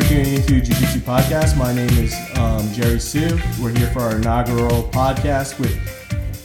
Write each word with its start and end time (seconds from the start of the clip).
for 0.00 0.08
tuning 0.08 0.34
into 0.34 0.60
Jiu 0.60 0.74
Jitsu 0.74 1.00
Podcast. 1.00 1.56
My 1.56 1.74
name 1.74 1.90
is 1.90 2.14
um, 2.36 2.72
Jerry 2.72 3.00
Sue. 3.00 3.38
We're 3.60 3.76
here 3.76 3.88
for 3.88 4.00
our 4.00 4.16
inaugural 4.16 4.84
podcast 4.84 5.58
with 5.58 5.76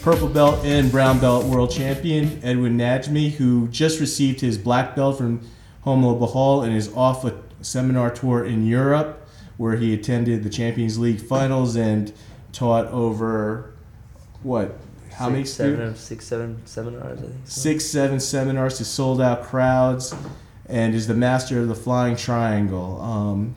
purple 0.01 0.27
belt 0.27 0.65
and 0.65 0.91
brown 0.91 1.19
belt 1.19 1.45
world 1.45 1.71
champion 1.71 2.39
Edwin 2.43 2.77
Najmi, 2.77 3.31
who 3.31 3.67
just 3.69 3.99
received 3.99 4.41
his 4.41 4.57
black 4.57 4.95
belt 4.95 5.17
from 5.17 5.41
Romulo 5.85 6.19
Barral 6.19 6.63
and 6.63 6.75
is 6.75 6.93
off 6.95 7.23
a 7.23 7.39
seminar 7.61 8.09
tour 8.09 8.43
in 8.43 8.65
Europe, 8.65 9.27
where 9.57 9.75
he 9.75 9.93
attended 9.93 10.43
the 10.43 10.49
Champions 10.49 10.97
League 10.97 11.21
finals 11.21 11.75
and 11.75 12.11
taught 12.51 12.87
over 12.87 13.73
what? 14.43 14.75
How 15.11 15.27
six, 15.27 15.31
many 15.31 15.45
seven, 15.45 15.95
six, 15.95 16.25
seven 16.25 16.61
seminars, 16.65 17.19
I 17.19 17.21
think. 17.21 17.33
so. 17.45 17.61
six, 17.61 17.85
seven 17.85 18.19
seminars 18.19 18.77
to 18.79 18.85
sold 18.85 19.21
out 19.21 19.43
crowds, 19.43 20.13
and 20.67 20.95
is 20.95 21.07
the 21.07 21.13
master 21.13 21.61
of 21.61 21.67
the 21.67 21.75
flying 21.75 22.15
triangle. 22.15 22.99
Um, 23.01 23.55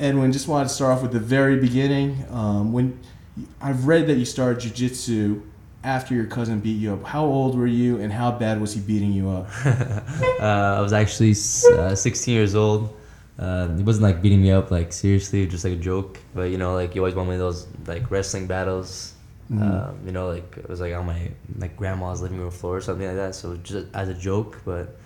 Edwin, 0.00 0.32
just 0.32 0.48
wanted 0.48 0.68
to 0.68 0.74
start 0.74 0.96
off 0.96 1.02
with 1.02 1.12
the 1.12 1.20
very 1.20 1.56
beginning. 1.56 2.24
Um, 2.30 2.72
when 2.72 2.98
I've 3.60 3.86
read 3.86 4.06
that 4.06 4.14
you 4.14 4.24
started 4.24 4.60
jujitsu 4.72 5.42
after 5.84 6.14
your 6.14 6.24
cousin 6.24 6.60
beat 6.60 6.78
you 6.78 6.94
up. 6.94 7.04
How 7.04 7.24
old 7.24 7.56
were 7.56 7.66
you, 7.66 8.00
and 8.00 8.12
how 8.12 8.32
bad 8.32 8.60
was 8.60 8.72
he 8.72 8.80
beating 8.80 9.12
you 9.12 9.28
up? 9.30 9.48
uh, 9.66 10.76
I 10.78 10.80
was 10.80 10.92
actually 10.92 11.34
uh, 11.76 11.94
16 11.94 12.34
years 12.34 12.54
old. 12.54 12.96
Uh, 13.38 13.68
he 13.76 13.82
wasn't 13.82 14.04
like 14.04 14.22
beating 14.22 14.40
me 14.40 14.50
up 14.50 14.70
like 14.70 14.92
seriously, 14.92 15.46
just 15.46 15.64
like 15.64 15.74
a 15.74 15.76
joke. 15.76 16.18
But 16.34 16.50
you 16.50 16.58
know, 16.58 16.74
like 16.74 16.94
you 16.94 17.02
always 17.02 17.14
want 17.14 17.28
one 17.28 17.34
of 17.34 17.40
those 17.40 17.66
like 17.86 18.10
wrestling 18.10 18.46
battles. 18.46 19.12
Mhm. 19.50 19.60
Um, 19.60 19.98
you 20.06 20.12
know, 20.12 20.28
like 20.28 20.56
it 20.56 20.68
was 20.68 20.80
like 20.80 20.94
on 20.94 21.04
my 21.04 21.30
like 21.58 21.76
grandma's 21.76 22.22
living 22.22 22.38
room 22.38 22.50
floor 22.50 22.76
or 22.76 22.80
something 22.80 23.06
like 23.06 23.16
that. 23.16 23.34
So 23.34 23.56
just 23.56 23.88
as 23.92 24.08
a 24.08 24.14
joke, 24.14 24.62
but 24.64 24.96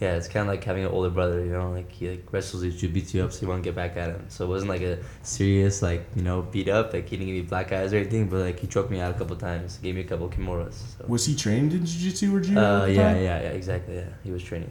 yeah, 0.00 0.14
it's 0.14 0.28
kind 0.28 0.48
of 0.48 0.54
like 0.54 0.62
having 0.62 0.84
an 0.84 0.90
older 0.90 1.10
brother. 1.10 1.44
You 1.44 1.52
know, 1.52 1.72
like 1.72 1.90
he 1.90 2.08
like 2.08 2.32
wrestles 2.32 2.62
you, 2.62 2.70
you 2.70 2.88
beats 2.88 3.12
you 3.14 3.24
up, 3.24 3.32
so 3.32 3.42
you 3.42 3.48
want 3.48 3.64
to 3.64 3.68
get 3.68 3.74
back 3.74 3.96
at 3.96 4.10
him. 4.10 4.26
So 4.28 4.44
it 4.44 4.48
wasn't 4.48 4.70
like 4.70 4.82
a 4.82 4.98
serious 5.22 5.82
like 5.82 6.06
you 6.14 6.22
know 6.22 6.42
beat 6.42 6.68
up. 6.68 6.92
Like 6.92 7.08
he 7.08 7.16
didn't 7.16 7.34
give 7.34 7.36
me 7.36 7.48
black 7.48 7.72
eyes 7.72 7.92
or 7.92 7.96
anything, 7.96 8.28
but 8.28 8.38
like 8.38 8.60
he 8.60 8.68
choked 8.68 8.92
me 8.92 9.00
out 9.00 9.14
a 9.14 9.18
couple 9.18 9.34
times, 9.34 9.78
gave 9.78 9.96
me 9.96 10.02
a 10.02 10.04
couple 10.04 10.28
kimuras. 10.28 10.74
So. 10.74 11.04
Was 11.08 11.26
he 11.26 11.34
trained 11.34 11.72
in 11.72 11.84
jiu-jitsu 11.84 12.36
or 12.36 12.40
judo? 12.40 12.82
Uh, 12.82 12.86
yeah, 12.86 13.14
yeah, 13.14 13.42
yeah, 13.42 13.48
exactly. 13.48 13.96
Yeah, 13.96 14.08
he 14.22 14.30
was 14.30 14.42
training. 14.42 14.70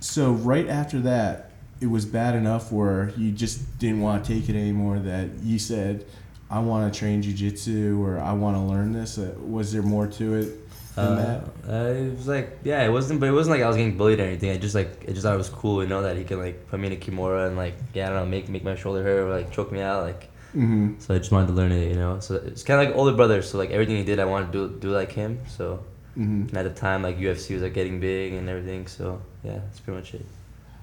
So 0.00 0.32
right 0.32 0.68
after 0.68 1.00
that, 1.00 1.52
it 1.80 1.86
was 1.86 2.04
bad 2.04 2.34
enough 2.34 2.70
where 2.70 3.12
you 3.16 3.32
just 3.32 3.78
didn't 3.78 4.02
want 4.02 4.24
to 4.24 4.34
take 4.34 4.50
it 4.50 4.56
anymore. 4.56 4.98
That 4.98 5.30
you 5.42 5.58
said, 5.58 6.04
"I 6.50 6.58
want 6.58 6.92
to 6.92 6.98
train 6.98 7.22
jujitsu" 7.22 7.98
or 7.98 8.18
"I 8.18 8.34
want 8.34 8.58
to 8.58 8.60
learn 8.60 8.92
this." 8.92 9.16
Uh, 9.16 9.32
was 9.40 9.72
there 9.72 9.80
more 9.82 10.06
to 10.06 10.34
it 10.34 10.61
Uh, 10.96 11.40
uh, 11.68 11.72
it 11.72 12.16
was 12.16 12.28
like 12.28 12.58
yeah, 12.64 12.84
it 12.84 12.90
wasn't, 12.90 13.18
but 13.20 13.28
it 13.28 13.32
wasn't 13.32 13.56
like 13.56 13.64
I 13.64 13.68
was 13.68 13.76
getting 13.76 13.96
bullied 13.96 14.20
or 14.20 14.24
anything. 14.24 14.50
I 14.50 14.58
just 14.58 14.74
like 14.74 15.04
I 15.08 15.12
just 15.12 15.22
thought 15.22 15.34
it 15.34 15.38
was 15.38 15.48
cool, 15.48 15.82
you 15.82 15.88
know, 15.88 16.02
that 16.02 16.16
he 16.16 16.24
could 16.24 16.38
like 16.38 16.68
put 16.68 16.78
me 16.80 16.88
in 16.88 16.92
a 16.92 16.96
kimura 16.96 17.46
and 17.46 17.56
like 17.56 17.74
yeah, 17.94 18.06
I 18.06 18.10
don't 18.10 18.18
know, 18.24 18.26
make 18.26 18.48
make 18.48 18.64
my 18.64 18.74
shoulder 18.74 19.02
hurt 19.02 19.26
or 19.26 19.30
like 19.30 19.50
choke 19.52 19.72
me 19.72 19.80
out, 19.80 20.02
like. 20.04 20.28
Mm-hmm. 20.54 20.98
So 20.98 21.14
I 21.14 21.18
just 21.18 21.32
wanted 21.32 21.46
to 21.46 21.54
learn 21.54 21.72
it, 21.72 21.88
you 21.88 21.94
know. 21.94 22.20
So 22.20 22.34
it's 22.34 22.62
kind 22.62 22.78
of 22.78 22.86
like 22.88 22.94
older 22.94 23.16
brother. 23.16 23.40
So 23.40 23.56
like 23.56 23.70
everything 23.70 23.96
he 23.96 24.04
did, 24.04 24.20
I 24.20 24.26
wanted 24.26 24.52
to 24.52 24.68
do 24.68 24.80
do 24.80 24.90
like 24.90 25.12
him. 25.12 25.40
So 25.48 25.82
Mm-hmm. 26.18 26.48
and 26.48 26.58
at 26.58 26.64
the 26.64 26.78
time, 26.78 27.02
like 27.02 27.18
UFC 27.18 27.54
was 27.54 27.62
like 27.62 27.72
getting 27.72 27.98
big 27.98 28.34
and 28.34 28.46
everything. 28.48 28.86
So 28.86 29.22
yeah, 29.42 29.60
that's 29.64 29.80
pretty 29.80 29.98
much 29.98 30.14
it. 30.14 30.26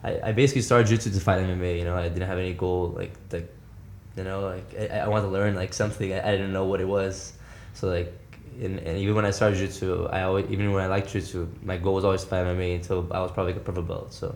I, 0.03 0.29
I 0.29 0.31
basically 0.31 0.63
started 0.63 0.87
jiu-jitsu 0.87 1.11
to 1.11 1.19
fight 1.19 1.39
MMA. 1.43 1.77
You 1.77 1.83
know, 1.85 1.95
I 1.95 2.09
didn't 2.09 2.27
have 2.27 2.39
any 2.39 2.53
goal 2.53 2.89
like 2.97 3.13
like, 3.31 3.53
you 4.17 4.23
know, 4.23 4.41
like 4.41 4.73
I, 4.91 4.99
I 5.01 5.07
wanted 5.07 5.27
to 5.27 5.31
learn 5.31 5.55
like 5.55 5.73
something. 5.73 6.11
I, 6.13 6.27
I 6.27 6.31
didn't 6.31 6.51
know 6.51 6.65
what 6.65 6.81
it 6.81 6.87
was. 6.87 7.33
So 7.73 7.87
like, 7.87 8.11
and, 8.61 8.79
and 8.79 8.97
even 8.97 9.15
when 9.15 9.25
I 9.25 9.31
started 9.31 9.57
jiu-jitsu, 9.57 10.07
I 10.07 10.23
always 10.23 10.45
even 10.49 10.71
when 10.73 10.83
I 10.83 10.87
liked 10.87 11.09
jiu-jitsu, 11.11 11.47
my 11.63 11.77
goal 11.77 11.95
was 11.95 12.05
always 12.05 12.21
to 12.23 12.27
fight 12.27 12.45
MMA 12.45 12.75
until 12.75 13.07
I 13.11 13.19
was 13.21 13.31
probably 13.31 13.53
like 13.53 13.61
a 13.61 13.65
purple 13.65 13.83
belt. 13.83 14.13
So 14.13 14.35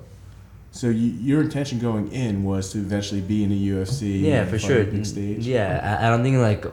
So 0.72 0.88
you, 0.89 1.11
your 1.29 1.41
intention 1.41 1.79
going 1.79 2.11
in 2.11 2.44
was 2.44 2.72
to 2.72 2.78
eventually 2.79 3.22
be 3.22 3.44
in 3.44 3.50
the 3.50 3.69
UFC. 3.69 4.22
yeah, 4.22 4.45
for 4.45 4.57
sure. 4.57 4.84
Big 4.85 5.06
stage. 5.06 5.45
Yeah, 5.45 6.00
I, 6.01 6.07
I 6.07 6.09
don't 6.09 6.23
think 6.23 6.38
like 6.38 6.66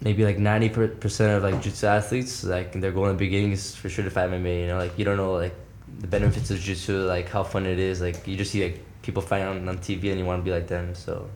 maybe 0.00 0.24
like 0.24 0.38
ninety 0.38 0.68
percent 0.68 1.36
of 1.36 1.42
like 1.42 1.60
jiu-jitsu 1.62 1.86
athletes 1.86 2.44
like 2.44 2.72
their 2.80 2.92
goal 2.92 3.06
in 3.06 3.12
the 3.16 3.18
beginning 3.18 3.52
is 3.52 3.74
for 3.74 3.88
sure 3.88 4.04
to 4.04 4.10
fight 4.10 4.30
MMA. 4.30 4.60
You 4.62 4.66
know, 4.68 4.78
like 4.78 4.98
you 4.98 5.04
don't 5.04 5.16
know 5.16 5.32
like 5.34 5.54
the 6.00 6.06
benefits 6.06 6.50
of 6.50 6.58
jiu-jitsu, 6.58 7.04
like 7.06 7.28
how 7.28 7.42
fun 7.42 7.66
it 7.66 7.78
is. 7.78 8.00
Like 8.00 8.26
you 8.26 8.36
just 8.36 8.52
see 8.52 8.62
like 8.62 8.78
people 9.02 9.22
fighting 9.22 9.48
on, 9.48 9.68
on 9.68 9.78
TV 9.78 10.10
and 10.10 10.18
you 10.20 10.24
want 10.24 10.40
to 10.40 10.44
be 10.44 10.52
like 10.52 10.68
them. 10.68 10.94
So 10.94 11.28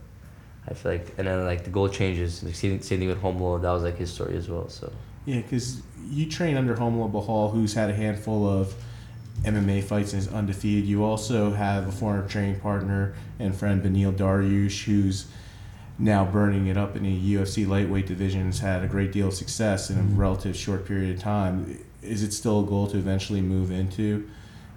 I 0.68 0.74
feel 0.74 0.92
like 0.92 1.14
and 1.18 1.26
then 1.26 1.44
like 1.44 1.64
the 1.64 1.70
goal 1.70 1.88
changes. 1.88 2.42
Like 2.42 2.54
same, 2.54 2.80
same 2.82 3.00
thing 3.00 3.08
with 3.08 3.20
Romulo. 3.20 3.60
That 3.60 3.72
was 3.72 3.82
like 3.82 3.96
his 3.96 4.12
story 4.12 4.36
as 4.36 4.48
well. 4.48 4.68
So 4.68 4.92
Yeah, 5.24 5.40
because 5.40 5.82
you 6.08 6.28
train 6.28 6.56
under 6.56 6.74
Romulo 6.74 7.10
Barral, 7.10 7.50
who's 7.50 7.74
had 7.74 7.90
a 7.90 7.94
handful 7.94 8.48
of 8.48 8.74
MMA 9.44 9.82
fights 9.82 10.12
and 10.12 10.22
is 10.22 10.28
undefeated. 10.28 10.84
You 10.84 11.04
also 11.04 11.52
have 11.52 11.88
a 11.88 11.92
former 11.92 12.26
training 12.28 12.60
partner 12.60 13.14
and 13.38 13.54
friend, 13.54 13.82
Benil 13.82 14.12
Dariush, 14.12 14.84
who's 14.84 15.26
now 15.98 16.24
burning 16.24 16.68
it 16.68 16.76
up 16.76 16.96
in 16.96 17.02
the 17.02 17.34
UFC 17.34 17.66
lightweight 17.66 18.06
division. 18.06 18.46
Has 18.46 18.60
had 18.60 18.84
a 18.84 18.88
great 18.88 19.12
deal 19.12 19.28
of 19.28 19.34
success 19.34 19.90
in 19.90 19.98
a 19.98 20.02
mm-hmm. 20.02 20.16
relative 20.16 20.56
short 20.56 20.86
period 20.86 21.16
of 21.16 21.20
time. 21.20 21.84
Is 22.02 22.22
it 22.22 22.32
still 22.32 22.60
a 22.60 22.66
goal 22.66 22.86
to 22.88 22.98
eventually 22.98 23.40
move 23.40 23.70
into 23.70 24.28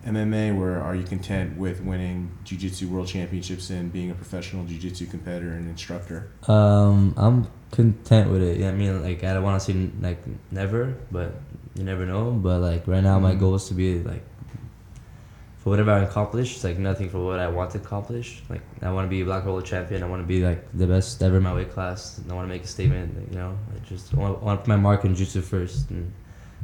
MMA, 0.05 0.57
where 0.57 0.81
are 0.81 0.95
you 0.95 1.03
content 1.03 1.57
with 1.57 1.81
winning 1.81 2.29
Jiu-Jitsu 2.43 2.87
World 2.87 3.07
Championships 3.07 3.69
and 3.71 3.91
being 3.91 4.11
a 4.11 4.13
professional 4.13 4.63
Jiu-Jitsu 4.65 5.07
competitor 5.07 5.51
and 5.53 5.67
instructor? 5.67 6.29
um, 6.47 7.13
I'm 7.17 7.47
content 7.71 8.29
with 8.31 8.43
it. 8.43 8.59
Yeah, 8.59 8.69
I 8.69 8.73
mean 8.73 9.01
like 9.01 9.23
I 9.23 9.33
don't 9.33 9.43
want 9.43 9.59
to 9.61 9.65
say 9.73 9.89
like 10.01 10.19
never, 10.51 10.95
but 11.11 11.33
you 11.75 11.83
never 11.83 12.05
know. 12.05 12.31
But 12.31 12.59
like 12.59 12.87
right 12.87 13.03
now, 13.03 13.19
my 13.19 13.33
Mhm. 13.35 13.39
goal 13.39 13.55
is 13.55 13.67
to 13.67 13.73
be 13.73 14.01
like 14.03 14.23
for 15.57 15.71
whatever 15.71 15.91
I 15.91 16.03
accomplish, 16.03 16.53
it's 16.55 16.63
like 16.63 16.77
nothing 16.77 17.09
for 17.09 17.19
what 17.25 17.39
I 17.39 17.47
want 17.47 17.71
to 17.71 17.79
accomplish. 17.79 18.43
Like 18.49 18.61
I 18.83 18.91
want 18.91 19.05
to 19.07 19.09
be 19.09 19.21
a 19.21 19.25
black 19.25 19.43
belt 19.45 19.65
champion. 19.65 20.03
I 20.03 20.07
want 20.07 20.21
to 20.21 20.27
be 20.27 20.45
like 20.45 20.65
the 20.77 20.85
best 20.85 21.21
ever 21.23 21.37
in 21.37 21.43
my 21.43 21.53
weight 21.55 21.71
class. 21.73 22.19
And 22.19 22.31
I 22.31 22.35
want 22.35 22.47
to 22.47 22.53
make 22.53 22.63
a 22.63 22.67
statement. 22.67 23.17
like, 23.17 23.31
You 23.31 23.39
know, 23.39 23.57
I 23.75 23.79
just 23.89 24.13
want, 24.13 24.43
want 24.43 24.59
to 24.59 24.61
put 24.63 24.69
my 24.69 24.75
mark 24.75 25.03
in 25.03 25.15
jiu-jitsu 25.15 25.41
first. 25.41 25.89
And 25.89 26.13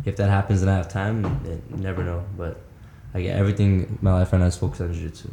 if 0.06 0.16
that 0.18 0.29
happens 0.29 0.62
and 0.62 0.69
I 0.69 0.78
have 0.78 0.88
time, 0.88 1.23
then 1.44 1.63
you 1.72 1.78
never 1.78 2.03
know. 2.03 2.23
But 2.38 2.62
like 3.13 3.25
everything 3.25 3.97
my 4.01 4.13
life 4.13 4.31
right 4.33 4.39
now 4.39 4.45
is 4.45 4.57
focused 4.57 4.81
on 4.81 4.94
jiu-jitsu. 4.94 5.29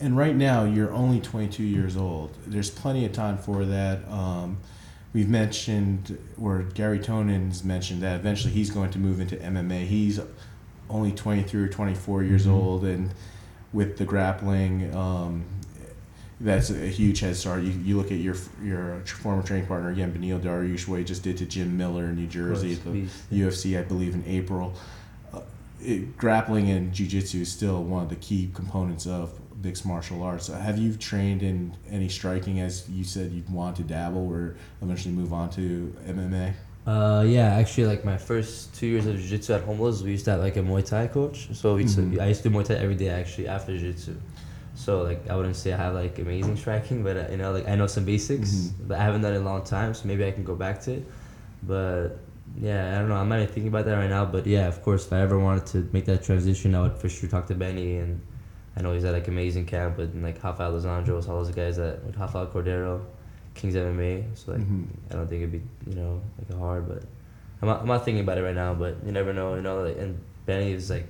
And 0.00 0.16
right 0.16 0.34
now, 0.34 0.64
you're 0.64 0.92
only 0.92 1.20
22 1.20 1.62
years 1.62 1.96
old. 1.96 2.34
There's 2.46 2.70
plenty 2.70 3.04
of 3.04 3.12
time 3.12 3.36
for 3.36 3.64
that. 3.66 4.08
Um, 4.10 4.56
we've 5.12 5.28
mentioned, 5.28 6.16
or 6.40 6.62
Garry 6.62 6.98
Tonon's 6.98 7.64
mentioned 7.64 8.02
that 8.02 8.16
eventually 8.20 8.52
he's 8.54 8.70
going 8.70 8.90
to 8.92 8.98
move 8.98 9.20
into 9.20 9.36
MMA. 9.36 9.84
He's 9.86 10.18
only 10.88 11.12
23 11.12 11.62
or 11.62 11.68
24 11.68 12.22
years 12.24 12.46
Mhm. 12.46 12.52
old, 12.52 12.84
and 12.84 13.10
with 13.72 13.98
the 13.98 14.04
grappling, 14.04 14.94
um, 14.96 15.44
that's 16.40 16.70
a 16.70 16.86
huge 16.88 17.20
head 17.20 17.36
start. 17.36 17.62
You, 17.62 17.70
you 17.84 17.96
look 17.98 18.10
at 18.10 18.18
your 18.18 18.34
your 18.64 19.00
former 19.04 19.42
training 19.42 19.66
partner 19.66 19.90
again, 19.90 20.10
Benil 20.12 20.40
Dariush, 20.40 20.88
what 20.88 20.98
he 21.00 21.04
just 21.04 21.22
did 21.22 21.36
to 21.38 21.44
Jim 21.44 21.76
Miller 21.76 22.06
in 22.06 22.16
New 22.16 22.26
Jersey 22.26 22.72
at 22.72 22.84
the 22.84 22.90
Beast. 22.90 23.14
UFC, 23.30 23.78
I 23.78 23.82
believe, 23.82 24.14
in 24.14 24.24
April. 24.26 24.74
It, 25.82 26.16
grappling 26.16 26.70
and 26.70 26.92
jiu-jitsu 26.92 27.40
is 27.40 27.50
still 27.50 27.82
one 27.82 28.02
of 28.02 28.08
the 28.08 28.16
key 28.16 28.50
components 28.54 29.06
of 29.06 29.32
mixed 29.62 29.84
martial 29.86 30.22
arts. 30.22 30.48
Have 30.48 30.78
you 30.78 30.94
trained 30.94 31.42
in 31.42 31.76
any 31.90 32.08
striking, 32.08 32.60
as 32.60 32.88
you 32.88 33.04
said 33.04 33.30
you'd 33.32 33.48
want 33.50 33.76
to 33.76 33.82
dabble 33.82 34.26
or 34.30 34.56
eventually 34.82 35.14
move 35.14 35.32
on 35.32 35.50
to 35.50 35.94
MMA? 36.06 36.52
Uh, 36.86 37.22
yeah, 37.26 37.54
actually, 37.54 37.86
like 37.86 38.04
my 38.04 38.16
first 38.16 38.74
two 38.74 38.86
years 38.86 39.06
of 39.06 39.16
jiu-jitsu 39.16 39.52
at 39.52 39.62
Romulo's, 39.66 40.02
we 40.02 40.12
used 40.12 40.24
to 40.24 40.32
have 40.32 40.40
like 40.40 40.56
a 40.56 40.60
Muay 40.60 40.84
Thai 40.84 41.06
coach. 41.08 41.48
So 41.54 41.74
we 41.76 41.82
used 41.82 41.96
to, 41.96 42.02
Mhm. 42.02 42.20
I 42.20 42.28
used 42.28 42.42
to 42.42 42.48
do 42.48 42.54
Muay 42.56 42.64
Thai 42.64 42.74
every 42.74 42.94
day 42.96 43.08
actually 43.10 43.48
after 43.48 43.76
jiu-jitsu. 43.76 44.16
So 44.74 45.02
like 45.02 45.28
I 45.28 45.36
wouldn't 45.36 45.56
say 45.56 45.72
I 45.74 45.76
have 45.76 45.94
like 45.94 46.18
amazing 46.18 46.56
striking, 46.56 47.02
but 47.02 47.16
uh, 47.16 47.24
you 47.30 47.36
know 47.36 47.52
like 47.52 47.68
I 47.68 47.74
know 47.74 47.86
some 47.86 48.04
basics, 48.04 48.50
Mhm. 48.50 48.88
but 48.88 48.98
I 48.98 49.02
haven't 49.02 49.20
done 49.20 49.34
it 49.34 49.36
in 49.36 49.42
a 49.42 49.44
long 49.44 49.62
time, 49.62 49.92
so 49.92 50.08
maybe 50.08 50.24
I 50.24 50.30
can 50.30 50.42
go 50.44 50.54
back 50.54 50.80
to 50.82 50.92
it. 50.94 51.06
But 51.62 52.18
yeah, 52.58 52.94
I 52.96 52.98
don't 53.00 53.08
know. 53.08 53.16
I'm 53.16 53.28
not 53.28 53.36
even 53.40 53.48
thinking 53.48 53.68
about 53.68 53.84
that 53.84 53.94
right 53.94 54.08
now. 54.10 54.24
But 54.24 54.46
yeah, 54.46 54.66
of 54.68 54.82
course, 54.82 55.06
if 55.06 55.12
I 55.12 55.20
ever 55.20 55.38
wanted 55.38 55.66
to 55.66 55.88
make 55.92 56.04
that 56.06 56.22
transition, 56.22 56.74
I 56.74 56.82
would 56.82 56.96
for 56.96 57.08
sure 57.08 57.28
talk 57.28 57.46
to 57.48 57.54
Benny, 57.54 57.96
and 57.96 58.20
I 58.76 58.82
know 58.82 58.92
he's 58.92 59.04
at 59.04 59.12
like 59.12 59.28
amazing 59.28 59.66
camp 59.66 59.98
with 59.98 60.14
like 60.22 60.42
Rafael 60.42 60.72
dos 60.72 60.84
Anjos, 60.84 61.28
all 61.28 61.42
those 61.42 61.54
guys 61.54 61.76
that 61.76 62.04
with 62.04 62.16
Rafael 62.16 62.46
Cordeiro, 62.46 63.02
Kings 63.54 63.74
MMA. 63.74 64.24
So 64.34 64.52
like 64.52 64.60
Mhm. 64.62 64.86
I 65.10 65.14
don't 65.14 65.28
think 65.28 65.42
it'd 65.42 65.52
be 65.52 65.62
you 65.90 65.96
know 65.96 66.20
like 66.38 66.58
hard, 66.58 66.88
but 66.88 67.02
I'm 67.62 67.68
not, 67.68 67.80
I'm 67.82 67.86
not 67.88 68.04
thinking 68.04 68.22
about 68.22 68.38
it 68.38 68.42
right 68.42 68.54
now. 68.54 68.74
But 68.74 68.96
you 69.04 69.12
never 69.12 69.32
know, 69.32 69.54
you 69.54 69.62
know. 69.62 69.82
Like, 69.84 69.98
and 69.98 70.18
Benny 70.46 70.72
is 70.72 70.90
like 70.90 71.08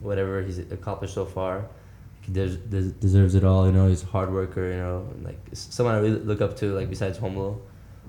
whatever 0.00 0.42
he's 0.42 0.58
accomplished 0.58 1.14
so 1.14 1.24
far, 1.24 1.66
he 2.22 2.32
des- 2.32 2.56
des- 2.56 2.92
deserves 3.00 3.34
it 3.34 3.44
all. 3.44 3.66
You 3.66 3.72
know, 3.72 3.88
he's 3.88 4.02
a 4.02 4.06
hard 4.06 4.32
worker. 4.32 4.68
You 4.68 4.76
know, 4.76 5.08
and, 5.14 5.24
like 5.24 5.38
someone 5.52 5.94
I 5.94 5.98
really 5.98 6.20
look 6.20 6.40
up 6.40 6.56
to, 6.58 6.74
like 6.74 6.88
besides 6.90 7.18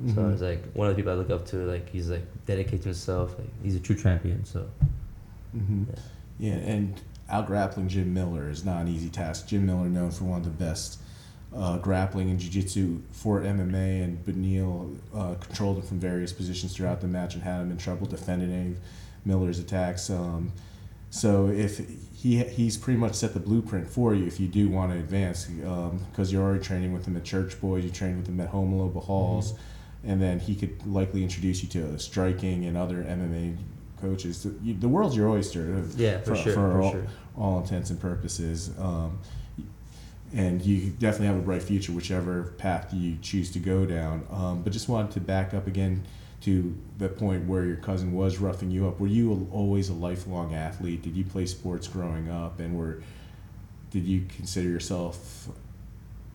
Romulo. 0.03 0.15
So 0.15 0.29
it's 0.29 0.41
like 0.41 0.63
one 0.73 0.87
of 0.87 0.95
the 0.95 1.01
people 1.01 1.13
I 1.13 1.15
look 1.15 1.29
up 1.29 1.45
to. 1.47 1.57
Like 1.57 1.89
he's 1.89 2.09
like 2.09 2.25
dedicated 2.45 2.81
to 2.83 2.89
himself. 2.89 3.37
Like 3.37 3.49
he's 3.63 3.75
a 3.75 3.79
true 3.79 3.95
champion. 3.95 4.45
So 4.45 4.69
hmm 5.51 5.83
Yeah. 5.89 5.95
Yeah, 6.39 6.53
and 6.53 7.01
out 7.29 7.47
grappling 7.47 7.87
Jim 7.89 8.13
Miller 8.13 8.49
is 8.49 8.63
not 8.63 8.81
an 8.81 8.87
easy 8.87 9.09
task. 9.09 9.47
Jim 9.47 9.65
Miller, 9.65 9.85
known 9.89 10.11
for 10.11 10.25
one 10.25 10.39
of 10.39 10.43
the 10.45 10.51
best 10.65 10.99
uh, 11.55 11.77
grappling 11.77 12.29
and 12.29 12.39
jiu-jitsu 12.39 13.01
for 13.11 13.41
MMA, 13.41 14.03
and 14.03 14.23
Benil 14.25 14.97
uh, 15.15 15.33
controlled 15.35 15.77
him 15.77 15.83
from 15.83 15.99
various 15.99 16.31
positions 16.31 16.75
throughout 16.75 17.01
the 17.01 17.07
match 17.07 17.33
and 17.33 17.43
had 17.43 17.61
him 17.61 17.71
in 17.71 17.77
trouble 17.77 18.05
defending 18.05 18.51
any 18.51 18.71
of 18.71 18.77
Miller's 19.25 19.59
attacks. 19.59 20.09
Um, 20.09 20.51
So 21.09 21.47
if 21.47 21.81
he 22.13 22.43
he's 22.43 22.77
pretty 22.77 22.99
much 22.99 23.13
set 23.15 23.33
the 23.33 23.39
blueprint 23.39 23.87
for 23.87 24.13
you 24.13 24.25
if 24.25 24.39
you 24.39 24.47
do 24.47 24.69
want 24.69 24.91
to 24.91 24.97
advance 24.97 25.45
because 25.45 26.29
um, 26.29 26.33
you're 26.33 26.43
already 26.43 26.63
training 26.63 26.91
with 26.93 27.05
him 27.05 27.15
at 27.15 27.23
Church 27.23 27.59
Boys, 27.61 27.83
you 27.83 27.91
train 27.91 28.17
with 28.17 28.27
him 28.27 28.39
at 28.41 28.51
Romulo 28.51 28.91
Barral's, 28.93 29.53
mm-hmm. 29.53 29.61
And 30.03 30.21
then 30.21 30.39
he 30.39 30.55
could 30.55 30.85
likely 30.85 31.23
introduce 31.23 31.63
you 31.63 31.69
to 31.69 31.97
striking 31.99 32.65
and 32.65 32.77
other 32.77 33.03
MMA 33.03 33.57
coaches. 34.01 34.43
The, 34.43 34.73
the 34.73 34.87
world's 34.87 35.15
your 35.15 35.29
oyster. 35.29 35.83
Yeah, 35.95 36.19
for, 36.19 36.25
for 36.25 36.35
sure. 36.35 36.53
For, 36.53 36.71
for 36.71 36.81
all, 36.81 36.91
sure. 36.91 37.07
all, 37.37 37.59
intents 37.59 37.89
and 37.89 37.99
purposes. 37.99 38.71
Um, 38.79 39.19
and 40.33 40.61
you 40.61 40.89
definitely 40.91 41.27
have 41.27 41.37
a 41.37 41.41
bright 41.41 41.63
future, 41.63 41.91
whichever 41.91 42.53
path 42.57 42.93
you 42.93 43.17
choose 43.21 43.51
to 43.51 43.59
go 43.59 43.85
down. 43.85 44.25
Um, 44.29 44.61
but 44.61 44.73
just 44.73 44.89
wanted 44.89 45.11
to 45.11 45.21
back 45.21 45.53
up 45.53 45.67
again 45.67 46.03
to 46.41 46.75
the 46.97 47.09
point 47.09 47.47
where 47.47 47.65
your 47.65 47.77
cousin 47.77 48.13
was 48.13 48.37
roughing 48.37 48.69
you 48.69 48.87
up. 48.87 48.99
Were 48.99 49.07
you 49.07 49.47
always 49.51 49.89
a 49.89 49.93
lifelong 49.93 50.53
athlete? 50.53 51.01
Did 51.01 51.15
you 51.15 51.23
play 51.23 51.45
sports 51.45 51.87
growing 51.87 52.29
up, 52.29 52.59
and 52.59 52.77
were 52.77 53.01
did 53.89 54.03
you 54.03 54.25
consider 54.35 54.69
yourself 54.69 55.47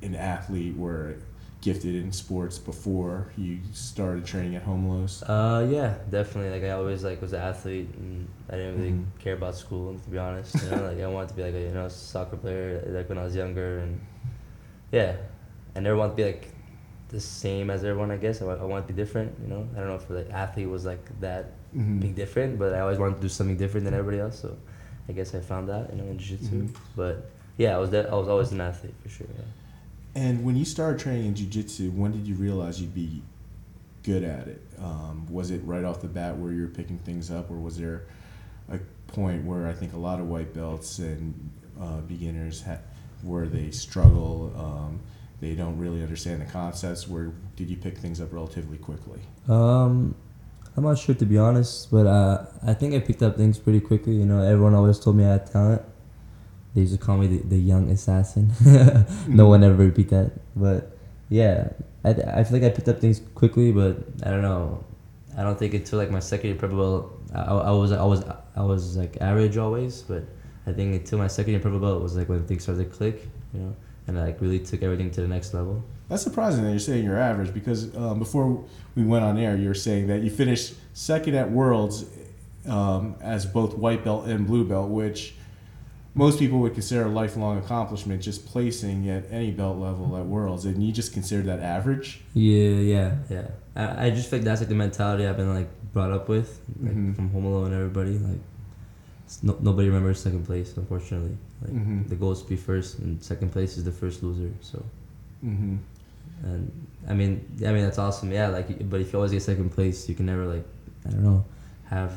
an 0.00 0.15
athlete? 0.15 0.76
Were 0.76 1.17
gifted 1.62 1.94
in 1.94 2.12
sports 2.12 2.59
before 2.59 3.32
you 3.38 3.61
started 3.73 4.26
training 4.26 4.56
at 4.56 4.67
Romulo's? 4.67 5.23
Uh, 5.23 5.67
yeah, 5.70 5.94
definitely. 6.11 6.50
Like 6.50 6.69
I 6.69 6.73
always 6.73 7.05
like 7.05 7.23
was 7.23 7.32
an 7.32 7.41
athlete, 7.41 7.88
and 7.97 8.29
I 8.50 8.56
didn't 8.56 8.79
really 8.79 8.91
mm-hmm. 8.91 9.20
care 9.20 9.35
about 9.35 9.55
school 9.55 9.99
to 9.99 10.11
be 10.11 10.19
honest. 10.19 10.55
You 10.62 10.70
know, 10.70 10.88
like 10.88 11.00
I 11.00 11.06
wanted 11.06 11.29
to 11.31 11.35
be 11.35 11.43
like 11.44 11.55
a 11.55 11.61
you 11.61 11.70
know 11.70 11.88
soccer 11.88 12.37
player 12.37 12.82
like 12.88 13.09
when 13.09 13.17
I 13.17 13.25
was 13.25 13.35
younger, 13.35 13.79
and 13.79 14.00
yeah, 14.91 15.17
I 15.75 15.81
never 15.81 15.97
wanted 15.97 16.11
to 16.11 16.17
be 16.17 16.25
like 16.25 16.49
the 17.09 17.20
same 17.20 17.70
as 17.70 17.85
everyone. 17.85 18.11
I 18.11 18.17
guess 18.17 18.43
I, 18.43 18.47
I 18.47 18.65
want 18.65 18.87
to 18.87 18.93
be 18.93 18.97
different. 18.97 19.32
You 19.41 19.49
know, 19.49 19.69
I 19.75 19.79
don't 19.79 19.88
know 19.88 19.94
if 19.94 20.11
like 20.11 20.31
athlete 20.31 20.69
was 20.69 20.85
like 20.85 21.20
that 21.20 21.53
mm-hmm. 21.75 22.00
being 22.00 22.15
different, 22.15 22.58
but 22.58 22.75
I 22.75 22.81
always 22.81 22.99
wanted 22.99 23.17
to 23.17 23.23
do 23.23 23.29
something 23.29 23.56
different 23.56 23.85
than 23.85 23.94
everybody 23.94 24.20
else. 24.20 24.41
So 24.41 24.56
I 25.08 25.12
guess 25.12 25.32
I 25.32 25.41
found 25.41 25.69
that 25.69 25.91
you 25.91 26.03
know 26.03 26.11
in 26.11 26.19
jiu-jitsu. 26.19 26.65
Mm-hmm. 26.65 26.76
But 26.97 27.31
yeah, 27.56 27.76
I 27.76 27.79
was 27.79 27.91
de- 27.91 28.08
I 28.08 28.15
was 28.15 28.26
always 28.26 28.50
an 28.50 28.61
athlete 28.61 28.94
for 29.00 29.08
sure. 29.08 29.29
Yeah. 29.38 29.44
And 30.14 30.44
when 30.44 30.56
you 30.56 30.64
started 30.64 31.00
training 31.00 31.26
in 31.26 31.35
jiu-jitsu, 31.35 31.91
when 31.91 32.12
did 32.12 32.26
you 32.26 32.35
realize 32.35 32.81
you'd 32.81 32.94
be 32.94 33.23
good 34.03 34.25
at 34.25 34.49
it? 34.49 34.61
Um, 34.79 35.26
was 35.31 35.50
it 35.50 35.61
right 35.64 35.85
off 35.85 36.03
the 36.03 36.09
bat 36.09 36.37
where 36.37 36.53
you 36.53 36.62
were 36.62 36.69
picking 36.69 36.99
things 36.99 37.31
up, 37.31 37.50
or 37.50 37.56
was 37.56 37.79
there 37.79 38.05
a 38.70 38.79
point 39.06 39.44
where 39.44 39.67
I 39.67 39.73
think 39.73 39.93
a 39.93 39.99
lot 39.99 40.20
of 40.20 40.29
white 40.29 40.53
belts 40.53 40.99
and 40.99 41.50
uh, 41.81 42.00
beginners 42.00 42.62
ha- 42.62 42.79
where 43.23 43.47
they 43.47 43.70
struggle, 43.70 44.53
um, 44.56 45.00
they 45.41 45.55
don't 45.55 45.79
really 45.79 46.03
understand 46.03 46.43
the 46.43 46.47
concepts. 46.47 47.08
Where 47.08 47.32
did 47.56 47.70
you 47.70 47.76
pick 47.76 47.99
things 47.99 48.20
up 48.20 48.32
relatively 48.32 48.79
quickly? 48.79 49.20
Um, 49.49 50.15
I'm 50.76 50.85
not 50.85 50.99
sure 50.99 51.15
to 51.15 51.25
be 51.25 51.38
honest, 51.38 51.91
but 51.91 52.06
uh, 52.06 52.47
I 52.67 52.75
think 52.75 52.94
I 52.94 52.99
picked 52.99 53.23
up 53.23 53.37
things 53.37 53.58
pretty 53.58 53.81
quickly. 53.81 54.15
You 54.15 54.26
know, 54.26 54.43
everyone 54.43 54.75
always 54.75 54.99
told 54.99 55.17
me 55.17 55.25
I 55.25 55.32
had 55.32 55.47
talent, 55.50 55.82
they 56.74 56.82
used 56.82 56.92
to 56.92 56.98
call 56.98 57.19
me 57.19 57.26
the, 57.26 57.38
the 57.48 57.58
young 57.58 57.90
assassin. 57.90 58.52
no 59.28 59.46
one 59.46 59.62
ever 59.62 59.74
repeat 59.74 60.08
that. 60.10 60.32
But 60.56 60.96
yeah, 61.28 61.69
I, 62.04 62.10
I 62.10 62.44
feel 62.44 62.60
like 62.60 62.70
I 62.70 62.74
picked 62.74 62.88
up 62.88 63.00
things 63.00 63.20
quickly, 63.34 63.72
but 63.72 63.98
I 64.24 64.30
don't 64.30 64.42
know. 64.42 64.84
I 65.36 65.42
don't 65.42 65.58
think 65.58 65.74
until 65.74 65.98
like 65.98 66.10
my 66.10 66.20
second 66.20 66.50
year 66.50 66.58
purple 66.58 66.78
belt, 66.78 67.22
I, 67.34 67.40
I 67.40 67.70
was 67.70 67.92
I 67.92 68.04
was 68.04 68.24
I 68.56 68.62
was 68.62 68.96
like 68.96 69.16
average 69.20 69.56
always, 69.56 70.02
but 70.02 70.24
I 70.66 70.72
think 70.72 70.94
until 70.94 71.19
my 71.19 71.26
second 71.26 71.52
year 71.52 71.60
purple 71.60 71.78
belt 71.78 72.02
was 72.02 72.16
like 72.16 72.28
when 72.28 72.44
things 72.46 72.62
started 72.62 72.84
to 72.84 72.90
click, 72.90 73.28
you 73.54 73.60
know, 73.60 73.76
and 74.06 74.19
I 74.19 74.24
like 74.24 74.40
really 74.40 74.58
took 74.58 74.82
everything 74.82 75.10
to 75.12 75.20
the 75.20 75.28
next 75.28 75.54
level. 75.54 75.82
That's 76.08 76.22
surprising 76.22 76.64
that 76.64 76.70
you're 76.70 76.78
saying 76.78 77.04
you're 77.04 77.19
average 77.19 77.54
because 77.54 77.94
um, 77.96 78.19
before 78.19 78.64
we 78.94 79.02
went 79.02 79.24
on 79.24 79.38
air, 79.38 79.56
you 79.56 79.69
were 79.69 79.74
saying 79.74 80.08
that 80.08 80.22
you 80.22 80.30
finished 80.30 80.74
second 80.92 81.34
at 81.34 81.50
Worlds 81.50 82.04
um, 82.69 83.16
as 83.22 83.46
both 83.46 83.74
white 83.74 84.04
belt 84.04 84.26
and 84.26 84.46
blue 84.46 84.64
belt, 84.64 84.90
which 84.90 85.34
most 86.14 86.38
people 86.38 86.59
would 86.59 86.75
consider 86.75 87.05
a 87.05 87.09
lifelong 87.09 87.59
accomplishment 87.59 88.23
just 88.23 88.47
placing 88.47 89.09
at 89.09 89.25
any 89.31 89.50
belt 89.50 89.79
level 89.79 90.17
at 90.17 90.26
worlds 90.26 90.64
and 90.64 90.85
you 90.85 90.93
just 90.93 91.12
consider 91.12 91.43
that 91.43 91.61
average 91.61 92.20
yeah 92.35 92.69
yeah 92.69 93.14
yeah 93.31 93.49
i, 93.75 94.06
I 94.06 94.11
just 94.11 94.29
think 94.29 94.44
that's 94.44 94.61
like 94.61 94.69
the 94.69 94.75
mentality 94.75 95.26
i've 95.26 95.37
been 95.37 95.55
like 95.55 95.69
brought 95.93 96.11
up 96.11 96.29
with 96.29 96.61
like 96.82 96.93
mm-hmm. 96.93 97.12
from 97.12 97.31
Romulo 97.31 97.67
and 97.67 97.75
everybody 97.75 98.19
like 98.19 98.41
no, 99.43 99.56
nobody 99.61 99.88
remembers 99.88 100.20
second 100.20 100.44
place 100.44 100.76
unfortunately 100.76 101.37
like 101.62 101.73
mm-hmm. 101.73 102.09
the 102.09 102.15
goal 102.15 102.32
is 102.32 102.43
to 102.43 102.49
be 102.49 102.56
first 102.56 102.99
and 102.99 103.23
second 103.23 103.50
place 103.50 103.76
is 103.76 103.85
the 103.85 103.93
first 103.93 104.23
loser 104.23 104.53
so 104.61 104.85
mm-hmm. 105.44 105.76
and 106.44 106.87
i 107.08 107.15
mean 107.15 107.47
i 107.67 107.73
mean 107.73 107.82
that's 107.82 107.99
awesome 107.99 108.31
yeah 108.31 108.49
like 108.49 108.88
but 108.91 109.00
if 109.00 109.12
you 109.12 109.19
always 109.19 109.32
get 109.32 109.43
second 109.43 109.70
place 109.70 110.08
you 110.08 110.15
can 110.15 110.26
never 110.26 110.47
like 110.47 110.65
i 111.06 111.11
don't 111.11 111.25
know 111.25 111.44
have 111.88 112.12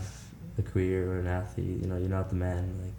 a 0.57 0.61
career 0.61 1.11
or 1.11 1.19
an 1.19 1.27
athlete 1.27 1.81
you 1.81 1.87
know 1.87 1.97
you're 1.97 2.09
not 2.09 2.29
the 2.29 2.35
man 2.35 2.77
like 2.81 2.93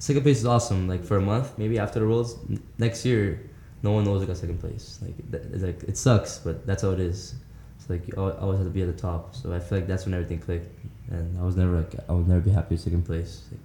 second 0.00 0.22
place 0.22 0.38
is 0.38 0.46
awesome. 0.46 0.88
Like 0.88 1.04
for 1.04 1.16
a 1.16 1.20
month, 1.20 1.56
maybe 1.58 1.78
after 1.78 2.00
the 2.00 2.08
Worlds 2.08 2.36
next 2.78 3.04
year, 3.04 3.40
no 3.82 3.92
one 3.92 4.04
knows 4.04 4.22
I 4.22 4.26
got 4.26 4.36
second 4.36 4.58
place. 4.58 4.98
Like 5.00 5.14
it's 5.52 5.62
like 5.62 5.82
it 5.84 5.96
sucks, 5.96 6.38
but 6.38 6.66
that's 6.66 6.82
how 6.82 6.90
it 6.90 7.00
is. 7.00 7.34
It's 7.78 7.88
like 7.88 8.08
you 8.08 8.14
always 8.16 8.58
have 8.58 8.66
to 8.66 8.72
be 8.72 8.82
at 8.82 8.94
the 8.94 9.00
top. 9.00 9.36
So 9.36 9.52
I 9.52 9.60
feel 9.60 9.78
like 9.78 9.86
that's 9.86 10.04
when 10.06 10.14
everything 10.14 10.40
clicked, 10.40 10.84
and 11.10 11.38
I 11.38 11.42
was 11.42 11.56
never 11.56 11.76
like 11.76 11.94
I 12.08 12.12
would 12.12 12.26
never 12.26 12.40
be 12.40 12.50
happy 12.50 12.74
with 12.74 12.80
second 12.80 13.04
place. 13.04 13.44
Like, 13.50 13.60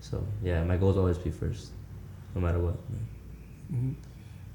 so 0.00 0.26
yeah, 0.42 0.64
my 0.64 0.76
goal 0.76 0.90
is 0.90 0.96
always 0.96 1.18
be 1.18 1.30
first, 1.30 1.68
no 2.34 2.40
matter 2.40 2.58
what. 2.58 2.74
Mm-hmm. 3.72 3.92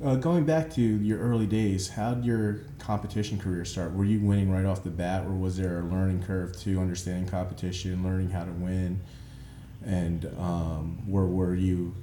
Uh, 0.06 0.16
going 0.16 0.44
back 0.44 0.70
to 0.72 0.82
your 0.82 1.20
early 1.20 1.46
days, 1.46 1.88
how 1.88 2.16
did 2.16 2.26
your 2.26 2.66
competition 2.80 3.40
career 3.40 3.64
start? 3.64 3.94
Were 3.94 4.04
you 4.04 4.20
winning 4.20 4.52
right 4.52 4.66
off 4.66 4.84
the 4.84 4.90
bat, 4.90 5.26
or 5.26 5.32
was 5.32 5.56
there 5.56 5.80
a 5.80 5.84
learning 5.84 6.24
curve 6.24 6.58
to 6.62 6.80
understanding 6.82 7.28
competition, 7.28 8.04
learning 8.04 8.32
how 8.32 8.44
to 8.44 8.52
win? 8.52 9.00
And 9.86 10.26
um, 10.40 11.02
where 11.08 11.26
were 11.26 11.56
you 11.56 11.94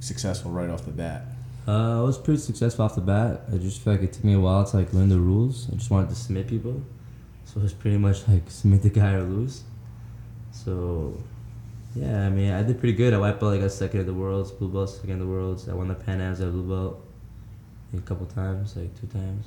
successful 0.00 0.50
right 0.50 0.70
off 0.70 0.84
the 0.84 0.90
bat? 0.90 1.24
Uh, 1.68 2.00
I 2.00 2.02
was 2.02 2.18
pretty 2.18 2.40
successful 2.40 2.84
off 2.84 2.94
the 2.94 3.00
bat. 3.00 3.42
I 3.52 3.58
just 3.58 3.82
feel 3.82 3.92
like 3.92 4.02
it 4.02 4.12
took 4.12 4.24
me 4.24 4.32
a 4.32 4.40
while 4.40 4.64
to 4.64 4.76
like 4.76 4.92
learn 4.92 5.08
the 5.08 5.18
rules. 5.18 5.68
I 5.70 5.74
just 5.74 5.90
wanted 5.90 6.08
to 6.10 6.14
submit 6.14 6.48
people, 6.48 6.82
so 7.44 7.60
it 7.60 7.62
was 7.64 7.72
pretty 7.72 7.98
much 7.98 8.26
like 8.28 8.42
submit 8.48 8.82
the 8.82 8.90
guy 8.90 9.12
or 9.12 9.22
lose. 9.22 9.62
So, 10.52 11.16
yeah, 11.94 12.26
I 12.26 12.30
mean, 12.30 12.52
I 12.52 12.62
did 12.62 12.80
pretty 12.80 12.96
good. 12.96 13.14
I 13.14 13.18
wiped 13.18 13.42
out 13.42 13.46
like 13.46 13.60
a 13.60 13.70
second 13.70 14.00
at 14.00 14.06
the 14.06 14.14
worlds, 14.14 14.50
blue 14.50 14.68
belt 14.68 14.90
second 14.90 15.12
at 15.12 15.18
the 15.18 15.26
worlds. 15.26 15.68
I 15.68 15.74
won 15.74 15.88
the 15.88 15.94
Pan 15.94 16.20
Ams 16.20 16.40
at 16.40 16.50
blue 16.50 16.68
belt 16.68 17.04
a 17.96 18.00
couple 18.00 18.26
times, 18.26 18.76
like 18.76 18.98
two 19.00 19.06
times. 19.06 19.46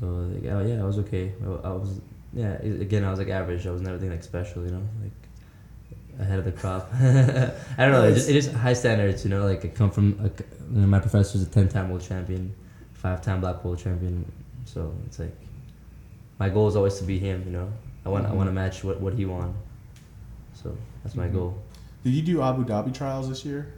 So 0.00 0.06
like, 0.06 0.44
yeah, 0.44 0.80
I 0.80 0.84
was 0.84 0.98
okay. 0.98 1.32
I, 1.42 1.70
was 1.70 2.00
yeah. 2.32 2.52
Again, 2.62 3.04
I 3.04 3.10
was 3.10 3.18
like 3.18 3.28
average. 3.28 3.66
I 3.66 3.70
was 3.70 3.82
never 3.82 3.98
like 3.98 4.22
special, 4.22 4.64
you 4.64 4.70
know, 4.70 4.82
like 5.02 5.27
ahead 6.18 6.38
of 6.38 6.44
the 6.44 6.52
crop. 6.52 6.90
I 6.94 7.52
don't 7.78 7.92
know. 7.92 8.04
It 8.04 8.16
is, 8.16 8.28
it 8.28 8.36
is 8.36 8.52
high 8.52 8.72
standards, 8.72 9.24
you 9.24 9.30
know. 9.30 9.44
Like 9.44 9.64
I 9.64 9.68
come 9.68 9.90
from, 9.90 10.18
a, 10.20 10.24
you 10.72 10.80
know, 10.80 10.86
my 10.86 10.98
professor's 10.98 11.42
a 11.42 11.46
ten-time 11.46 11.90
world 11.90 12.02
champion, 12.02 12.54
five-time 12.94 13.40
black 13.40 13.64
world 13.64 13.78
champion. 13.78 14.30
So 14.64 14.94
it's 15.06 15.18
like, 15.18 15.34
my 16.38 16.48
goal 16.48 16.68
is 16.68 16.76
always 16.76 16.98
to 16.98 17.04
beat 17.04 17.22
him. 17.22 17.42
You 17.46 17.52
know, 17.52 17.72
I 18.04 18.08
want 18.08 18.24
mm-hmm. 18.24 18.32
I 18.32 18.36
want 18.36 18.48
to 18.48 18.52
match 18.52 18.84
what, 18.84 19.00
what 19.00 19.14
he 19.14 19.24
won. 19.24 19.54
So 20.54 20.76
that's 21.02 21.14
my 21.14 21.26
mm-hmm. 21.26 21.36
goal. 21.36 21.58
Did 22.04 22.10
you 22.10 22.22
do 22.22 22.42
Abu 22.42 22.64
Dhabi 22.64 22.94
trials 22.94 23.28
this 23.28 23.44
year? 23.44 23.74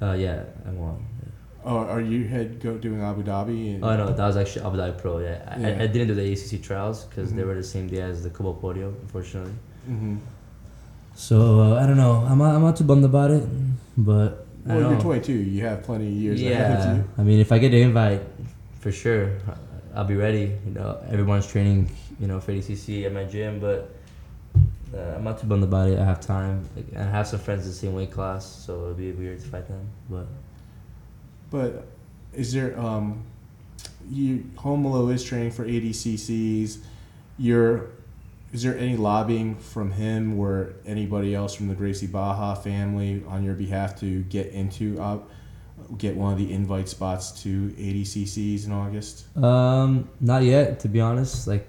Uh, 0.00 0.12
yeah, 0.12 0.44
I 0.66 0.70
won. 0.70 1.04
Yeah. 1.22 1.30
Oh, 1.66 1.78
are 1.78 2.00
you 2.00 2.24
head 2.24 2.60
go 2.60 2.76
doing 2.76 3.00
Abu 3.00 3.22
Dhabi? 3.22 3.80
oh 3.82 3.96
no, 3.96 4.12
that 4.12 4.26
was 4.26 4.36
actually 4.36 4.66
Abu 4.66 4.76
Dhabi 4.76 4.98
Pro. 4.98 5.18
Yeah, 5.18 5.58
yeah. 5.58 5.68
I, 5.68 5.82
I 5.82 5.86
didn't 5.86 6.08
do 6.08 6.14
the 6.14 6.22
ADCC 6.22 6.62
trials 6.62 7.04
because 7.04 7.28
mm-hmm. 7.28 7.38
they 7.38 7.44
were 7.44 7.54
the 7.54 7.62
same 7.62 7.88
day 7.88 8.02
as 8.02 8.22
the 8.22 8.30
Copa 8.30 8.60
Podio, 8.60 8.88
unfortunately. 9.00 9.54
So 11.14 11.60
uh, 11.60 11.82
I 11.82 11.86
don't 11.86 11.96
know. 11.96 12.26
I'm 12.28 12.38
not, 12.38 12.54
I'm 12.54 12.62
not 12.62 12.76
too 12.76 12.84
bummed 12.84 13.04
about 13.04 13.30
it, 13.30 13.44
but 13.96 14.46
well, 14.66 14.92
you're 14.92 15.00
22. 15.00 15.32
You 15.32 15.62
have 15.62 15.82
plenty 15.82 16.06
of 16.06 16.12
years 16.12 16.42
yeah. 16.42 16.50
ahead 16.50 16.88
of 16.88 16.96
you. 16.96 17.10
I 17.18 17.22
mean, 17.22 17.40
if 17.40 17.52
I 17.52 17.58
get 17.58 17.70
the 17.70 17.82
invite, 17.82 18.22
for 18.80 18.90
sure, 18.90 19.38
I'll 19.94 20.04
be 20.04 20.16
ready. 20.16 20.56
You 20.66 20.72
know, 20.72 20.98
everyone's 21.08 21.46
training, 21.46 21.90
you 22.18 22.26
know, 22.26 22.40
for 22.40 22.52
ADCC 22.52 23.04
at 23.04 23.12
my 23.12 23.24
gym, 23.24 23.60
but 23.60 23.94
uh, 24.94 25.14
I'm 25.16 25.24
not 25.24 25.40
too 25.40 25.46
bummed 25.46 25.64
about 25.64 25.88
it. 25.88 25.98
I 25.98 26.04
have 26.04 26.20
time. 26.20 26.68
I 26.96 27.02
have 27.02 27.26
some 27.26 27.40
friends 27.40 27.64
in 27.64 27.68
the 27.68 27.74
same 27.74 27.94
weight 27.94 28.10
class, 28.10 28.44
so 28.46 28.84
it'd 28.84 28.96
be 28.96 29.12
weird 29.12 29.40
to 29.40 29.48
fight 29.48 29.68
them. 29.68 29.88
But 30.08 30.26
but 31.50 31.86
is 32.32 32.52
there 32.52 32.78
um, 32.78 33.22
you 34.10 34.44
Romulo 34.56 35.12
is 35.12 35.24
training 35.24 35.50
for 35.50 35.64
ADCCs. 35.64 36.78
You're 37.38 37.90
is 38.54 38.62
there 38.62 38.78
any 38.78 38.96
lobbying 38.96 39.56
from 39.56 39.90
him 39.90 40.38
or 40.38 40.74
anybody 40.86 41.34
else 41.34 41.56
from 41.56 41.66
the 41.66 41.74
Gracie 41.74 42.06
Barra 42.06 42.54
family 42.54 43.20
on 43.26 43.42
your 43.42 43.54
behalf 43.54 43.98
to 43.98 44.22
get 44.22 44.46
into 44.52 44.96
uh, 45.02 45.18
get 45.98 46.14
one 46.14 46.32
of 46.32 46.38
the 46.38 46.52
invite 46.52 46.88
spots 46.88 47.42
to 47.42 47.70
ADCCs 47.70 48.66
in 48.66 48.72
August? 48.72 49.36
Um, 49.36 50.08
not 50.20 50.44
yet, 50.44 50.78
to 50.80 50.88
be 50.88 51.00
honest. 51.00 51.48
Like, 51.48 51.66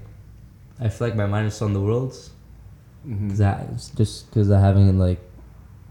I 0.79 0.89
feel 0.89 1.07
like 1.07 1.17
my 1.17 1.25
mind 1.25 1.47
is 1.47 1.59
on 1.59 1.73
the 1.73 1.81
worlds, 1.81 2.29
because 3.03 3.39
mm-hmm. 3.39 3.97
just 3.97 4.29
because 4.29 4.51
I 4.51 4.59
haven't 4.59 4.99
like 4.99 5.21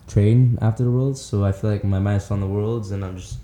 trained 0.06 0.60
after 0.62 0.84
the 0.84 0.92
worlds, 0.92 1.20
so 1.20 1.44
I 1.44 1.50
feel 1.50 1.70
like 1.70 1.82
my 1.82 1.98
mind 1.98 2.22
is 2.22 2.30
on 2.30 2.38
the 2.38 2.46
worlds, 2.46 2.92
and 2.92 3.04
I'm 3.04 3.16
just 3.16 3.38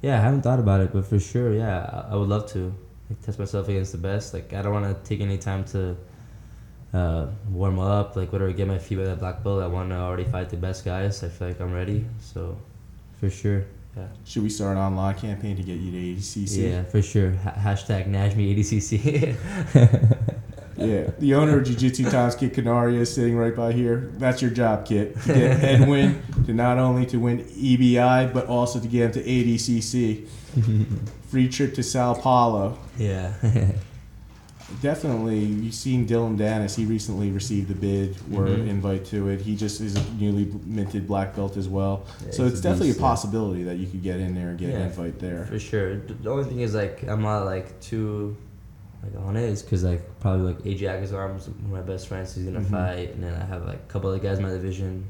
yeah, 0.00 0.16
I 0.16 0.20
haven't 0.20 0.42
thought 0.42 0.60
about 0.60 0.80
it, 0.80 0.92
but 0.92 1.06
for 1.06 1.18
sure, 1.18 1.52
yeah, 1.52 2.04
I, 2.08 2.12
I 2.12 2.14
would 2.14 2.28
love 2.28 2.46
to 2.52 2.72
like, 3.10 3.20
test 3.22 3.40
myself 3.40 3.68
against 3.68 3.90
the 3.90 3.98
best. 3.98 4.32
Like, 4.32 4.52
I 4.52 4.62
don't 4.62 4.72
want 4.72 4.86
to 4.86 5.08
take 5.08 5.20
any 5.20 5.38
time 5.38 5.64
to 5.74 5.96
uh, 6.92 7.26
warm 7.50 7.78
up, 7.78 8.16
like 8.16 8.32
whatever, 8.32 8.52
get 8.52 8.66
my 8.68 8.78
feet 8.78 8.98
with 8.98 9.06
that 9.06 9.18
black 9.18 9.42
belt. 9.42 9.62
I 9.62 9.66
want 9.66 9.90
to 9.90 9.96
already 9.96 10.24
fight 10.24 10.50
the 10.50 10.56
best 10.56 10.84
guys. 10.84 11.22
I 11.22 11.28
feel 11.28 11.48
like 11.48 11.60
I'm 11.60 11.72
ready. 11.72 12.04
So, 12.20 12.58
for 13.20 13.28
sure, 13.30 13.64
yeah. 13.96 14.06
Should 14.24 14.42
we 14.42 14.48
start 14.50 14.76
an 14.76 14.82
online 14.82 15.14
campaign 15.16 15.56
to 15.56 15.62
get 15.62 15.78
you 15.78 15.90
to 15.90 16.20
ADCC? 16.20 16.70
Yeah, 16.70 16.82
for 16.84 17.02
sure. 17.02 17.32
Ha- 17.32 17.54
hashtag 17.56 18.08
Najmi 18.08 18.56
ADCC. 18.56 20.22
Yeah, 20.78 21.10
the 21.18 21.34
owner 21.34 21.58
of 21.58 21.64
Jiu 21.64 21.74
Jitsu 21.74 22.10
Times, 22.10 22.34
Kit 22.34 22.52
Canaria, 22.52 23.00
is 23.00 23.14
sitting 23.14 23.34
right 23.34 23.56
by 23.56 23.72
here. 23.72 24.10
That's 24.18 24.42
your 24.42 24.50
job, 24.50 24.84
Kit. 24.84 25.18
To 25.22 25.32
get 25.32 25.64
Edwin 25.64 26.22
to 26.44 26.52
not 26.52 26.76
only 26.76 27.06
to 27.06 27.16
win 27.16 27.44
EBI, 27.44 28.30
but 28.34 28.46
also 28.46 28.78
to 28.78 28.86
get 28.86 29.06
him 29.06 29.12
to 29.12 29.22
ADCC. 29.24 30.26
Free 31.30 31.48
trip 31.48 31.72
to 31.76 31.82
Sao 31.82 32.12
Paulo. 32.12 32.78
yeah. 32.98 33.32
Definitely, 34.82 35.38
you've 35.38 35.74
seen 35.74 36.06
Dillon 36.06 36.36
Danis. 36.36 36.74
He 36.76 36.84
recently 36.84 37.30
received 37.30 37.70
a 37.70 37.74
bid 37.74 38.16
or 38.32 38.46
Mhm. 38.46 38.68
invite 38.68 39.04
to 39.06 39.28
it. 39.28 39.40
He 39.40 39.56
just 39.56 39.80
is 39.80 39.96
a 39.96 40.02
newly 40.18 40.52
minted 40.66 41.06
black 41.06 41.34
belt 41.34 41.56
as 41.56 41.68
well. 41.68 42.04
Yeah, 42.24 42.30
so 42.32 42.46
it's 42.46 42.60
a 42.60 42.62
definitely 42.62 42.88
beast, 42.88 42.98
a 42.98 43.02
yeah. 43.02 43.08
possibility 43.08 43.62
that 43.64 43.76
you 43.78 43.86
could 43.86 44.02
get 44.02 44.20
in 44.20 44.34
there 44.34 44.50
and 44.50 44.58
get 44.58 44.74
an 44.74 44.82
invite 44.82 45.18
there. 45.18 45.46
For 45.46 45.58
sure. 45.58 45.96
The 45.96 46.30
only 46.30 46.44
thing 46.44 46.60
is 46.60 46.74
like 46.74 47.04
I'm 47.08 47.22
not 47.22 47.44
like 47.44 47.80
too 47.80 48.36
like 49.02 49.12
on 49.24 49.36
it 49.36 49.44
is 49.48 49.62
because 49.62 49.82
like 49.84 50.02
probably 50.20 50.52
like 50.52 50.58
AJ 50.64 50.80
Agazarm's 50.88 51.48
one 51.48 51.56
of 51.64 51.70
my 51.70 51.80
best 51.82 52.08
friends. 52.08 52.34
He's 52.34 52.44
gonna 52.44 52.60
Mhm. 52.60 52.70
fight, 52.70 53.14
and 53.14 53.22
then 53.22 53.34
I 53.34 53.44
have 53.44 53.64
like 53.66 53.76
a 53.88 53.92
couple 53.92 54.10
other 54.10 54.18
guys 54.18 54.38
in 54.38 54.44
my 54.44 54.50
division. 54.50 55.04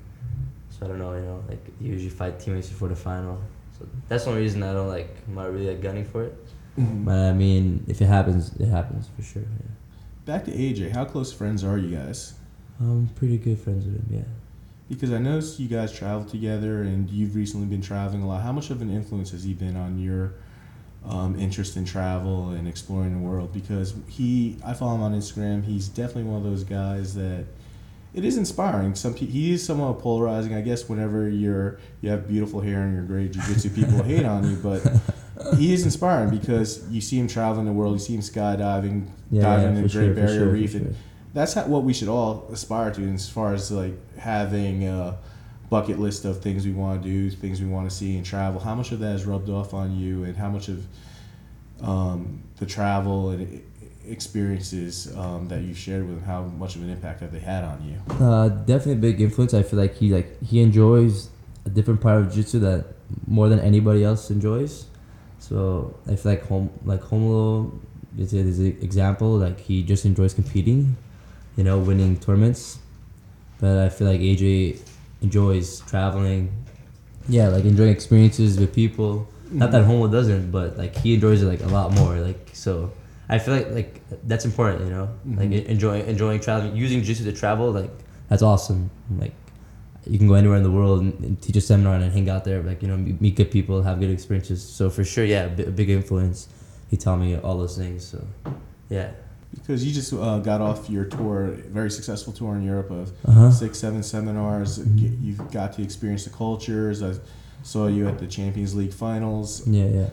So 0.70 0.84
I 0.84 0.88
don't 0.88 0.98
know, 0.98 1.14
you 1.14 1.22
know, 1.22 1.42
like 1.48 1.64
you 1.80 1.92
usually 1.92 2.10
fight 2.10 2.38
teammates 2.38 2.68
before 2.68 2.88
the 2.88 2.94
final. 2.96 3.38
So 3.78 3.86
that's 4.08 4.26
one 4.26 4.36
reason 4.36 4.62
I 4.62 4.72
don't 4.74 4.88
like. 4.88 5.08
I'm 5.26 5.34
not 5.34 5.50
really 5.52 5.66
like 5.68 5.80
gunning 5.82 6.04
for 6.04 6.22
it. 6.24 6.34
Mhm. 6.78 7.04
But 7.04 7.16
I 7.16 7.32
mean, 7.32 7.84
if 7.86 8.00
it 8.00 8.06
happens, 8.06 8.54
it 8.58 8.68
happens 8.68 9.08
for 9.16 9.22
sure. 9.22 9.42
Yeah. 9.42 9.66
Back 10.24 10.44
to 10.46 10.50
AJ. 10.52 10.90
How 10.90 11.04
close 11.04 11.32
friends 11.32 11.64
are 11.64 11.78
you 11.78 11.96
guys? 11.96 12.34
I'm 12.80 13.08
pretty 13.14 13.38
good 13.38 13.58
friends 13.58 13.84
with 13.86 13.94
him. 13.96 14.06
Yeah. 14.10 14.22
Because 14.88 15.10
I 15.12 15.18
noticed 15.18 15.58
you 15.58 15.68
guys 15.68 15.92
travel 15.92 16.24
together 16.24 16.82
and 16.82 17.08
you've 17.10 17.34
recently 17.34 17.66
been 17.66 17.80
traveling 17.80 18.22
a 18.22 18.28
lot. 18.28 18.42
How 18.42 18.52
much 18.52 18.70
of 18.70 18.82
an 18.82 18.90
influence 18.90 19.30
has 19.32 19.42
he 19.44 19.52
been 19.54 19.76
on 19.76 19.98
your 19.98 20.34
um, 21.04 21.38
interest 21.38 21.76
in 21.76 21.84
travel 21.84 22.50
and 22.50 22.68
exploring 22.68 23.12
the 23.20 23.26
world? 23.26 23.52
Because 23.52 23.94
he, 24.08 24.56
I 24.64 24.74
follow 24.74 24.94
him 24.96 25.02
on 25.02 25.12
Instagram. 25.14 25.64
He's 25.64 25.88
definitely 25.88 26.24
one 26.24 26.36
of 26.38 26.44
those 26.44 26.62
guys 26.64 27.14
that 27.14 27.46
it 28.14 28.24
is 28.24 28.36
inspiring. 28.36 28.94
Some 28.94 29.14
he 29.14 29.52
is 29.52 29.64
somewhat 29.64 29.98
polarizing. 29.98 30.54
I 30.54 30.60
guess 30.60 30.88
whenever 30.88 31.28
you're 31.28 31.78
you 32.00 32.10
have 32.10 32.28
beautiful 32.28 32.60
hair 32.60 32.82
and 32.82 32.94
you're 32.94 33.02
great 33.04 33.32
jiu-jitsu, 33.32 33.70
people 33.70 34.02
hate 34.02 34.24
on 34.24 34.48
you, 34.48 34.56
but 34.56 34.86
he 35.56 35.72
is 35.72 35.84
inspiring 35.84 36.30
because 36.30 36.88
you 36.90 37.00
see 37.00 37.18
him 37.18 37.28
traveling 37.28 37.66
the 37.66 37.72
world. 37.72 37.94
You 37.94 37.98
see 37.98 38.14
him 38.14 38.20
skydiving, 38.22 39.08
Yeah, 39.30 39.42
diving 39.42 39.62
yeah, 39.62 39.68
in 39.68 39.74
the 39.74 39.80
Great 39.82 39.90
sure, 39.92 40.14
Barrier 40.14 40.38
sure, 40.38 40.48
Reef, 40.48 40.70
sure. 40.72 40.80
and 40.80 40.96
that's 41.34 41.52
how, 41.54 41.66
what 41.66 41.82
we 41.84 41.92
should 41.92 42.08
all 42.08 42.48
aspire 42.52 42.90
to 42.92 43.02
in 43.02 43.14
as 43.14 43.28
far 43.28 43.52
as 43.54 43.70
like 43.70 43.94
having 44.16 44.88
a 44.88 45.18
bucket 45.68 45.98
list 45.98 46.24
of 46.24 46.40
things 46.40 46.64
we 46.64 46.72
want 46.72 47.02
to 47.02 47.08
do 47.08 47.28
things 47.28 47.60
we 47.60 47.66
want 47.66 47.90
to 47.90 47.94
see 47.94 48.16
and 48.16 48.24
travel 48.24 48.60
how 48.60 48.74
much 48.74 48.92
of 48.92 49.00
that 49.00 49.10
has 49.10 49.24
rubbed 49.26 49.50
off 49.50 49.74
on 49.74 49.98
you 49.98 50.22
and 50.22 50.36
how 50.36 50.48
much 50.48 50.68
of 50.68 50.86
um, 51.82 52.40
the 52.58 52.64
travel 52.66 53.30
and 53.30 53.60
experiences 54.08 55.14
um, 55.16 55.48
that 55.48 55.62
you've 55.62 55.76
shared 55.76 56.06
with 56.06 56.18
him 56.18 56.24
how 56.24 56.42
much 56.42 56.76
of 56.76 56.82
an 56.82 56.88
impact 56.90 57.20
have 57.20 57.32
they 57.32 57.40
had 57.40 57.64
on 57.64 57.82
you 57.84 58.24
Uh, 58.24 58.48
definitely 58.48 58.92
a 58.92 58.96
big 59.12 59.20
influence. 59.20 59.52
I 59.54 59.62
feel 59.62 59.78
like 59.78 59.96
he 59.96 60.10
like 60.14 60.40
he 60.42 60.60
enjoys 60.60 61.28
a 61.64 61.68
different 61.70 62.00
part 62.00 62.20
of 62.20 62.32
jiu-jitsu 62.32 62.60
that 62.60 62.86
more 63.26 63.48
than 63.48 63.58
anybody 63.60 64.04
else 64.04 64.30
enjoys. 64.30 64.86
So 65.38 65.94
if 66.06 66.24
like 66.24 66.46
home 66.46 66.70
like 66.84 67.02
Romulo 67.02 67.78
is 68.18 68.32
is 68.32 68.58
an 68.58 68.76
example. 68.80 69.38
Like 69.38 69.60
he 69.60 69.82
just 69.82 70.04
enjoys 70.04 70.34
competing, 70.34 70.96
you 71.56 71.64
know, 71.64 71.78
winning 71.78 72.18
tournaments. 72.18 72.78
But 73.60 73.78
I 73.78 73.88
feel 73.88 74.06
like 74.06 74.20
AJ 74.20 74.78
enjoys 75.22 75.80
traveling. 75.80 76.50
Yeah, 77.28 77.48
like 77.48 77.64
enjoying 77.64 77.90
experiences 77.90 78.58
with 78.58 78.74
people. 78.74 79.28
Not 79.50 79.70
that 79.72 79.84
Romulo 79.84 80.10
doesn't, 80.10 80.50
but 80.50 80.76
like 80.76 80.96
he 80.96 81.14
enjoys 81.14 81.42
it 81.42 81.46
like 81.46 81.62
a 81.62 81.68
lot 81.68 81.92
more. 81.92 82.18
Like 82.20 82.50
so, 82.52 82.90
I 83.28 83.38
feel 83.38 83.54
like 83.54 83.70
like 83.72 84.02
that's 84.24 84.44
important. 84.44 84.84
You 84.84 84.90
know, 84.90 85.08
like 85.36 85.50
Mhm. 85.50 85.66
enjoying 85.66 86.06
enjoying 86.06 86.40
traveling, 86.40 86.76
using 86.76 86.98
jiu-jitsu 87.02 87.24
to 87.30 87.32
travel. 87.32 87.70
Like 87.72 87.90
that's 88.28 88.42
awesome. 88.42 88.90
Like 89.18 89.34
you 90.06 90.18
can 90.18 90.28
go 90.28 90.34
anywhere 90.34 90.56
in 90.56 90.62
the 90.62 90.70
world 90.70 91.00
and, 91.02 91.12
and 91.24 91.42
teach 91.42 91.56
a 91.56 91.60
seminar 91.60 91.94
and 91.96 92.12
hang 92.12 92.28
out 92.30 92.44
there. 92.44 92.62
Like 92.62 92.82
you 92.82 92.88
know, 92.88 92.96
meet, 92.96 93.20
meet 93.20 93.34
good 93.36 93.50
people, 93.50 93.82
have 93.82 93.98
good 94.00 94.10
experiences. 94.10 94.62
So 94.62 94.88
for 94.90 95.04
sure, 95.04 95.24
yeah, 95.24 95.44
a 95.46 95.70
big 95.80 95.90
influence. 95.90 96.48
He 96.90 96.96
taught 96.96 97.16
me 97.18 97.36
all 97.36 97.58
those 97.58 97.76
things. 97.76 98.04
So 98.06 98.24
yeah. 98.88 99.10
because 99.54 99.84
you 99.84 99.92
just 99.92 100.12
uh, 100.12 100.38
got 100.38 100.60
off 100.60 100.88
your 100.90 101.04
tour 101.04 101.46
very 101.78 101.90
successful 101.90 102.32
tour 102.32 102.54
in 102.56 102.62
europe 102.62 102.90
of 102.90 103.10
Uh 103.26 103.32
huh. 103.32 103.50
six 103.50 103.78
seven 103.78 104.02
seminars 104.02 104.78
Mhm. 104.78 105.18
You've 105.24 105.50
got 105.50 105.72
to 105.76 105.82
experience 105.82 106.24
the 106.24 106.30
cultures 106.44 107.02
i 107.02 107.12
saw 107.62 107.86
you 107.96 108.06
at 108.06 108.18
the 108.18 108.26
champions 108.26 108.74
league 108.74 108.92
finals 108.92 109.48
Yeah, 109.66 109.86
yeah. 110.00 110.10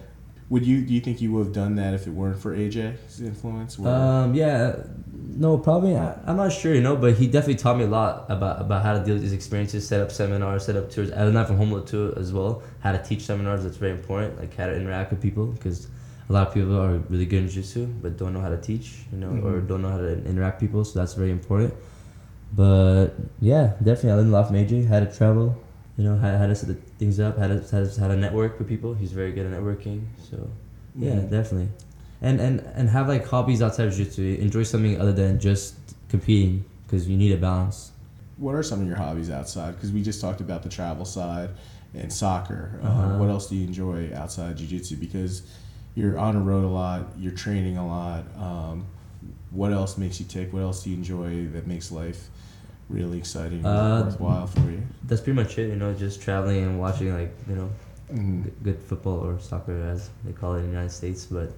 Would 0.53 0.65
you 0.67 0.77
do 0.87 0.93
you 0.93 1.01
think 1.01 1.19
you 1.19 1.31
would 1.33 1.45
have 1.47 1.53
done 1.63 1.73
that 1.81 1.91
if 1.95 2.05
it 2.05 2.11
weren't 2.19 2.39
for 2.43 2.51
aj's 2.53 3.19
influence 3.31 3.79
or- 3.79 3.87
Um, 3.87 4.35
yeah, 4.35 4.75
no, 5.45 5.57
probably. 5.57 5.93
I, 5.97 6.13
I'm 6.27 6.37
not 6.37 6.51
sure, 6.51 6.73
you 6.75 6.81
know, 6.87 6.95
but 6.95 7.11
he 7.15 7.25
definitely 7.25 7.55
taught 7.63 7.77
me 7.81 7.85
a 7.85 7.93
lot 7.99 8.13
about, 8.35 8.61
about 8.65 8.83
how 8.85 8.93
to 8.97 9.03
deal 9.03 9.15
with 9.15 9.23
these 9.23 9.33
experiences, 9.41 9.87
set 9.87 9.99
up 9.99 10.11
seminars, 10.11 10.65
set 10.67 10.75
up 10.75 10.91
tours. 10.91 11.09
I 11.11 11.23
learned 11.23 11.37
that 11.37 11.47
from 11.47 11.57
Romulo 11.57 11.81
too, 11.93 12.13
as 12.17 12.31
well. 12.31 12.61
How 12.81 12.91
to 12.91 13.01
teach 13.09 13.21
seminars, 13.31 13.63
that's 13.63 13.77
very 13.77 13.93
important. 13.99 14.37
Like 14.39 14.55
how 14.55 14.67
to 14.67 14.75
interact 14.81 15.09
with 15.11 15.21
people, 15.27 15.47
because 15.47 15.87
a 16.29 16.33
lot 16.33 16.47
of 16.47 16.53
people 16.53 16.79
are 16.79 16.97
really 17.13 17.25
good 17.25 17.41
in 17.45 17.47
jiu-jitsu, 17.49 17.87
but 18.03 18.17
don't 18.21 18.33
know 18.35 18.41
how 18.47 18.49
to 18.57 18.61
teach, 18.69 18.87
you 19.11 19.17
know, 19.23 19.31
or 19.47 19.53
Mhm. 19.59 19.67
don't 19.69 19.81
know 19.81 19.89
how 19.89 20.01
to 20.09 20.23
interact 20.31 20.55
with 20.61 20.69
people. 20.69 20.83
So 20.85 20.99
that's 20.99 21.15
very 21.15 21.31
important. 21.31 21.73
But 22.55 23.07
yeah, 23.39 23.65
definitely, 23.87 24.11
I 24.11 24.15
learned 24.17 24.29
a 24.29 24.35
lot 24.37 24.45
from 24.49 24.57
AJ. 24.57 24.85
How 24.87 24.99
to 24.99 25.09
travel, 25.19 25.47
you 25.97 26.03
know, 26.03 26.17
how, 26.17 26.37
how 26.37 26.47
to 26.47 26.55
set 26.55 26.67
the 26.69 26.75
things 26.99 27.19
up, 27.19 27.37
how 27.37 27.47
to, 27.47 27.59
how 27.71 27.83
to 27.83 27.99
how 27.99 28.07
to 28.07 28.15
network 28.17 28.57
with 28.59 28.67
people. 28.67 28.93
He's 28.93 29.11
very 29.11 29.31
good 29.31 29.45
at 29.45 29.51
networking. 29.59 30.05
So 30.29 30.49
yeah, 30.97 31.11
Mhm. 31.15 31.29
definitely. 31.29 31.69
And 32.21 32.39
and 32.39 32.59
and 32.75 32.89
have 32.89 33.07
like 33.07 33.25
hobbies 33.27 33.61
outside 33.61 33.87
of 33.87 33.93
jiu-jitsu. 33.93 34.37
Enjoy 34.41 34.63
something 34.63 34.99
other 34.99 35.13
than 35.13 35.39
just 35.39 35.75
competing 36.09 36.63
because 36.83 37.07
you 37.07 37.17
need 37.17 37.31
a 37.33 37.37
balance. 37.37 37.91
What 38.37 38.55
are 38.55 38.63
some 38.63 38.81
of 38.81 38.87
your 38.87 38.95
hobbies 38.95 39.29
outside? 39.29 39.75
Because 39.75 39.91
we 39.91 40.01
just 40.01 40.19
talked 40.21 40.41
about 40.41 40.63
the 40.63 40.69
travel 40.69 41.05
side 41.05 41.49
and 41.93 42.11
soccer. 42.11 42.79
Uh, 42.81 42.87
Uh-huh. 42.87 43.17
what 43.19 43.29
else 43.29 43.47
do 43.49 43.55
you 43.55 43.67
enjoy 43.67 44.11
outside 44.15 44.57
jiu-jitsu? 44.57 44.95
Because 44.95 45.43
you're 45.95 46.17
on 46.17 46.33
the 46.33 46.41
road 46.41 46.63
a 46.63 46.67
lot, 46.67 47.01
you're 47.19 47.31
training 47.33 47.77
a 47.77 47.85
lot. 47.85 48.23
Um, 48.39 48.85
what 49.51 49.71
else 49.71 49.97
makes 49.97 50.19
you 50.19 50.25
tick? 50.25 50.51
What 50.51 50.63
else 50.63 50.83
do 50.83 50.89
you 50.89 50.95
enjoy 50.97 51.47
that 51.53 51.67
makes 51.67 51.91
life 51.91 52.29
really 52.89 53.17
exciting 53.17 53.65
Uh, 53.65 54.03
worthwhile 54.05 54.47
for 54.47 54.69
you? 54.71 54.81
That's 55.05 55.21
pretty 55.21 55.35
much 55.41 55.57
it. 55.57 55.69
You 55.69 55.75
know, 55.75 55.93
just 55.93 56.21
traveling 56.21 56.63
and 56.63 56.79
watching 56.79 57.13
like 57.13 57.33
you 57.49 57.55
know 57.55 57.69
Mhm. 58.11 58.43
g- 58.45 58.51
good 58.63 58.79
football 58.79 59.19
or 59.25 59.39
soccer 59.39 59.81
as 59.83 60.09
they 60.25 60.31
call 60.33 60.55
it 60.55 60.59
in 60.59 60.63
the 60.65 60.69
United 60.71 60.91
States. 60.91 61.25
But 61.25 61.51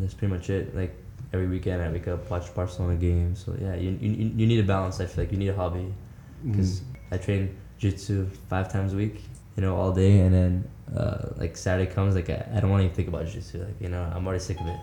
that's 0.00 0.14
pretty 0.14 0.32
much 0.34 0.50
it. 0.50 0.74
Like 0.74 0.94
every 1.32 1.46
weekend 1.46 1.82
I 1.82 1.90
wake 1.90 2.08
up 2.08 2.28
watch 2.30 2.52
Barcelona 2.54 2.96
games. 2.96 3.42
So 3.44 3.54
yeah, 3.60 3.74
you 3.74 3.90
you, 4.00 4.32
you 4.36 4.46
need 4.46 4.60
a 4.60 4.66
balance. 4.66 5.00
I 5.00 5.06
feel 5.06 5.24
like 5.24 5.32
you 5.32 5.38
need 5.38 5.48
a 5.48 5.54
hobby 5.56 5.92
because 6.44 6.80
Mhm. 6.80 6.84
I 7.12 7.16
train 7.18 7.50
jiu-jitsu 7.78 8.26
five 8.48 8.72
times 8.72 8.92
a 8.94 8.96
week. 8.96 9.22
You 9.56 9.60
know, 9.62 9.76
all 9.76 9.92
day, 9.92 10.20
and 10.20 10.32
then 10.34 10.64
uh, 10.96 11.28
like 11.36 11.56
Saturday 11.58 11.90
comes, 11.90 12.14
like 12.14 12.30
I, 12.30 12.46
I 12.54 12.60
don't 12.60 12.70
want 12.70 12.80
to 12.80 12.84
even 12.86 12.96
think 12.96 13.08
about 13.08 13.26
jiu-jitsu. 13.26 13.58
Like 13.58 13.80
you 13.80 13.88
know, 13.90 14.02
I'm 14.14 14.26
already 14.26 14.42
sick 14.42 14.58
of 14.60 14.66
it. 14.66 14.76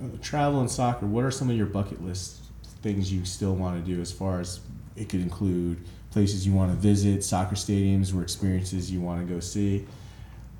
Uh, 0.00 0.04
travel 0.22 0.60
and 0.60 0.70
soccer. 0.70 1.06
What 1.06 1.24
are 1.24 1.30
some 1.32 1.50
of 1.50 1.56
your 1.56 1.66
bucket 1.66 2.00
list 2.04 2.42
things 2.82 3.12
you 3.12 3.24
still 3.24 3.54
want 3.56 3.84
to 3.84 3.94
do? 3.94 4.00
As 4.00 4.12
far 4.12 4.38
as 4.40 4.60
it 4.96 5.08
could 5.08 5.20
include 5.20 5.78
places 6.10 6.46
you 6.46 6.52
want 6.52 6.70
to 6.70 6.76
visit, 6.76 7.22
soccer 7.24 7.54
stadiums, 7.56 8.14
or 8.16 8.22
experiences 8.22 8.90
you 8.90 9.00
want 9.00 9.26
to 9.26 9.32
go 9.34 9.40
see. 9.40 9.86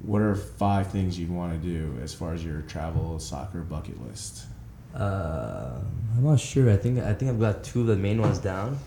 What 0.00 0.20
are 0.20 0.34
five 0.34 0.88
things 0.90 1.18
you'd 1.18 1.30
want 1.30 1.52
to 1.52 1.58
do 1.68 1.98
as 2.02 2.12
far 2.12 2.34
as 2.34 2.44
your 2.44 2.60
travel 2.62 3.18
soccer 3.18 3.60
bucket 3.62 4.00
list? 4.06 4.44
Uh, 4.94 5.78
I'm 6.16 6.24
not 6.24 6.40
sure. 6.40 6.70
I 6.70 6.76
think 6.76 6.98
I 6.98 7.12
think 7.14 7.30
I've 7.30 7.40
got 7.40 7.62
two 7.64 7.82
of 7.82 7.86
the 7.86 7.96
main 7.96 8.20
ones 8.20 8.38
down. 8.38 8.78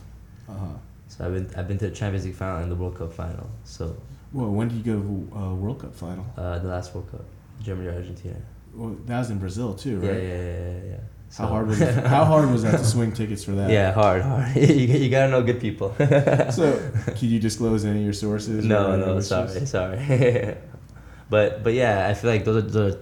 Uh 0.48 0.54
huh. 0.54 0.66
So 1.08 1.26
I've 1.26 1.34
been 1.34 1.50
I've 1.58 1.68
been 1.68 1.78
to 1.80 1.90
the 1.90 1.96
Champions 1.96 2.26
League 2.26 2.36
final 2.36 2.58
and 2.62 2.72
the 2.72 2.76
World 2.76 2.98
Cup 2.98 3.12
final. 3.14 3.50
So 3.64 3.96
Well, 4.32 4.50
when 4.52 4.68
did 4.70 4.78
you 4.78 4.84
go 4.84 5.02
to 5.02 5.38
uh, 5.40 5.54
World 5.56 5.80
Cup 5.82 5.94
final? 5.96 6.26
uh, 6.38 6.60
the 6.60 6.68
last 6.68 6.94
World 6.94 7.10
Cup, 7.12 7.26
Germany 7.62 7.88
or 7.90 7.94
Argentina. 7.94 8.36
Well, 8.74 8.96
that 9.06 9.20
was 9.20 9.30
in 9.32 9.40
Brazil 9.40 9.74
too, 9.74 10.00
right? 10.00 10.08
yeah, 10.14 10.14
yeah, 10.14 10.38
yeah. 10.38 10.80
yeah. 10.92 10.98
How 10.98 11.02
So- 11.30 11.46
hard 11.46 11.68
was 11.68 11.80
it? 11.80 12.06
How 12.06 12.26
hard 12.26 12.50
was 12.50 12.64
that 12.64 12.78
to 12.80 12.84
swing 12.96 13.12
tickets 13.12 13.44
for 13.44 13.52
that? 13.52 13.70
Yeah, 13.70 13.92
hard, 13.94 14.22
hard. 14.24 14.56
you, 14.56 14.64
you 15.04 15.10
gotta 15.10 15.30
know 15.32 15.44
good 15.44 15.60
people. 15.62 15.96
So, 16.52 16.92
can 17.18 17.30
you 17.30 17.40
disclose 17.40 17.86
any 17.86 18.00
of 18.00 18.04
your 18.04 18.14
sources? 18.14 18.66
no, 18.66 18.96
no, 18.98 19.20
sorry, 19.22 19.66
sorry. 19.66 20.56
but 21.30 21.64
but 21.64 21.74
yeah, 21.74 22.08
I 22.08 22.14
feel 22.16 22.32
like 22.32 22.46
those 22.46 22.64
are 22.64 22.68
the 22.68 23.00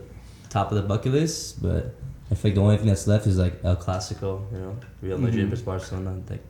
top 0.50 0.72
of 0.72 0.76
the 0.78 0.84
bucket 0.84 1.14
list. 1.14 1.62
But 1.62 1.96
I 2.30 2.36
feel 2.36 2.50
like 2.52 2.56
the 2.56 2.62
only 2.62 2.78
thing 2.78 2.88
that's 2.88 3.08
left 3.08 3.26
is 3.28 3.38
like 3.38 3.64
El 3.64 3.78
Clasico, 3.78 4.52
you 4.52 4.60
know, 4.60 4.78
Real 5.02 5.18
Madrid 5.18 5.46
Mhm. 5.48 5.50
versus 5.50 5.66
Barcelona, 5.66 6.22
like 6.30 6.44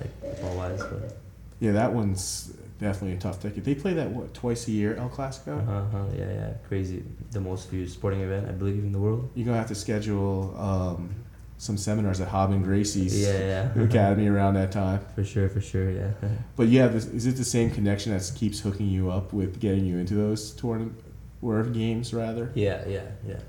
like 0.00 0.12
all 0.42 0.56
wise. 0.56 0.82
But 0.82 1.16
Yeah, 1.60 1.72
that 1.72 1.92
one's 1.92 2.52
definitely 2.80 3.16
a 3.16 3.20
tough 3.20 3.40
ticket. 3.40 3.64
They 3.64 3.74
play 3.74 3.92
that 3.94 4.10
what 4.10 4.32
twice 4.34 4.66
a 4.68 4.70
year, 4.72 4.94
El 4.96 5.08
Clasico. 5.10 5.58
uh 5.68 5.84
huh, 5.90 6.04
yeah, 6.16 6.32
yeah, 6.32 6.52
crazy. 6.68 7.04
The 7.30 7.40
most 7.40 7.70
viewed 7.70 7.90
sporting 7.90 8.20
event, 8.20 8.48
I 8.48 8.52
believe, 8.52 8.82
in 8.82 8.92
the 8.92 8.98
world. 8.98 9.30
You're 9.34 9.46
gonna 9.46 9.58
have 9.58 9.68
to 9.68 9.74
schedule 9.74 10.54
um, 10.58 11.14
some 11.58 11.76
seminars 11.76 12.20
at 12.20 12.28
Hobbin 12.28 12.62
Gracie's 12.62 13.20
Yeah, 13.20 13.68
yeah. 13.76 13.82
academy 13.84 14.26
around 14.28 14.54
that 14.54 14.72
time. 14.72 15.00
For 15.14 15.24
sure, 15.24 15.48
for 15.48 15.60
sure, 15.60 15.90
yeah. 15.90 16.10
But 16.56 16.68
yeah, 16.68 16.88
this, 16.88 17.06
is 17.06 17.26
it 17.26 17.36
the 17.36 17.44
same 17.44 17.70
connection 17.70 18.12
that 18.12 18.32
keeps 18.34 18.60
hooking 18.60 18.88
you 18.88 19.10
up 19.10 19.32
with 19.32 19.60
getting 19.60 19.84
you 19.84 19.98
into 19.98 20.14
those 20.14 20.50
tournament 20.52 20.98
or 21.42 21.62
games 21.64 22.12
rather? 22.14 22.50
yeah, 22.54 22.86
yeah, 22.88 23.02
yeah. 23.26 23.40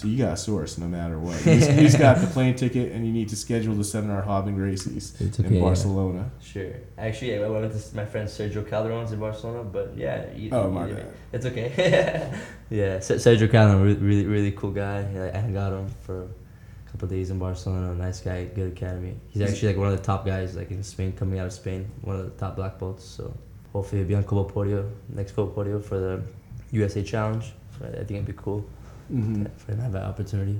So 0.00 0.08
you 0.08 0.16
got 0.16 0.32
a 0.32 0.36
source 0.36 0.78
no 0.78 0.86
matter 0.88 1.18
what. 1.18 1.36
You 1.44 1.56
just, 1.58 1.70
you 1.72 1.80
just 1.82 1.98
got 1.98 2.16
the 2.18 2.26
plane 2.26 2.54
ticket 2.54 2.92
and 2.92 3.06
you 3.06 3.12
need 3.12 3.28
to 3.28 3.36
schedule 3.36 3.74
the 3.74 3.84
seminar 3.84 4.22
Hobbin 4.22 4.54
Gracie's 4.56 5.20
It's 5.20 5.38
in 5.38 5.44
okay, 5.46 5.56
yeah. 5.56 5.60
Barcelona. 5.60 6.30
Sure. 6.40 6.72
Actually, 6.96 7.36
I 7.36 7.46
went 7.48 7.64
with 7.72 7.94
my 7.94 8.06
friend 8.06 8.26
Sergio 8.26 8.66
Calderon's 8.66 9.12
in 9.12 9.20
Barcelona, 9.20 9.62
but 9.62 9.92
yeah. 9.96 10.32
You, 10.34 10.50
Oh, 10.52 10.70
my 10.70 10.86
you- 10.88 10.94
bad. 10.94 11.12
It's 11.32 11.44
okay. 11.46 12.32
Yeah, 12.70 12.98
Sergio 12.98 13.50
Calderon, 13.50 13.82
really, 13.82 14.00
really, 14.00 14.26
really 14.26 14.52
cool 14.52 14.70
guy. 14.70 15.04
Yeah, 15.12 15.42
I 15.46 15.50
got 15.50 15.72
him 15.72 15.88
for 16.06 16.22
a 16.22 16.90
couple 16.92 17.08
days 17.08 17.30
in 17.30 17.38
Barcelona. 17.38 17.92
Nice 17.94 18.20
guy, 18.20 18.44
good 18.44 18.72
academy. 18.72 19.16
He's 19.28 19.42
actually 19.42 19.68
like 19.68 19.76
one 19.76 19.88
of 19.88 19.96
the 19.98 20.04
top 20.04 20.24
guys, 20.24 20.56
like 20.56 20.70
in 20.70 20.82
Spain, 20.84 21.12
coming 21.12 21.40
out 21.40 21.46
of 21.46 21.52
Spain, 21.52 21.90
one 22.02 22.16
of 22.16 22.24
the 22.24 22.30
top 22.38 22.54
black 22.56 22.78
belts. 22.78 23.04
So 23.04 23.34
hopefully 23.72 23.98
he'll 24.02 24.08
be 24.08 24.14
on 24.14 24.22
Copa 24.24 24.52
Podio, 24.52 24.88
next 25.08 25.32
Copa 25.32 25.52
Podio 25.64 25.82
for 25.84 25.98
the 25.98 26.22
USA 26.70 27.02
Challenge. 27.02 27.44
So 27.76 27.84
I 27.86 27.88
I 27.88 27.92
think 28.04 28.10
it'd 28.12 28.26
be 28.26 28.32
cool 28.34 28.64
hmm 29.10 29.44
for 29.56 29.72
him 29.72 29.78
to 29.78 29.82
have 29.82 29.92
that 29.92 30.04
opportunity. 30.04 30.58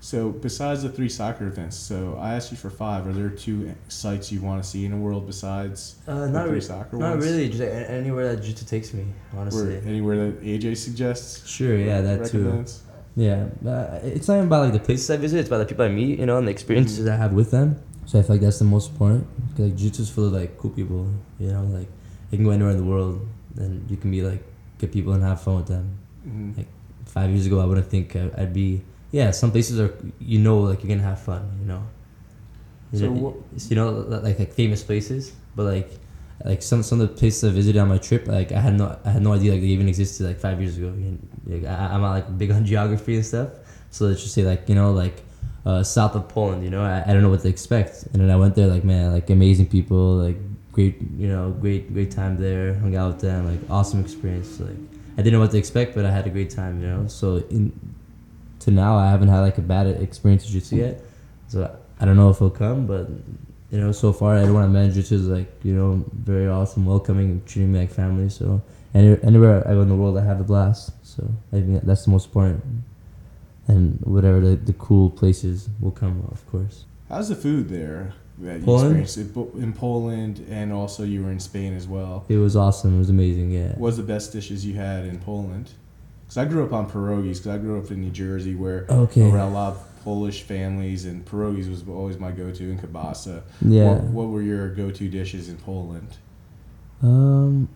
So 0.00 0.30
besides 0.30 0.82
the 0.82 0.90
three 0.90 1.08
soccer 1.08 1.46
events, 1.46 1.76
so 1.76 2.16
I 2.20 2.34
asked 2.34 2.50
you 2.52 2.58
for 2.58 2.70
five. 2.70 3.06
Are 3.06 3.12
there 3.12 3.30
two 3.30 3.74
sites 3.88 4.30
you 4.30 4.40
want 4.40 4.62
to 4.62 4.68
see 4.68 4.84
in 4.84 4.90
the 4.92 4.96
world 4.98 5.26
besides 5.26 5.96
Uh, 6.06 6.26
the 6.26 6.28
not 6.28 6.44
three 6.46 6.54
re- 6.56 6.60
soccer 6.60 6.96
not 6.98 7.12
ones? 7.12 7.24
really. 7.24 7.48
Just 7.48 7.62
anywhere 7.62 8.26
that 8.34 8.42
jiu-jitsu 8.42 8.66
takes 8.66 8.92
me, 8.94 9.04
honestly. 9.36 9.74
Where, 9.78 9.88
anywhere 9.92 10.16
that 10.26 10.42
AJ 10.42 10.76
suggests? 10.76 11.46
Sure, 11.48 11.76
yeah, 11.76 12.00
that 12.02 12.26
too. 12.30 12.64
Yeah, 13.16 13.46
uh, 13.66 13.98
it's 14.04 14.28
not 14.28 14.36
even 14.36 14.46
about 14.46 14.64
like 14.64 14.72
the 14.72 14.78
places 14.88 15.10
I 15.10 15.16
visit; 15.16 15.38
it's 15.40 15.48
about 15.48 15.58
the 15.58 15.66
people 15.66 15.84
I 15.84 15.88
meet, 15.88 16.18
you 16.18 16.26
know, 16.26 16.38
and 16.38 16.46
the 16.46 16.50
experiences 16.52 17.06
I 17.08 17.16
have 17.16 17.32
with 17.32 17.50
them. 17.50 17.76
So 18.06 18.18
I 18.18 18.22
feel 18.22 18.36
like 18.36 18.40
that's 18.42 18.58
the 18.58 18.64
most 18.76 18.90
important. 18.92 19.26
'Cause, 19.56 19.66
like 19.66 19.76
jiu-jitsu's 19.76 20.10
full 20.10 20.26
of 20.26 20.32
like 20.32 20.58
cool 20.58 20.70
people, 20.70 21.08
you 21.40 21.48
know, 21.52 21.64
like 21.78 21.88
you 22.30 22.36
can 22.38 22.44
go 22.44 22.50
anywhere 22.50 22.72
in 22.72 22.78
the 22.78 22.84
world 22.94 23.20
and 23.56 23.90
you 23.90 23.96
can 23.96 24.10
be 24.10 24.22
like 24.22 24.42
good 24.78 24.92
people 24.92 25.12
and 25.14 25.22
have 25.24 25.40
fun 25.40 25.56
with 25.56 25.66
them. 25.66 25.86
Mhm. 26.28 26.56
Like, 26.56 26.68
Five 27.12 27.30
years 27.30 27.46
ago, 27.46 27.60
I 27.60 27.66
wouldn't 27.66 27.88
think 27.94 28.16
I'd 28.16 28.54
be. 28.54 28.82
Yeah, 29.10 29.30
some 29.32 29.50
places 29.50 29.78
are 29.78 29.92
you 30.18 30.38
know 30.38 30.58
like 30.60 30.82
you're 30.82 30.88
gonna 30.94 31.08
have 31.12 31.20
fun, 31.20 31.42
you 31.60 31.66
know. 31.72 31.82
So 32.94 33.10
what- 33.10 33.36
you 33.70 33.76
know 33.76 33.90
like 34.24 34.38
like 34.38 34.52
famous 34.52 34.82
places, 34.82 35.32
but 35.56 35.64
like 35.64 35.90
like 36.44 36.62
some 36.62 36.82
some 36.82 37.00
of 37.00 37.08
the 37.08 37.14
places 37.14 37.44
I 37.44 37.52
visited 37.52 37.78
on 37.80 37.88
my 37.88 37.98
trip, 37.98 38.26
like 38.26 38.50
I 38.52 38.60
had 38.60 38.74
no 38.80 38.96
I 39.04 39.10
had 39.10 39.22
no 39.22 39.32
idea 39.34 39.52
like 39.52 39.60
they 39.60 39.68
even 39.68 39.88
existed 39.88 40.26
like 40.26 40.38
five 40.38 40.60
years 40.60 40.76
ago. 40.78 40.92
Like, 41.46 41.64
I, 41.64 41.74
I'm 41.94 42.00
not 42.00 42.12
like 42.12 42.38
big 42.38 42.50
on 42.50 42.64
geography 42.72 43.16
and 43.16 43.26
stuff, 43.26 43.50
so 43.90 44.06
let's 44.06 44.22
just 44.22 44.34
say 44.34 44.44
like 44.44 44.68
you 44.68 44.74
know 44.74 44.92
like 44.92 45.22
uh, 45.66 45.82
south 45.82 46.14
of 46.16 46.28
Poland. 46.28 46.64
You 46.64 46.70
know, 46.70 46.82
I, 46.82 47.02
I 47.06 47.12
don't 47.12 47.22
know 47.22 47.28
what 47.30 47.40
to 47.42 47.48
expect, 47.48 48.04
and 48.12 48.20
then 48.22 48.30
I 48.30 48.36
went 48.36 48.54
there 48.54 48.66
like 48.68 48.84
man, 48.84 49.12
like 49.12 49.28
amazing 49.30 49.66
people, 49.66 50.16
like 50.16 50.36
great 50.72 50.96
you 51.18 51.28
know 51.28 51.50
great 51.60 51.92
great 51.92 52.10
time 52.10 52.38
there, 52.38 52.74
hung 52.74 52.96
out 52.96 53.12
with 53.12 53.20
them, 53.22 53.46
like 53.46 53.60
awesome 53.70 54.00
experience. 54.00 54.58
Like 54.60 54.76
I 55.12 55.16
didn't 55.16 55.34
know 55.34 55.40
what 55.40 55.50
to 55.52 55.58
expect, 55.58 55.94
but 55.94 56.04
I 56.04 56.10
had 56.10 56.26
a 56.26 56.30
great 56.30 56.50
time. 56.50 56.80
You 56.80 56.88
know, 56.88 57.06
so 57.06 57.36
in 57.50 57.72
to 58.60 58.70
now 58.70 58.96
I 58.96 59.10
haven't 59.10 59.28
had 59.28 59.40
like 59.40 59.58
a 59.58 59.62
bad 59.62 59.86
experience 59.86 60.44
with 60.44 60.52
jiu-jitsu 60.52 60.76
yet, 60.76 61.04
so 61.48 61.76
I 61.98 62.04
don't 62.04 62.16
know 62.16 62.30
if 62.30 62.36
it'll 62.36 62.50
come, 62.50 62.86
but 62.86 63.08
you 63.72 63.80
know, 63.80 63.90
so 63.90 64.12
far 64.12 64.36
everyone 64.36 64.64
at 64.64 64.70
Manjutsu 64.70 65.12
is 65.12 65.26
like, 65.26 65.50
you 65.64 65.72
know, 65.72 66.04
very 66.12 66.46
awesome, 66.46 66.84
welcoming, 66.84 67.42
treating 67.46 67.72
me 67.72 67.80
like 67.80 67.90
family. 67.90 68.28
So 68.28 68.60
any, 68.94 69.18
anywhere 69.22 69.66
I 69.66 69.72
go 69.72 69.80
in 69.80 69.88
the 69.88 69.96
world, 69.96 70.18
I 70.18 70.24
have 70.24 70.40
a 70.40 70.44
blast. 70.44 70.92
So 71.02 71.26
I 71.52 71.56
think 71.56 71.82
that's 71.82 72.04
the 72.04 72.10
most 72.10 72.26
important. 72.26 72.62
And 73.68 73.98
whatever 74.02 74.40
the, 74.40 74.56
the 74.56 74.74
cool 74.74 75.08
places 75.08 75.70
will 75.80 75.90
come, 75.90 76.28
of 76.30 76.46
course. 76.50 76.84
How's 77.08 77.30
the 77.30 77.34
food 77.34 77.70
there 77.70 78.12
that 78.42 78.58
you 78.60 78.64
Poland? 78.64 79.00
experienced 79.00 79.36
in, 79.56 79.62
in 79.62 79.72
Poland 79.72 80.46
and 80.50 80.72
also 80.72 81.02
you 81.04 81.22
were 81.24 81.30
in 81.30 81.40
Spain 81.40 81.74
as 81.74 81.86
well? 81.86 82.24
It 82.28 82.36
was 82.38 82.56
awesome. 82.56 82.94
It 82.96 82.98
was 82.98 83.10
amazing. 83.10 83.50
Yeah. 83.50 83.68
What 83.70 83.80
was 83.80 83.96
the 83.96 84.02
best 84.02 84.32
dishes 84.32 84.64
you 84.66 84.74
had 84.74 85.04
in 85.06 85.18
Poland? 85.18 85.70
Because 86.24 86.38
I 86.38 86.44
grew 86.44 86.64
up 86.64 86.72
on 86.72 86.90
pierogies. 86.90 87.38
Because 87.38 87.48
I 87.48 87.58
grew 87.58 87.78
up 87.78 87.90
in 87.90 88.00
New 88.00 88.10
Jersey, 88.10 88.54
where 88.54 88.86
Okay. 88.88 89.28
around 89.30 89.50
a 89.52 89.54
lot 89.54 89.72
of 89.74 90.04
Polish 90.04 90.42
families, 90.42 91.04
and 91.04 91.24
pierogies 91.24 91.68
was 91.70 91.84
always 91.88 92.18
my 92.18 92.32
go-to 92.32 92.70
in 92.70 92.78
kielbasa. 92.78 93.42
Yeah. 93.60 93.88
What, 93.94 94.02
what 94.04 94.28
were 94.28 94.42
your 94.42 94.68
go-to 94.74 95.08
dishes 95.08 95.48
in 95.48 95.56
Poland? 95.58 96.08
Um, 97.02 97.68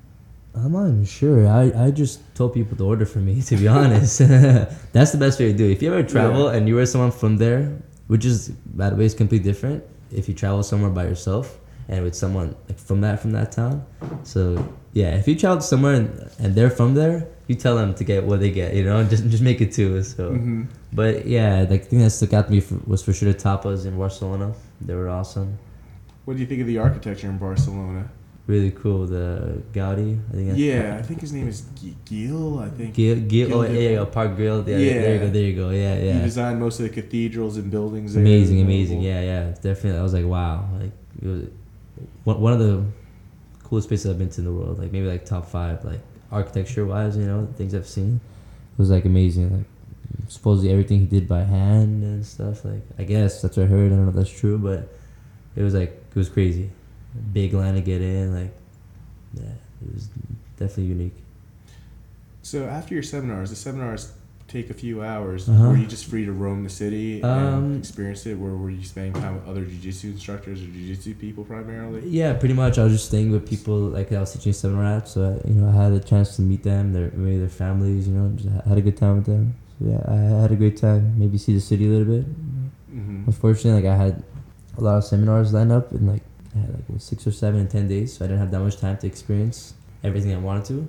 I'm 0.55 0.73
not 0.73 0.87
even 0.89 1.05
sure. 1.05 1.47
I, 1.47 1.87
I 1.87 1.91
just 1.91 2.21
told 2.35 2.55
people 2.55 2.77
to 2.79 2.85
order 2.85 3.05
for 3.07 3.19
me, 3.19 3.43
to 3.43 3.57
be 3.57 3.69
honest. 3.79 4.19
That's 4.93 5.13
the 5.13 5.19
best 5.19 5.39
way 5.39 5.53
to 5.53 5.57
do 5.57 5.67
it. 5.69 5.73
If 5.73 5.83
you 5.83 5.93
ever 5.93 6.03
travel 6.09 6.49
and 6.49 6.67
you 6.69 6.77
were 6.77 6.87
someone 6.87 7.11
from 7.13 7.37
there, 7.37 7.77
which 8.07 8.25
is, 8.25 8.49
by 8.49 8.91
the 8.91 8.97
way, 8.97 9.05
is 9.05 9.15
completely 9.15 9.51
different 9.53 9.83
if 10.13 10.29
you 10.29 10.35
travel 10.35 10.63
somewhere 10.63 10.91
by 10.91 11.05
yourself 11.05 11.59
and 11.89 12.03
with 12.05 12.15
someone 12.15 12.57
like 12.69 12.79
from 12.79 13.01
that 13.03 13.21
from 13.21 13.33
that 13.33 13.53
town. 13.53 13.85
So 14.25 14.75
yeah, 14.93 15.15
if 15.17 15.29
you 15.29 15.37
travel 15.37 15.61
somewhere 15.61 15.95
and, 15.95 16.31
and 16.39 16.55
they're 16.55 16.71
from 16.71 16.95
there, 16.95 17.29
you 17.49 17.55
tell 17.55 17.77
them 17.77 17.95
to 17.95 18.05
get 18.05 18.25
what 18.25 18.41
they 18.41 18.51
get, 18.51 18.75
you 18.75 18.85
know, 18.85 19.05
just 19.13 19.29
just 19.29 19.43
make 19.43 19.61
it 19.61 19.73
too. 19.73 20.03
So, 20.03 20.31
Mm-hmm. 20.31 20.63
but 20.93 21.27
yeah, 21.27 21.61
like, 21.71 21.83
the 21.85 21.89
thing 21.91 21.99
that 22.01 22.11
stuck 22.11 22.33
out 22.33 22.47
to 22.47 22.53
me 22.53 22.61
for, 22.61 22.77
was 22.87 23.03
for 23.05 23.13
sure 23.13 23.33
the 23.33 23.39
tapas 23.39 23.87
in 23.87 23.97
Barcelona. 23.97 24.53
They 24.81 24.95
were 24.95 25.09
awesome, 25.09 25.59
What 26.25 26.35
do 26.35 26.41
you 26.41 26.47
think 26.47 26.61
of 26.61 26.67
the 26.67 26.79
architecture 26.79 27.29
in 27.29 27.39
Barcelona? 27.39 28.11
Really 28.47 28.71
cool. 28.71 29.07
The 29.07 29.61
Gaudi, 29.73 30.21
I 30.29 30.33
think. 30.33 30.53
Yeah, 30.55 30.97
I 30.99 31.03
think 31.03 31.21
his 31.21 31.33
name 31.33 31.49
is 31.49 31.63
Gil. 32.05 32.61
I 32.61 32.69
think 32.69 32.95
Gil, 32.95 33.17
Gil, 33.17 33.55
oh 33.55 33.63
yeah, 33.63 33.91
yeah, 33.91 34.05
Park 34.05 34.37
Güell. 34.37 34.59
Yeah, 34.59 34.77
there 34.77 34.81
you 34.81 34.87
Yeah. 34.87 35.19
go, 35.19 35.31
there 35.31 35.43
you 35.43 35.57
go. 35.57 35.71
Yeah, 35.71 35.97
yeah. 35.99 36.13
he 36.15 36.21
designed 36.21 36.61
most 36.61 36.79
of 36.79 36.85
the 36.85 36.91
cathedrals 36.91 37.57
and 37.57 37.71
buildings. 37.73 38.15
There. 38.15 38.23
Amazing, 38.23 38.61
amazing. 38.61 39.03
Yeah, 39.03 39.21
yeah. 39.21 39.45
Definitely, 39.51 39.99
I 39.99 40.03
was 40.03 40.15
like, 40.15 40.27
wow. 40.27 40.69
Like, 40.81 40.93
it 41.21 41.27
was 41.27 41.43
one, 42.23 42.41
one 42.41 42.53
of 42.53 42.61
the 42.61 42.85
coolest 43.65 43.89
places 43.89 44.09
I've 44.09 44.19
been 44.19 44.31
to 44.31 44.41
in 44.41 44.45
the 44.45 44.53
world. 44.53 44.79
Like 44.79 44.93
maybe 44.93 45.07
like 45.07 45.25
top 45.25 45.47
five, 45.47 45.85
like 45.85 46.01
architecture 46.31 46.87
wise. 46.87 47.17
You 47.17 47.27
know, 47.27 47.49
things 47.57 47.75
I've 47.75 47.89
seen. 47.89 48.21
It 48.75 48.79
was 48.79 48.91
like 48.91 49.07
amazing. 49.07 49.57
Like 49.57 49.67
supposedly 50.29 50.71
everything 50.71 51.01
he 51.01 51.07
did 51.07 51.27
by 51.27 51.43
hand 51.43 52.05
and 52.05 52.25
stuff. 52.25 52.65
Like 52.65 52.83
I 52.97 53.03
guess 53.03 53.43
that's 53.43 53.57
what 53.57 53.65
I 53.65 53.67
heard. 53.67 53.93
I 53.93 53.97
don't 53.97 54.05
know 54.05 54.11
if 54.11 54.15
that's 54.15 54.31
true, 54.31 54.57
but 54.57 54.89
it 55.57 55.63
was 55.65 55.75
like 55.75 55.91
it 56.11 56.17
was 56.17 56.29
crazy. 56.29 56.71
Big 57.33 57.53
line 57.55 57.75
to 57.75 57.81
get 57.81 58.03
in. 58.03 58.35
Like 58.35 58.55
yeah, 59.35 59.51
it 59.83 59.95
was 59.95 60.09
definitely 60.59 60.85
unique. 60.85 61.17
So 62.43 62.65
after 62.65 62.95
your 62.95 63.03
seminars, 63.03 63.51
the 63.51 63.57
seminars 63.57 64.13
take 64.49 64.71
a 64.71 64.75
few 64.75 65.03
hours. 65.03 65.49
Uh-huh. 65.49 65.71
Were 65.71 65.77
you 65.77 65.87
just 65.87 66.07
free 66.07 66.25
to 66.25 66.33
roam 66.33 66.63
the 66.63 66.71
city 66.71 67.23
Um, 67.23 67.33
and 67.33 67.79
experience 67.79 68.25
it? 68.27 68.39
Where 68.39 68.53
were 68.53 68.71
you 68.71 68.85
spending 68.85 69.21
time 69.21 69.35
with 69.35 69.49
other 69.49 69.65
jiu-jitsu 69.65 70.11
instructors 70.11 70.63
or 70.63 70.67
jiu-jitsu 70.67 71.15
people 71.15 71.45
primarily? 71.45 72.09
Yeah, 72.09 72.35
pretty 72.35 72.55
much. 72.55 72.79
I 72.79 72.85
was 72.85 72.93
just 72.93 73.07
staying 73.07 73.33
with 73.33 73.49
people 73.49 73.77
like 73.77 74.13
I 74.13 74.21
was 74.21 74.33
teaching 74.33 74.53
seminar 74.53 74.99
at, 74.99 75.09
so 75.09 75.25
I, 75.25 75.49
you 75.49 75.55
know 75.55 75.69
I 75.69 75.83
had 75.83 75.93
a 75.93 76.01
chance 76.01 76.37
to 76.37 76.43
meet 76.43 76.63
them, 76.63 76.93
their 76.93 77.11
maybe 77.11 77.39
their 77.39 77.49
families, 77.49 78.07
you 78.07 78.15
know, 78.15 78.31
just 78.37 78.49
had 78.67 78.79
a 78.79 78.83
good 78.83 78.97
time 78.97 79.17
with 79.17 79.27
them. 79.27 79.57
So 79.79 79.87
yeah, 79.91 80.03
I 80.07 80.43
had 80.43 80.53
a 80.53 80.57
great 80.57 80.77
time. 80.77 81.19
Maybe 81.19 81.39
see 81.39 81.53
the 81.53 81.61
city 81.61 81.87
a 81.87 81.89
little 81.89 82.13
bit. 82.15 82.25
Mm-hmm. 82.95 83.25
Unfortunately, 83.27 83.83
like 83.83 83.91
I 83.93 83.97
had 83.97 84.23
a 84.79 84.81
lot 84.81 84.99
of 84.99 85.05
seminars 85.05 85.53
lined 85.53 85.73
up 85.73 85.91
and 85.91 86.07
like 86.09 86.23
I 86.57 86.61
had 86.61 86.75
like 86.75 86.85
what, 86.89 87.03
six 87.03 87.27
or 87.27 87.33
seven 87.33 87.61
in 87.61 87.69
ten 87.69 87.89
days, 87.89 88.17
so 88.17 88.25
I 88.25 88.29
didn't 88.29 88.41
have 88.41 88.51
that 88.51 88.61
much 88.61 88.79
time 88.79 88.97
to 88.99 89.07
experience 89.07 89.75
everything 90.03 90.33
I 90.35 90.39
wanted 90.39 90.65
to. 90.67 90.89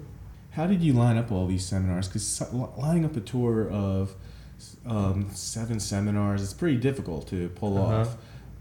How 0.51 0.65
did 0.67 0.81
you 0.81 0.93
line 0.93 1.17
up 1.17 1.31
all 1.31 1.45
these 1.47 1.65
seminars? 1.65 2.07
Because 2.07 2.41
lining 2.77 3.05
up 3.05 3.15
a 3.15 3.19
tour 3.21 3.69
of 3.69 4.15
um, 4.85 5.29
seven 5.33 5.79
seminars, 5.79 6.41
it's 6.41 6.53
pretty 6.53 6.77
difficult 6.77 7.27
to 7.29 7.49
pull 7.49 7.77
Uh-huh. 7.77 7.95
off. 8.01 8.17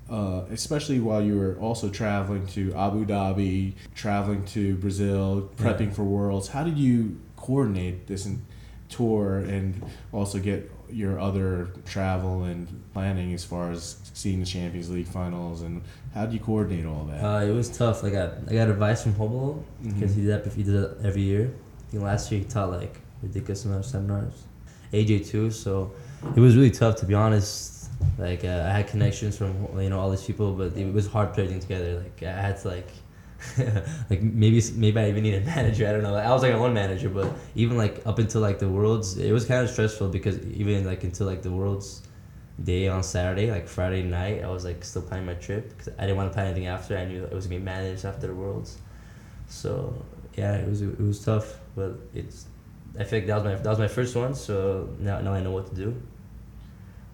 Uh, 0.09 0.45
especially 0.53 1.01
while 1.01 1.21
you 1.21 1.37
were 1.37 1.57
also 1.59 1.88
traveling 1.88 2.47
to 2.47 2.73
Abu 2.75 3.05
Dhabi, 3.05 3.73
traveling 3.97 4.45
to 4.45 4.77
Brazil, 4.77 5.51
prepping 5.57 5.87
Yeah. 5.88 5.92
for 5.95 6.05
Worlds. 6.05 6.49
How 6.49 6.62
did 6.62 6.79
you 6.79 7.19
coordinate 7.37 8.07
this 8.07 8.25
in, 8.27 8.42
tour 8.88 9.38
and 9.38 9.83
also 10.12 10.38
get 10.38 10.71
your 10.90 11.18
other 11.20 11.68
travel 11.85 12.44
and 12.44 12.66
planning 12.92 13.33
as 13.35 13.44
far 13.44 13.70
as 13.70 13.96
seeing 14.14 14.40
the 14.40 14.46
Champions 14.46 14.90
League 14.90 15.07
finals? 15.09 15.62
And 15.62 15.83
how 16.14 16.27
do 16.27 16.35
you 16.35 16.40
coordinate 16.40 16.87
all 16.87 17.05
that? 17.11 17.22
Uh, 17.25 17.40
it 17.44 17.53
was 17.53 17.68
tough. 17.77 18.05
I 18.05 18.11
got 18.11 18.35
I 18.49 18.55
got 18.55 18.68
advice 18.68 19.03
from 19.03 19.14
Romulo 19.14 19.62
because 19.83 20.12
Mhm. 20.12 20.14
he 20.16 20.20
did 20.22 20.44
that. 20.44 20.53
He 20.53 20.62
did 20.62 20.75
that 20.75 20.96
every 21.05 21.22
year. 21.22 21.51
I 21.88 21.90
think 21.90 22.03
last 22.03 22.31
year 22.33 22.40
he 22.40 22.46
taught 22.46 22.70
like 22.70 23.01
ridiculous 23.22 23.64
amount 23.64 23.81
of 23.85 23.90
seminars. 23.90 24.44
AJ 24.92 25.20
too. 25.29 25.51
So 25.51 25.92
it 26.35 26.40
was 26.40 26.57
really 26.57 26.70
tough 26.70 26.96
to 26.96 27.07
be 27.07 27.14
honest. 27.14 27.90
Like 28.18 28.44
uh, 28.44 28.64
I 28.68 28.72
had 28.79 28.88
connections 28.88 29.37
from 29.38 29.55
you 29.81 29.88
know 29.90 29.99
all 30.01 30.11
these 30.11 30.25
people, 30.25 30.53
but 30.53 30.77
it 30.77 30.92
was 30.92 31.07
hard 31.07 31.33
putting 31.35 31.61
together. 31.61 31.99
Like 32.03 32.22
I 32.22 32.40
had 32.40 32.57
to 32.62 32.68
like. 32.68 32.88
like 34.11 34.22
maybe 34.22 34.62
maybe 34.75 35.01
I 35.01 35.09
even 35.09 35.22
need 35.22 35.35
a 35.35 35.40
manager. 35.57 35.88
I 35.88 35.92
don't 35.92 36.03
know. 36.03 36.14
I 36.14 36.31
was 36.31 36.42
like 36.42 36.53
a 36.53 36.59
one 36.59 36.75
manager, 36.75 37.09
but 37.09 37.33
even 37.55 37.77
like 37.77 38.03
up 38.07 38.18
until 38.18 38.40
like 38.40 38.59
the 38.59 38.68
worlds, 38.68 39.18
it 39.18 39.33
was 39.33 39.44
kind 39.44 39.62
of 39.62 39.70
stressful 39.70 40.09
because 40.09 40.38
even 40.46 40.85
like 40.85 41.05
until 41.05 41.27
like 41.27 41.42
the 41.42 41.51
worlds 41.51 42.03
day 42.62 42.88
on 42.88 43.03
Saturday, 43.03 43.51
like 43.51 43.68
Friday 43.68 44.03
night, 44.03 44.42
I 44.42 44.49
was 44.49 44.64
like 44.64 44.85
still 44.85 45.03
planning 45.03 45.27
my 45.27 45.35
trip 45.35 45.68
because 45.70 45.88
I 45.99 46.03
didn't 46.03 46.16
want 46.16 46.31
to 46.31 46.35
plan 46.35 46.46
anything 46.46 46.66
after. 46.66 46.96
I 46.96 47.05
knew 47.05 47.25
it 47.25 47.33
was 47.33 47.46
gonna 47.46 47.59
be 47.59 47.64
managed 47.64 48.05
after 48.05 48.27
the 48.27 48.35
worlds. 48.35 48.79
So 49.49 49.94
yeah, 50.37 50.55
it 50.55 50.68
was 50.68 50.83
it 50.83 51.01
was 51.01 51.25
tough, 51.25 51.59
but 51.75 51.99
it's. 52.14 52.46
I 52.99 53.05
feel 53.05 53.18
like 53.18 53.27
that 53.27 53.35
was 53.37 53.44
my 53.44 53.55
that 53.55 53.68
was 53.68 53.79
my 53.79 53.88
first 53.88 54.16
one, 54.16 54.35
so 54.35 54.88
now 54.99 55.20
now 55.20 55.35
I 55.35 55.42
know 55.42 55.51
what 55.51 55.66
to 55.68 55.75
do. 55.75 55.94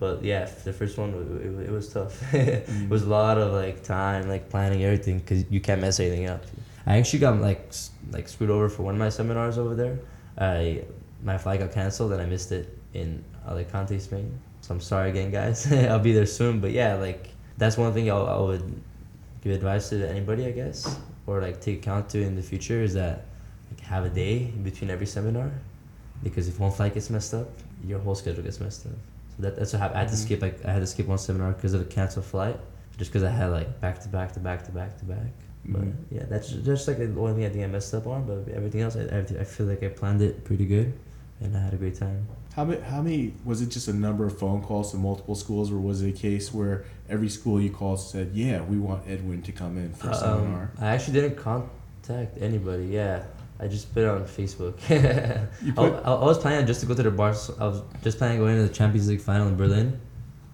But 0.03 0.25
yeah, 0.25 0.47
the 0.65 0.73
first 0.73 0.99
one 0.99 1.11
it, 1.11 1.47
it, 1.47 1.69
it 1.69 1.71
was 1.71 1.93
tough. 1.93 2.21
Mm-hmm. 2.33 2.85
it 2.87 2.91
was 2.91 3.05
a 3.05 3.09
lot 3.09 3.39
of 3.39 3.53
like 3.53 3.85
time, 3.85 4.29
like 4.29 4.51
planning 4.51 4.83
everything, 4.83 5.21
because 5.21 5.45
you 5.49 5.61
can't 5.61 5.81
mess 5.81 6.01
anything 6.01 6.27
up. 6.27 6.43
I 6.87 6.99
actually 6.99 7.21
got 7.21 7.41
like 7.41 7.73
like 8.11 8.27
screwed 8.27 8.51
over 8.51 8.69
for 8.69 8.83
one 8.83 8.95
of 8.97 8.99
my 8.99 9.11
seminars 9.11 9.59
over 9.59 9.77
there. 9.77 10.01
I 10.37 10.83
my 11.23 11.39
flight 11.39 11.61
got 11.61 11.71
canceled 11.71 12.11
and 12.11 12.21
I 12.21 12.27
missed 12.27 12.51
it 12.51 12.77
in 12.95 13.25
Alicante, 13.47 13.97
Spain. 14.01 14.27
So 14.63 14.75
I'm 14.75 14.81
sorry 14.81 15.11
again, 15.11 15.31
guys. 15.31 15.73
I'll 15.91 16.01
be 16.11 16.13
there 16.13 16.27
soon. 16.27 16.59
But 16.59 16.73
yeah, 16.73 16.95
like 16.95 17.29
that's 17.57 17.77
one 17.77 17.93
thing 17.95 18.11
I'll, 18.11 18.27
I 18.27 18.41
would 18.41 18.83
give 19.45 19.53
advice 19.53 19.91
to 19.91 20.11
anybody, 20.11 20.47
I 20.47 20.51
guess, 20.51 20.99
or 21.29 21.41
like 21.41 21.61
take 21.61 21.79
account 21.79 22.09
to 22.11 22.21
in 22.21 22.35
the 22.35 22.43
future 22.43 22.83
is 22.83 22.95
that 22.95 23.27
like 23.71 23.81
have 23.83 24.05
a 24.05 24.11
day 24.11 24.51
in 24.57 24.65
between 24.65 24.91
every 24.91 25.07
seminar, 25.07 25.53
because 26.25 26.49
if 26.49 26.59
one 26.59 26.73
flight 26.73 26.95
gets 26.95 27.09
messed 27.09 27.35
up, 27.35 27.51
your 27.85 28.01
whole 28.01 28.17
schedule 28.17 28.43
gets 28.43 28.59
messed 28.59 28.87
up. 28.87 28.99
That, 29.43 29.57
that's 29.57 29.73
what 29.73 29.81
happened. 29.83 29.99
I 29.99 30.03
had 30.03 30.09
to 30.11 30.15
Mhm. 30.15 30.19
skip 30.25 30.43
like 30.43 30.65
I 30.65 30.73
had 30.73 30.81
to 30.81 30.87
skip 30.87 31.07
one 31.07 31.19
seminar 31.19 31.53
because 31.53 31.75
of 31.75 31.81
a 31.83 31.85
canceled 31.85 32.25
flight, 32.25 32.59
just 32.97 33.11
because 33.11 33.25
I 33.25 33.31
had 33.31 33.51
like 33.51 33.81
back 33.81 34.01
to 34.03 34.09
back 34.09 34.33
to 34.33 34.41
back 34.41 34.65
to 34.67 34.73
back 34.73 34.99
to 35.01 35.05
back. 35.05 35.31
But 35.65 35.83
Mhm. 35.83 35.93
yeah, 36.11 36.25
that's 36.29 36.49
ju- 36.51 36.63
just 36.63 36.89
like 36.89 36.99
the 36.99 37.05
only 37.21 37.35
thing 37.35 37.45
I 37.45 37.49
think 37.51 37.65
I 37.65 37.67
messed 37.67 37.93
up 37.95 38.07
on. 38.07 38.25
But 38.27 38.49
everything 38.55 38.81
else, 38.81 38.97
I, 38.97 39.03
I, 39.17 39.19
I 39.41 39.45
feel 39.45 39.67
like 39.67 39.83
I 39.83 39.89
planned 39.89 40.23
it 40.23 40.45
pretty 40.45 40.65
good, 40.67 40.93
and 41.41 41.57
I 41.57 41.61
had 41.61 41.75
a 41.75 41.77
great 41.77 41.97
time. 41.99 42.27
How 42.55 42.65
many, 42.65 42.81
how 42.83 43.01
many, 43.01 43.33
was 43.45 43.63
it 43.63 43.71
just 43.71 43.89
a 43.89 43.93
number 43.95 44.27
of 44.27 44.39
phone 44.39 44.61
calls 44.63 44.91
to 44.93 44.99
multiple 44.99 45.35
schools, 45.35 45.73
or 45.73 45.79
was 45.79 46.03
it 46.03 46.11
a 46.11 46.13
case 46.13 46.53
where 46.53 46.85
every 47.09 47.29
school 47.31 47.59
you 47.61 47.71
called 47.71 47.99
said, 47.99 48.31
yeah, 48.35 48.63
we 48.63 48.77
want 48.79 49.03
Edwin 49.09 49.41
to 49.43 49.53
come 49.53 49.79
in 49.79 49.91
for 49.95 50.09
a 50.09 50.13
Um, 50.13 50.19
seminar? 50.19 50.71
I 50.79 50.87
actually 50.95 51.15
didn't 51.21 51.37
contact 51.39 52.37
anybody. 52.41 52.87
Yeah, 52.87 53.23
I 53.61 53.69
just 53.69 53.93
put 53.95 54.03
it 54.03 54.09
on 54.09 54.25
Facebook. 54.25 54.77
Put, 55.75 55.93
I, 56.05 56.13
I 56.13 56.25
was 56.25 56.39
planning 56.39 56.67
just 56.67 56.81
to 56.81 56.87
go 56.87 56.95
to 56.95 57.03
the 57.03 57.11
bars. 57.11 57.51
I 57.61 57.67
was 57.69 57.83
just 58.03 58.19
planning 58.19 58.39
on 58.39 58.45
going 58.45 58.57
to 58.57 58.63
the 58.63 58.75
Champions 58.75 59.09
League 59.09 59.21
final 59.21 59.47
in 59.49 59.57
Berlin, 59.57 60.01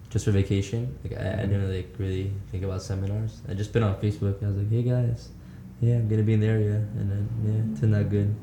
just 0.09 0.25
for 0.25 0.31
vacation. 0.31 0.97
Like 1.03 1.19
I, 1.19 1.33
I 1.33 1.45
didn't 1.47 1.73
like 1.73 1.95
really 1.97 2.31
think 2.51 2.63
about 2.63 2.81
seminars. 2.83 3.41
I 3.49 3.53
just 3.55 3.73
put 3.73 3.81
it 3.81 3.85
on 3.85 3.95
Facebook. 3.95 4.43
I 4.43 4.47
was 4.47 4.57
like, 4.57 4.69
hey 4.69 4.83
guys, 4.83 5.29
yeah, 5.81 5.95
I'm 5.95 6.07
gonna 6.07 6.23
be 6.23 6.33
in 6.33 6.39
the 6.41 6.47
area, 6.47 6.75
and 6.75 7.09
then 7.11 7.73
yeah, 7.73 7.79
turned 7.79 7.95
out 7.95 8.09
good. 8.09 8.35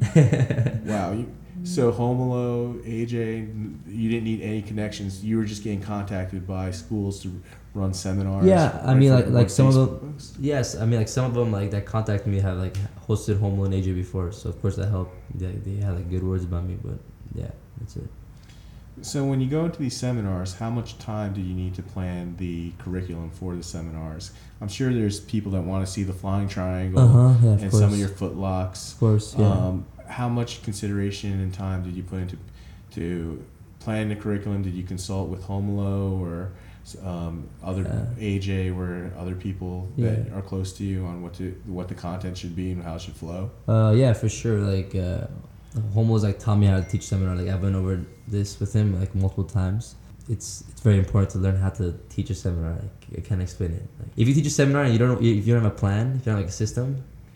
wow. 0.86 1.12
You, 1.12 1.30
so 1.62 1.92
Romulo, 1.92 2.80
AJ, 2.84 3.86
you 3.86 4.08
didn't 4.08 4.24
need 4.24 4.40
any 4.40 4.62
connections. 4.62 5.22
You 5.22 5.36
were 5.36 5.44
just 5.44 5.62
getting 5.62 5.82
contacted 5.82 6.46
by 6.46 6.70
schools 6.70 7.22
to 7.22 7.42
run 7.74 7.94
seminars. 7.94 8.44
Yeah, 8.46 8.82
I 8.84 8.94
mean, 8.94 9.12
like- 9.12 9.28
like 9.30 9.50
some 9.50 9.66
of 9.68 9.74
them- 9.74 10.12
posts? 10.14 10.34
Yes, 10.40 10.74
I 10.76 10.84
mean 10.86 10.98
like 10.98 11.08
some 11.08 11.24
of 11.26 11.34
them 11.34 11.52
like 11.52 11.70
that 11.70 11.86
contacted 11.86 12.26
me 12.26 12.40
have 12.40 12.58
like 12.58 12.76
hosted 13.08 13.36
Romulo 13.38 13.68
AJ 13.72 13.94
before, 13.94 14.32
so 14.32 14.48
of 14.48 14.60
course 14.60 14.76
that 14.76 14.88
helped. 14.88 15.14
They, 15.38 15.52
they 15.52 15.76
had 15.76 15.94
like 15.94 16.10
good 16.10 16.22
words 16.22 16.44
about 16.44 16.64
me, 16.64 16.76
but 16.82 16.98
yeah, 17.34 17.50
that's 17.78 17.96
it. 17.96 18.08
So 19.02 19.24
when 19.24 19.40
you 19.40 19.48
go 19.48 19.64
into 19.64 19.78
these 19.80 19.96
seminars, 19.96 20.54
how 20.54 20.68
much 20.68 20.98
time 20.98 21.32
do 21.32 21.40
you 21.40 21.54
need 21.54 21.74
to 21.76 21.82
plan 21.82 22.34
the 22.38 22.72
curriculum 22.78 23.30
for 23.30 23.54
the 23.54 23.62
seminars? 23.62 24.32
I'm 24.60 24.68
sure 24.68 24.92
there's 24.92 25.20
people 25.20 25.52
that 25.52 25.62
want 25.62 25.86
to 25.86 25.90
see 25.90 26.02
the 26.02 26.12
flying 26.12 26.48
triangle 26.48 27.00
Uh 27.00 27.06
huh. 27.06 27.34
Yeah, 27.42 27.50
and 27.52 27.60
course. 27.70 27.78
some 27.78 27.92
of 27.92 27.98
your 27.98 28.08
footlocks. 28.10 28.92
of 28.94 29.00
course. 29.00 29.34
Yeah. 29.38 29.46
Um, 29.50 29.86
how 30.06 30.28
much 30.28 30.62
consideration 30.64 31.32
and 31.40 31.54
time 31.54 31.82
did 31.84 31.94
you 31.96 32.02
put 32.02 32.18
into 32.20 32.36
to 32.92 33.42
plan 33.78 34.08
the 34.08 34.16
curriculum? 34.16 34.62
Did 34.62 34.74
you 34.74 34.82
consult 34.82 35.28
with 35.30 35.44
Romulo 35.46 36.20
or 36.20 36.50
um, 37.04 37.48
other 37.62 37.84
Uh, 37.86 38.20
AJ 38.20 38.70
or 38.76 39.12
other 39.18 39.34
people 39.34 39.88
that 39.98 40.26
Yeah. 40.26 40.34
are 40.36 40.42
close 40.42 40.72
to 40.78 40.84
you 40.84 41.04
on 41.06 41.22
what 41.22 41.34
to 41.34 41.54
what 41.66 41.88
the 41.88 41.94
content 41.94 42.36
should 42.38 42.54
be 42.56 42.70
and 42.72 42.82
how 42.82 42.94
it 42.96 43.00
should 43.02 43.14
flow? 43.16 43.50
Uh, 43.68 43.92
yeah, 43.96 44.12
for 44.12 44.28
sure. 44.28 44.58
Like, 44.60 44.94
uh, 44.94 45.26
Romulo's 45.94 46.24
like 46.24 46.38
taught 46.38 46.58
me 46.58 46.66
how 46.66 46.80
to 46.80 46.86
teach 46.88 47.04
seminar. 47.06 47.36
Like, 47.36 47.48
I've 47.48 47.60
been 47.60 47.74
over 47.76 48.00
this 48.28 48.58
with 48.60 48.72
him 48.72 48.98
like 48.98 49.14
multiple 49.14 49.44
times. 49.44 49.94
It's 50.28 50.64
it's 50.70 50.80
very 50.82 50.98
important 50.98 51.30
to 51.32 51.38
learn 51.38 51.56
how 51.56 51.70
to 51.70 51.94
teach 52.08 52.30
a 52.30 52.34
seminar. 52.34 52.72
Like, 52.72 53.18
I 53.18 53.20
can't 53.28 53.42
explain 53.42 53.72
it. 53.72 53.86
Like, 54.00 54.10
if 54.16 54.28
you 54.28 54.34
teach 54.34 54.46
a 54.46 54.50
seminar 54.50 54.82
and 54.84 54.92
you 54.92 54.98
don't 54.98 55.18
if 55.22 55.46
you 55.46 55.52
don't 55.54 55.62
have 55.62 55.72
a 55.72 55.80
plan, 55.84 56.04
if 56.16 56.26
you 56.26 56.32
don't 56.32 56.36
have 56.36 56.44
like 56.44 56.48
a 56.48 56.60
system, 56.64 56.86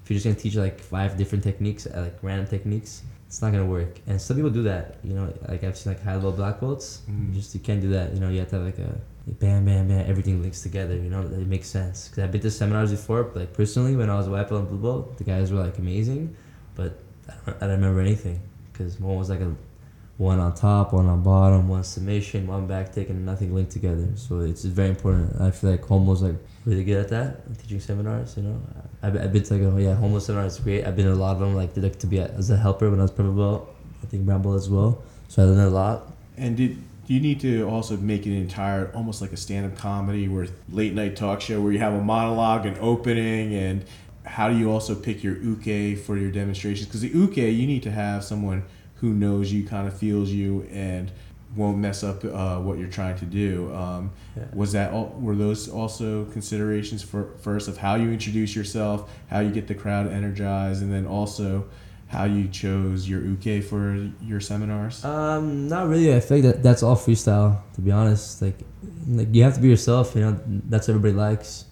if 0.03 0.11
you're 0.11 0.17
just 0.19 0.27
gonna 0.27 0.37
teach 0.47 0.57
like 0.57 0.79
five 0.81 1.17
different 1.17 1.43
techniques, 1.45 1.87
uh, 1.87 2.01
like 2.07 2.17
random 2.23 2.47
techniques, 2.47 3.03
it's 3.27 3.41
not 3.43 3.51
gonna 3.53 3.65
work. 3.79 4.01
And 4.07 4.21
some 4.21 4.37
people 4.37 4.51
do 4.51 4.63
that. 4.65 4.97
You 5.03 5.15
know, 5.15 5.33
like 5.49 5.65
I've 5.65 5.77
seen 5.79 5.93
like 5.95 6.03
high 6.05 6.15
level 6.15 6.33
black 6.33 6.61
belts. 6.61 7.03
Mm. 7.11 7.29
You 7.29 7.35
just 7.41 7.55
you 7.55 7.61
can't 7.61 7.81
do 7.81 7.91
that. 7.91 8.15
You 8.15 8.21
know, 8.21 8.29
you 8.29 8.39
have 8.41 8.51
to 8.51 8.57
have 8.57 8.65
like 8.67 8.79
a 8.79 8.93
bam, 9.27 9.65
bam, 9.65 9.89
bam. 9.89 10.09
Everything 10.09 10.43
links 10.43 10.63
together. 10.63 10.95
You 10.95 11.11
know, 11.11 11.23
it 11.23 11.47
makes 11.47 11.69
sense. 11.69 12.09
Cause 12.09 12.19
I've 12.21 12.33
been 12.33 12.41
to 12.43 12.51
seminars 12.51 12.91
before. 12.91 13.31
Like 13.35 13.53
personally, 13.53 13.97
when 13.97 14.11
I 14.11 14.17
was 14.17 14.27
a 14.27 14.31
white 14.31 14.49
belt 14.49 14.61
and 14.61 14.69
blue 14.69 14.79
belt, 14.79 15.19
the 15.19 15.25
guys 15.25 15.53
were 15.53 15.63
like 15.63 15.79
amazing, 15.79 16.37
but 16.75 16.99
I 17.29 17.35
don't, 17.47 17.57
I 17.57 17.61
don't 17.67 17.77
remember 17.77 18.01
anything. 18.01 18.41
Cause 18.75 18.99
one 18.99 19.17
was 19.17 19.31
like 19.31 19.41
a 19.41 19.55
one 20.17 20.39
on 20.39 20.55
top, 20.55 20.93
one 20.93 21.07
on 21.07 21.23
bottom, 21.23 21.69
one 21.69 21.83
submission, 21.83 22.47
one 22.47 22.67
back 22.67 22.93
take, 22.93 23.09
and 23.09 23.27
nothing 23.27 23.55
linked 23.55 23.73
together. 23.73 24.09
So 24.17 24.41
it's 24.41 24.65
very 24.65 24.91
important. 24.91 25.41
I 25.41 25.51
feel 25.51 25.71
like 25.71 25.83
Romulo's 25.83 26.23
like 26.23 26.37
really 26.65 26.85
good 26.85 26.99
at 26.99 27.09
that, 27.09 27.59
teaching 27.59 27.81
seminars. 27.81 28.37
You 28.37 28.45
know, 28.45 28.63
I've, 29.03 29.21
I've 29.21 29.33
been 29.33 29.43
to 29.43 29.55
like 29.55 29.63
a, 29.63 29.83
yeah, 29.83 29.97
Romulo 29.97 30.21
seminar 30.21 30.47
is 30.47 30.59
great. 30.61 30.85
I've 30.85 30.95
been 30.95 31.07
to 31.07 31.13
a 31.13 31.15
lot 31.15 31.33
of 31.33 31.41
them. 31.41 31.55
Like, 31.55 31.77
like 31.77 31.99
to 32.01 32.07
be 32.07 32.19
a, 32.19 32.27
as 32.29 32.51
a 32.51 32.57
helper 32.57 32.91
when 32.91 33.01
I 33.01 33.03
was 33.03 33.11
purple 33.11 33.33
belt. 33.33 33.75
I 34.03 34.07
think 34.07 34.25
brown 34.25 34.43
belt 34.43 34.57
as 34.57 34.69
well. 34.69 35.03
So 35.29 35.43
I 35.43 35.47
learned 35.47 35.61
a 35.63 35.71
lot. 35.71 36.13
And 36.37 36.57
did 36.57 36.79
you 37.07 37.21
need 37.21 37.41
to 37.41 37.69
also 37.69 37.97
make 37.97 38.27
it 38.27 38.31
an 38.31 38.37
entire, 38.37 38.91
almost 38.95 39.21
like 39.21 39.33
a 39.33 39.37
stand-up 39.37 39.77
comedy, 39.77 40.29
where 40.29 40.47
late 40.71 40.95
night 40.95 41.17
talk 41.17 41.41
show, 41.41 41.61
where 41.61 41.73
you 41.73 41.79
have 41.79 41.93
a 41.95 42.03
monologue, 42.03 42.67
an 42.67 42.77
opening, 42.81 43.55
and 43.55 43.85
how 44.25 44.49
do 44.49 44.57
you 44.57 44.71
also 44.71 44.95
pick 44.95 45.23
your 45.23 45.37
uke 45.37 45.99
for 45.99 46.17
your 46.17 46.31
demonstrations? 46.31 46.87
Because 46.87 47.03
the 47.03 47.09
uke, 47.09 47.37
you 47.37 47.67
need 47.67 47.83
to 47.83 47.91
have 47.91 48.25
someone 48.25 48.65
who 48.97 49.11
knows 49.13 49.53
you, 49.53 49.67
kind 49.67 49.87
of 49.87 49.97
feels 49.97 50.31
you, 50.31 50.67
and 50.73 51.11
won't 51.55 51.79
mess 51.79 52.03
up 52.03 52.25
uh, 52.25 52.59
what 52.59 52.79
you're 52.79 52.89
trying 52.89 53.17
to 53.17 53.27
do. 53.27 53.73
Um, 53.75 54.11
Yeah. 54.37 54.45
was 54.53 54.73
that 54.73 54.93
all, 54.93 55.17
were 55.21 55.37
those 55.37 55.69
also 55.69 56.25
considerations 56.33 57.03
for 57.05 57.29
first 57.41 57.69
of 57.69 57.77
how 57.77 57.95
you 57.95 58.11
introduce 58.11 58.57
yourself, 58.57 59.09
how 59.29 59.39
you 59.41 59.51
get 59.51 59.69
the 59.69 59.75
crowd 59.75 60.11
energized, 60.11 60.83
and 60.83 60.93
then 60.93 61.07
also 61.07 61.67
how 62.15 62.25
you 62.25 62.49
chose 62.49 63.09
your 63.11 63.21
uke 63.33 63.63
for 63.71 63.83
your 64.23 64.41
seminars? 64.41 65.05
Um, 65.05 65.69
not 65.69 65.89
really. 65.89 66.15
I 66.15 66.21
feel 66.21 66.39
like 66.39 66.47
that 66.49 66.63
that's 66.63 66.83
all 66.83 66.97
freestyle. 66.97 67.51
To 67.75 67.81
be 67.81 67.91
honest, 67.91 68.41
like, 68.41 68.59
like 69.09 69.29
you 69.35 69.43
have 69.47 69.55
to 69.59 69.61
be 69.61 69.69
yourself. 69.69 70.15
You 70.15 70.23
know, 70.23 70.33
that's 70.71 70.87
what 70.89 70.95
everybody 70.97 71.15
likes. 71.29 71.67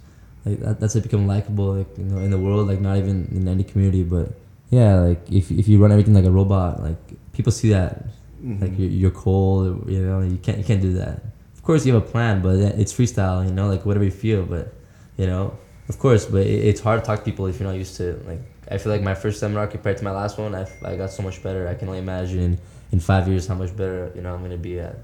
Like 0.44 0.58
that, 0.60 0.80
that's 0.80 0.94
you 0.94 1.00
become 1.00 1.26
likable. 1.26 1.68
Like 1.78 1.90
you 1.96 2.04
know, 2.04 2.18
in 2.18 2.30
the 2.30 2.38
world, 2.38 2.68
like 2.68 2.80
not 2.80 2.96
even 2.98 3.28
in 3.30 3.46
any 3.48 3.64
community, 3.64 4.02
but 4.02 4.26
yeah, 4.70 4.98
like 5.00 5.22
if 5.30 5.50
if 5.50 5.68
you 5.68 5.78
run 5.82 5.92
everything 5.92 6.14
like 6.14 6.24
a 6.32 6.34
robot, 6.40 6.82
like 6.82 6.98
people 7.32 7.52
see 7.52 7.70
that. 7.70 8.04
Like 8.42 8.72
Mhm. 8.74 8.78
you're, 8.80 8.90
you're 8.90 9.10
cold. 9.26 9.88
You 9.88 10.00
know, 10.02 10.20
you 10.20 10.36
can't 10.44 10.58
you 10.58 10.64
can't 10.64 10.82
do 10.82 10.92
that. 10.94 11.22
Of 11.54 11.62
course, 11.62 11.86
you 11.86 11.94
have 11.94 12.02
a 12.02 12.06
plan, 12.14 12.42
but 12.42 12.56
it's 12.82 12.92
freestyle. 12.92 13.46
You 13.46 13.52
know, 13.54 13.68
like 13.68 13.86
whatever 13.86 14.04
you 14.04 14.10
feel. 14.10 14.42
But 14.42 14.74
you 15.16 15.26
know, 15.30 15.54
of 15.88 15.96
course, 16.00 16.26
but 16.26 16.42
it, 16.44 16.60
it's 16.70 16.80
hard 16.80 16.98
to 17.00 17.06
talk 17.06 17.20
to 17.20 17.24
people 17.24 17.46
if 17.46 17.60
you're 17.60 17.68
not 17.70 17.78
used 17.78 17.96
to. 18.02 18.18
Like 18.26 18.42
I 18.70 18.78
feel 18.78 18.92
like 18.92 19.02
my 19.02 19.14
first 19.14 19.40
seminar 19.40 19.66
compared 19.66 19.98
to 19.98 20.04
my 20.04 20.12
last 20.12 20.38
one, 20.38 20.54
I, 20.54 20.66
I 20.84 20.96
got 20.96 21.10
so 21.10 21.22
much 21.22 21.42
better. 21.42 21.68
I 21.68 21.74
can 21.74 21.88
only 21.88 22.00
imagine 22.00 22.38
in, 22.38 22.58
in 22.92 23.00
five 23.00 23.28
years 23.28 23.46
how 23.46 23.54
much 23.54 23.76
better 23.76 24.12
you 24.14 24.22
know 24.22 24.34
I'm 24.34 24.42
gonna 24.42 24.56
be 24.56 24.78
at 24.78 24.96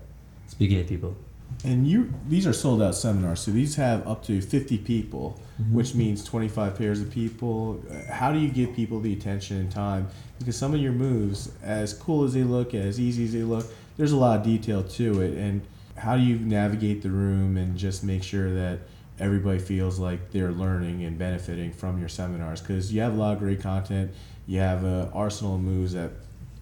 speaking 0.46 0.78
to 0.78 0.84
people. 0.84 1.16
And 1.64 1.88
you, 1.88 2.12
these 2.28 2.46
are 2.46 2.52
sold 2.52 2.82
out 2.82 2.94
seminars, 2.94 3.40
so 3.40 3.50
these 3.50 3.74
have 3.76 4.06
up 4.06 4.22
to 4.24 4.40
50 4.40 4.78
people, 4.78 5.40
mm-hmm. 5.60 5.74
which 5.74 5.94
means 5.94 6.22
25 6.22 6.76
pairs 6.76 7.00
of 7.00 7.10
people. 7.10 7.82
How 8.10 8.32
do 8.32 8.38
you 8.38 8.48
give 8.48 8.74
people 8.74 9.00
the 9.00 9.12
attention 9.12 9.56
and 9.56 9.70
time? 9.70 10.08
Because 10.38 10.56
some 10.56 10.74
of 10.74 10.80
your 10.80 10.92
moves, 10.92 11.50
as 11.62 11.94
cool 11.94 12.24
as 12.24 12.34
they 12.34 12.44
look, 12.44 12.74
as 12.74 13.00
easy 13.00 13.24
as 13.24 13.32
they 13.32 13.42
look, 13.42 13.66
there's 13.96 14.12
a 14.12 14.16
lot 14.16 14.38
of 14.38 14.44
detail 14.44 14.84
to 14.84 15.20
it. 15.20 15.36
And 15.36 15.62
how 15.96 16.16
do 16.16 16.22
you 16.22 16.38
navigate 16.38 17.02
the 17.02 17.10
room 17.10 17.56
and 17.56 17.76
just 17.76 18.04
make 18.04 18.22
sure 18.22 18.54
that 18.54 18.80
everybody 19.20 19.58
feels 19.58 19.98
like 19.98 20.30
they're 20.32 20.52
learning 20.52 21.04
and 21.04 21.18
benefiting 21.18 21.72
from 21.72 21.98
your 21.98 22.08
seminars? 22.08 22.60
Because 22.60 22.92
you 22.92 23.00
have 23.00 23.14
a 23.14 23.16
lot 23.16 23.32
of 23.34 23.38
great 23.38 23.60
content, 23.60 24.10
you 24.46 24.60
have 24.60 24.84
an 24.84 25.08
arsenal 25.12 25.54
of 25.56 25.60
moves 25.60 25.92
that 25.92 26.10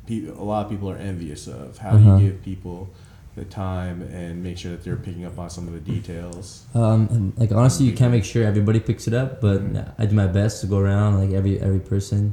pe- 0.07 0.27
a 0.27 0.43
lot 0.43 0.65
of 0.67 0.71
people 0.71 0.91
are 0.91 0.97
envious 0.97 1.47
of. 1.47 1.79
How 1.79 1.91
Uh-huh. 1.91 2.19
do 2.19 2.25
you 2.25 2.31
give 2.33 2.43
people 2.43 2.89
the 3.37 3.45
time 3.45 4.01
and 4.13 4.43
make 4.43 4.57
sure 4.57 4.71
that 4.71 4.83
they're 4.83 4.97
picking 4.97 5.27
up 5.27 5.39
on 5.39 5.51
some 5.51 5.69
of 5.69 5.75
the 5.75 5.81
details. 5.81 6.65
Um, 6.75 7.07
and 7.11 7.33
like 7.37 7.53
honestly, 7.53 7.85
you 7.85 7.93
can't 7.93 8.11
make 8.11 8.25
sure 8.25 8.43
everybody 8.43 8.81
picks 8.81 9.07
it 9.07 9.13
up, 9.13 9.43
but 9.43 9.61
Mhm. 9.63 9.93
I 9.99 10.07
do 10.07 10.15
my 10.17 10.27
best 10.27 10.63
to 10.63 10.67
go 10.67 10.79
around 10.79 11.19
like 11.19 11.33
every 11.33 11.61
every 11.61 11.81
person. 11.81 12.33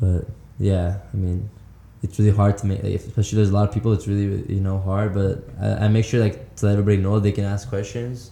But 0.00 0.26
yeah, 0.60 0.98
I 1.12 1.16
mean, 1.16 1.50
it's 2.04 2.16
really 2.18 2.30
hard 2.30 2.56
to 2.58 2.66
make, 2.66 2.82
like, 2.84 2.94
especially 2.94 3.36
there's 3.36 3.50
a 3.50 3.54
lot 3.54 3.68
of 3.68 3.74
people. 3.74 3.92
It's 3.92 4.06
really 4.06 4.44
you 4.54 4.60
know 4.60 4.78
hard, 4.78 5.14
but 5.14 5.42
I, 5.60 5.86
I 5.86 5.88
make 5.88 6.04
sure 6.04 6.20
like 6.20 6.54
to 6.56 6.66
let 6.66 6.72
everybody 6.78 6.98
know 6.98 7.18
they 7.18 7.32
can 7.32 7.44
ask 7.44 7.68
questions. 7.68 8.30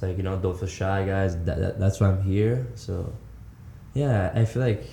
It's 0.00 0.08
like 0.08 0.16
you 0.16 0.22
know 0.22 0.38
don't 0.38 0.58
feel 0.58 0.66
shy, 0.66 1.04
guys. 1.04 1.36
That, 1.44 1.58
that 1.60 1.78
that's 1.78 2.00
why 2.00 2.08
I'm 2.08 2.22
here. 2.22 2.66
So 2.74 3.12
yeah, 3.92 4.32
I 4.34 4.46
feel 4.46 4.62
like 4.62 4.86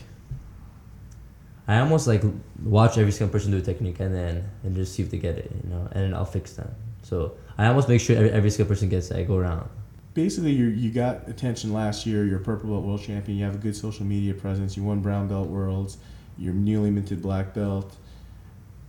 I 1.65 1.79
almost 1.79 2.07
like 2.07 2.23
watch 2.61 2.97
every 2.97 3.13
single 3.13 3.31
person 3.31 3.51
do 3.51 3.57
a 3.57 3.61
technique 3.61 4.01
and 4.01 4.13
then 4.13 4.49
and 4.63 4.75
just 4.75 4.95
see 4.95 5.03
if 5.03 5.09
they 5.09 5.17
get 5.17 5.37
it, 5.37 5.49
you 5.63 5.69
know, 5.69 5.87
and 5.93 6.03
then 6.03 6.13
I'll 6.13 6.25
fix 6.25 6.55
them. 6.55 6.69
So 7.03 7.37
I 7.57 7.67
almost 7.67 7.87
make 7.87 8.01
sure 8.01 8.17
every, 8.17 8.31
every 8.31 8.49
single 8.49 8.67
person 8.67 8.89
gets 8.89 9.09
it. 9.09 9.15
I 9.15 9.23
go 9.23 9.37
around. 9.37 9.69
Basically, 10.13 10.51
you 10.51 10.65
you 10.65 10.91
got 10.91 11.29
attention 11.29 11.71
last 11.71 12.05
year. 12.05 12.25
You're 12.25 12.41
a 12.41 12.43
purple 12.43 12.71
belt 12.71 12.83
world 12.83 13.01
champion. 13.01 13.37
You 13.37 13.45
have 13.45 13.55
a 13.55 13.59
good 13.59 13.77
social 13.77 14.05
media 14.05 14.33
presence. 14.33 14.75
You 14.75 14.83
won 14.83 14.99
brown 14.99 15.29
belt 15.29 15.47
worlds. 15.47 15.99
You're 16.37 16.53
newly 16.53 16.91
minted 16.91 17.21
black 17.21 17.53
belt. 17.53 17.95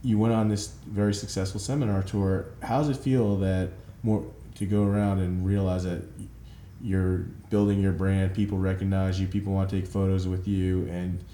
you 0.02 0.18
went 0.18 0.35
on 0.35 0.48
this 0.48 0.74
very 0.88 1.14
successful 1.14 1.61
seminar 1.61 2.02
tour. 2.02 2.46
How 2.61 2.78
does 2.78 2.88
it 2.88 2.96
feel 2.96 3.37
that 3.37 3.70
more 4.02 4.24
to 4.59 4.66
go 4.66 4.85
around 4.85 5.21
and 5.21 5.47
realize 5.47 5.85
that 5.85 6.03
you're 6.81 7.18
building 7.51 7.81
your 7.81 7.92
brand, 7.92 8.35
people 8.35 8.59
recognize 8.59 9.21
you, 9.21 9.27
people 9.27 9.53
want 9.53 9.71
to 9.71 9.81
take 9.81 9.88
photos 9.88 10.27
with 10.29 10.47
you, 10.47 10.87
and 10.90 11.25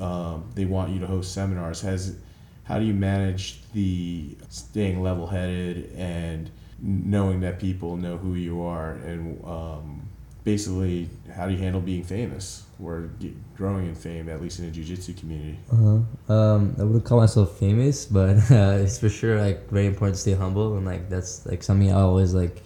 um, 0.00 0.50
they 0.54 0.64
want 0.64 0.90
you 0.92 1.00
to 1.00 1.06
host 1.06 1.32
seminars. 1.32 1.80
Has 1.80 2.16
how 2.64 2.78
do 2.78 2.84
you 2.84 2.94
manage 2.94 3.60
the 3.72 4.36
staying 4.48 5.02
level-headed 5.02 5.92
and 5.96 6.50
knowing 6.80 7.40
that 7.40 7.58
people 7.58 7.96
know 7.96 8.16
who 8.16 8.34
you 8.34 8.62
are, 8.62 8.92
and 8.92 9.44
um, 9.44 10.02
basically 10.44 11.08
how 11.34 11.46
do 11.46 11.52
you 11.52 11.58
handle 11.58 11.80
being 11.80 12.02
famous 12.02 12.64
or 12.82 13.10
growing 13.56 13.86
in 13.86 13.94
fame, 13.94 14.28
at 14.28 14.40
least 14.40 14.58
in 14.58 14.66
the 14.66 14.70
jiu-jitsu 14.70 15.14
community? 15.14 15.58
Uh-huh. 15.72 16.32
Um, 16.32 16.74
I 16.78 16.84
wouldn't 16.84 17.04
call 17.04 17.20
myself 17.20 17.58
famous, 17.58 18.06
but 18.06 18.36
uh, 18.50 18.78
it's 18.80 18.98
for 18.98 19.08
sure 19.08 19.40
like 19.40 19.68
very 19.70 19.86
important 19.86 20.16
to 20.16 20.20
stay 20.20 20.34
humble, 20.34 20.76
and 20.76 20.86
like 20.86 21.08
that's 21.08 21.46
like 21.46 21.62
something 21.62 21.90
I 21.92 22.00
always 22.00 22.34
like 22.34 22.62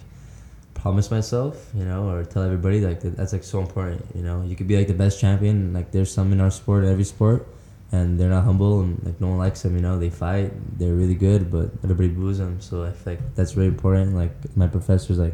promise 0.73 1.09
myself, 1.09 1.71
you 1.73 1.83
know, 1.83 2.09
or 2.09 2.23
tell 2.23 2.43
everybody 2.43 2.79
like 2.79 2.99
that, 3.01 3.17
that's 3.17 3.33
like 3.33 3.43
so 3.43 3.59
important. 3.59 4.05
You 4.13 4.21
know, 4.21 4.43
you 4.43 4.55
could 4.55 4.67
be 4.67 4.77
like 4.77 4.87
the 4.87 4.93
best 4.93 5.19
champion. 5.19 5.73
Like 5.73 5.91
there's 5.91 6.11
some 6.11 6.31
in 6.31 6.39
our 6.39 6.51
sport, 6.51 6.83
every 6.85 7.03
sport, 7.03 7.47
and 7.91 8.19
they're 8.19 8.29
not 8.29 8.43
humble 8.43 8.81
and 8.81 9.03
like 9.03 9.19
no 9.19 9.29
one 9.29 9.39
likes 9.39 9.63
them. 9.63 9.75
You 9.75 9.81
know, 9.81 9.97
they 9.97 10.11
fight, 10.11 10.51
they're 10.77 10.93
really 10.93 11.15
good, 11.15 11.51
but 11.51 11.71
everybody 11.83 12.09
boos 12.09 12.37
them. 12.37 12.61
So 12.61 12.83
I 12.83 12.91
feel 12.91 13.13
like 13.13 13.35
that's 13.35 13.53
very 13.53 13.67
important. 13.67 14.15
Like 14.15 14.33
my 14.55 14.67
professor's 14.67 15.17
like, 15.17 15.33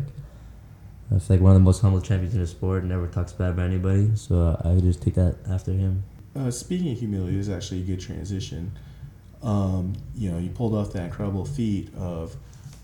Feel 1.19 1.37
like 1.37 1.41
one 1.41 1.51
of 1.51 1.55
the 1.55 1.63
most 1.63 1.81
humble 1.81 2.01
champions 2.01 2.33
in 2.33 2.41
the 2.41 2.47
sport. 2.47 2.83
Never 2.83 3.07
talks 3.07 3.33
bad 3.33 3.51
about 3.51 3.65
anybody. 3.65 4.11
So 4.15 4.59
I 4.63 4.79
just 4.79 5.01
take 5.01 5.15
that 5.15 5.35
after 5.49 5.71
him. 5.71 6.03
Uh, 6.35 6.49
speaking 6.49 6.91
of 6.91 6.99
humility, 6.99 7.35
this 7.35 7.47
is 7.47 7.53
actually 7.53 7.81
a 7.81 7.83
good 7.83 7.99
transition. 7.99 8.71
Um, 9.43 9.93
you 10.15 10.31
know, 10.31 10.37
you 10.37 10.49
pulled 10.49 10.73
off 10.73 10.93
that 10.93 11.03
incredible 11.03 11.45
feat 11.45 11.93
of 11.97 12.35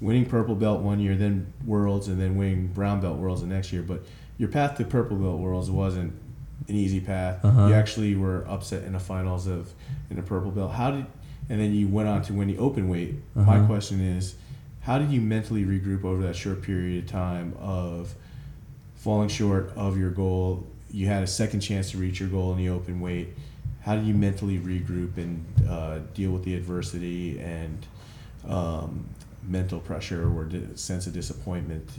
winning 0.01 0.25
purple 0.25 0.55
belt 0.55 0.81
one 0.81 0.99
year, 0.99 1.15
then 1.15 1.53
worlds, 1.65 2.09
and 2.09 2.19
then 2.19 2.35
winning 2.35 2.67
brown 2.67 2.99
belt 2.99 3.17
worlds 3.17 3.41
the 3.41 3.47
next 3.47 3.71
year. 3.71 3.81
But 3.81 4.03
your 4.37 4.49
path 4.49 4.77
to 4.77 4.83
purple 4.83 5.17
belt 5.17 5.39
worlds 5.39 5.71
wasn't 5.71 6.13
an 6.67 6.75
easy 6.75 6.99
path. 6.99 7.43
Uh-huh. 7.45 7.67
You 7.67 7.73
actually 7.73 8.15
were 8.15 8.45
upset 8.47 8.83
in 8.83 8.93
the 8.93 8.99
finals 8.99 9.47
of 9.47 9.73
in 10.09 10.17
the 10.17 10.23
purple 10.23 10.51
belt. 10.51 10.73
How 10.73 10.91
did 10.91 11.05
and 11.49 11.59
then 11.59 11.73
you 11.73 11.87
went 11.87 12.09
on 12.09 12.21
to 12.23 12.33
win 12.33 12.47
the 12.47 12.57
open 12.57 12.89
weight. 12.89 13.15
Uh-huh. 13.35 13.59
My 13.59 13.65
question 13.65 14.01
is, 14.01 14.35
how 14.87 14.97
did 14.97 15.11
you 15.11 15.19
mentally 15.19 15.65
regroup 15.65 16.05
over 16.05 16.21
that 16.23 16.33
short 16.33 16.61
period 16.61 17.03
of 17.03 17.09
time 17.09 17.53
of 17.59 18.15
falling 18.95 19.27
short 19.27 19.69
of 19.75 19.97
your 19.97 20.09
goal? 20.09 20.65
You 20.89 21.07
had 21.07 21.23
a 21.23 21.27
second 21.27 21.59
chance 21.59 21.91
to 21.91 21.97
reach 21.97 22.21
your 22.21 22.29
goal 22.29 22.53
in 22.53 22.57
the 22.57 22.69
open 22.69 23.01
weight. 23.01 23.27
How 23.81 23.97
did 23.97 24.05
you 24.05 24.13
mentally 24.13 24.57
regroup 24.57 25.17
and 25.17 25.45
uh, 25.67 25.99
deal 26.13 26.31
with 26.31 26.45
the 26.45 26.55
adversity 26.55 27.37
and 27.37 27.85
um, 28.47 29.09
mental 29.45 29.81
pressure 29.81 30.25
or 30.25 30.49
sense 30.75 31.05
of 31.05 31.11
disappointment? 31.11 31.89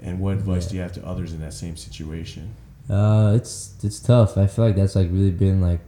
And 0.00 0.18
what 0.18 0.32
advice 0.32 0.64
yeah. 0.64 0.70
do 0.70 0.76
you 0.76 0.82
have 0.84 0.92
to 0.94 1.06
others 1.06 1.34
in 1.34 1.40
that 1.42 1.52
same 1.52 1.76
situation? 1.76 2.54
Uh, 2.88 3.34
it's 3.36 3.74
it's 3.82 4.00
tough. 4.00 4.38
I 4.38 4.46
feel 4.46 4.64
like 4.64 4.74
that's 4.74 4.96
like 4.96 5.08
really 5.10 5.32
been 5.32 5.60
like 5.60 5.80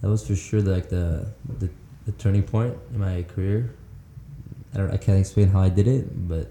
that 0.00 0.08
was 0.08 0.26
for 0.26 0.34
sure 0.34 0.62
like 0.62 0.88
the 0.88 1.28
the, 1.58 1.68
the 2.06 2.12
turning 2.12 2.42
point 2.42 2.74
in 2.94 3.00
my 3.00 3.22
career. 3.24 3.74
I 4.74 4.78
don't 4.78 4.90
I 4.90 4.96
can't 4.96 5.18
explain 5.18 5.48
how 5.48 5.60
I 5.60 5.68
did 5.68 5.88
it, 5.88 6.28
but 6.28 6.50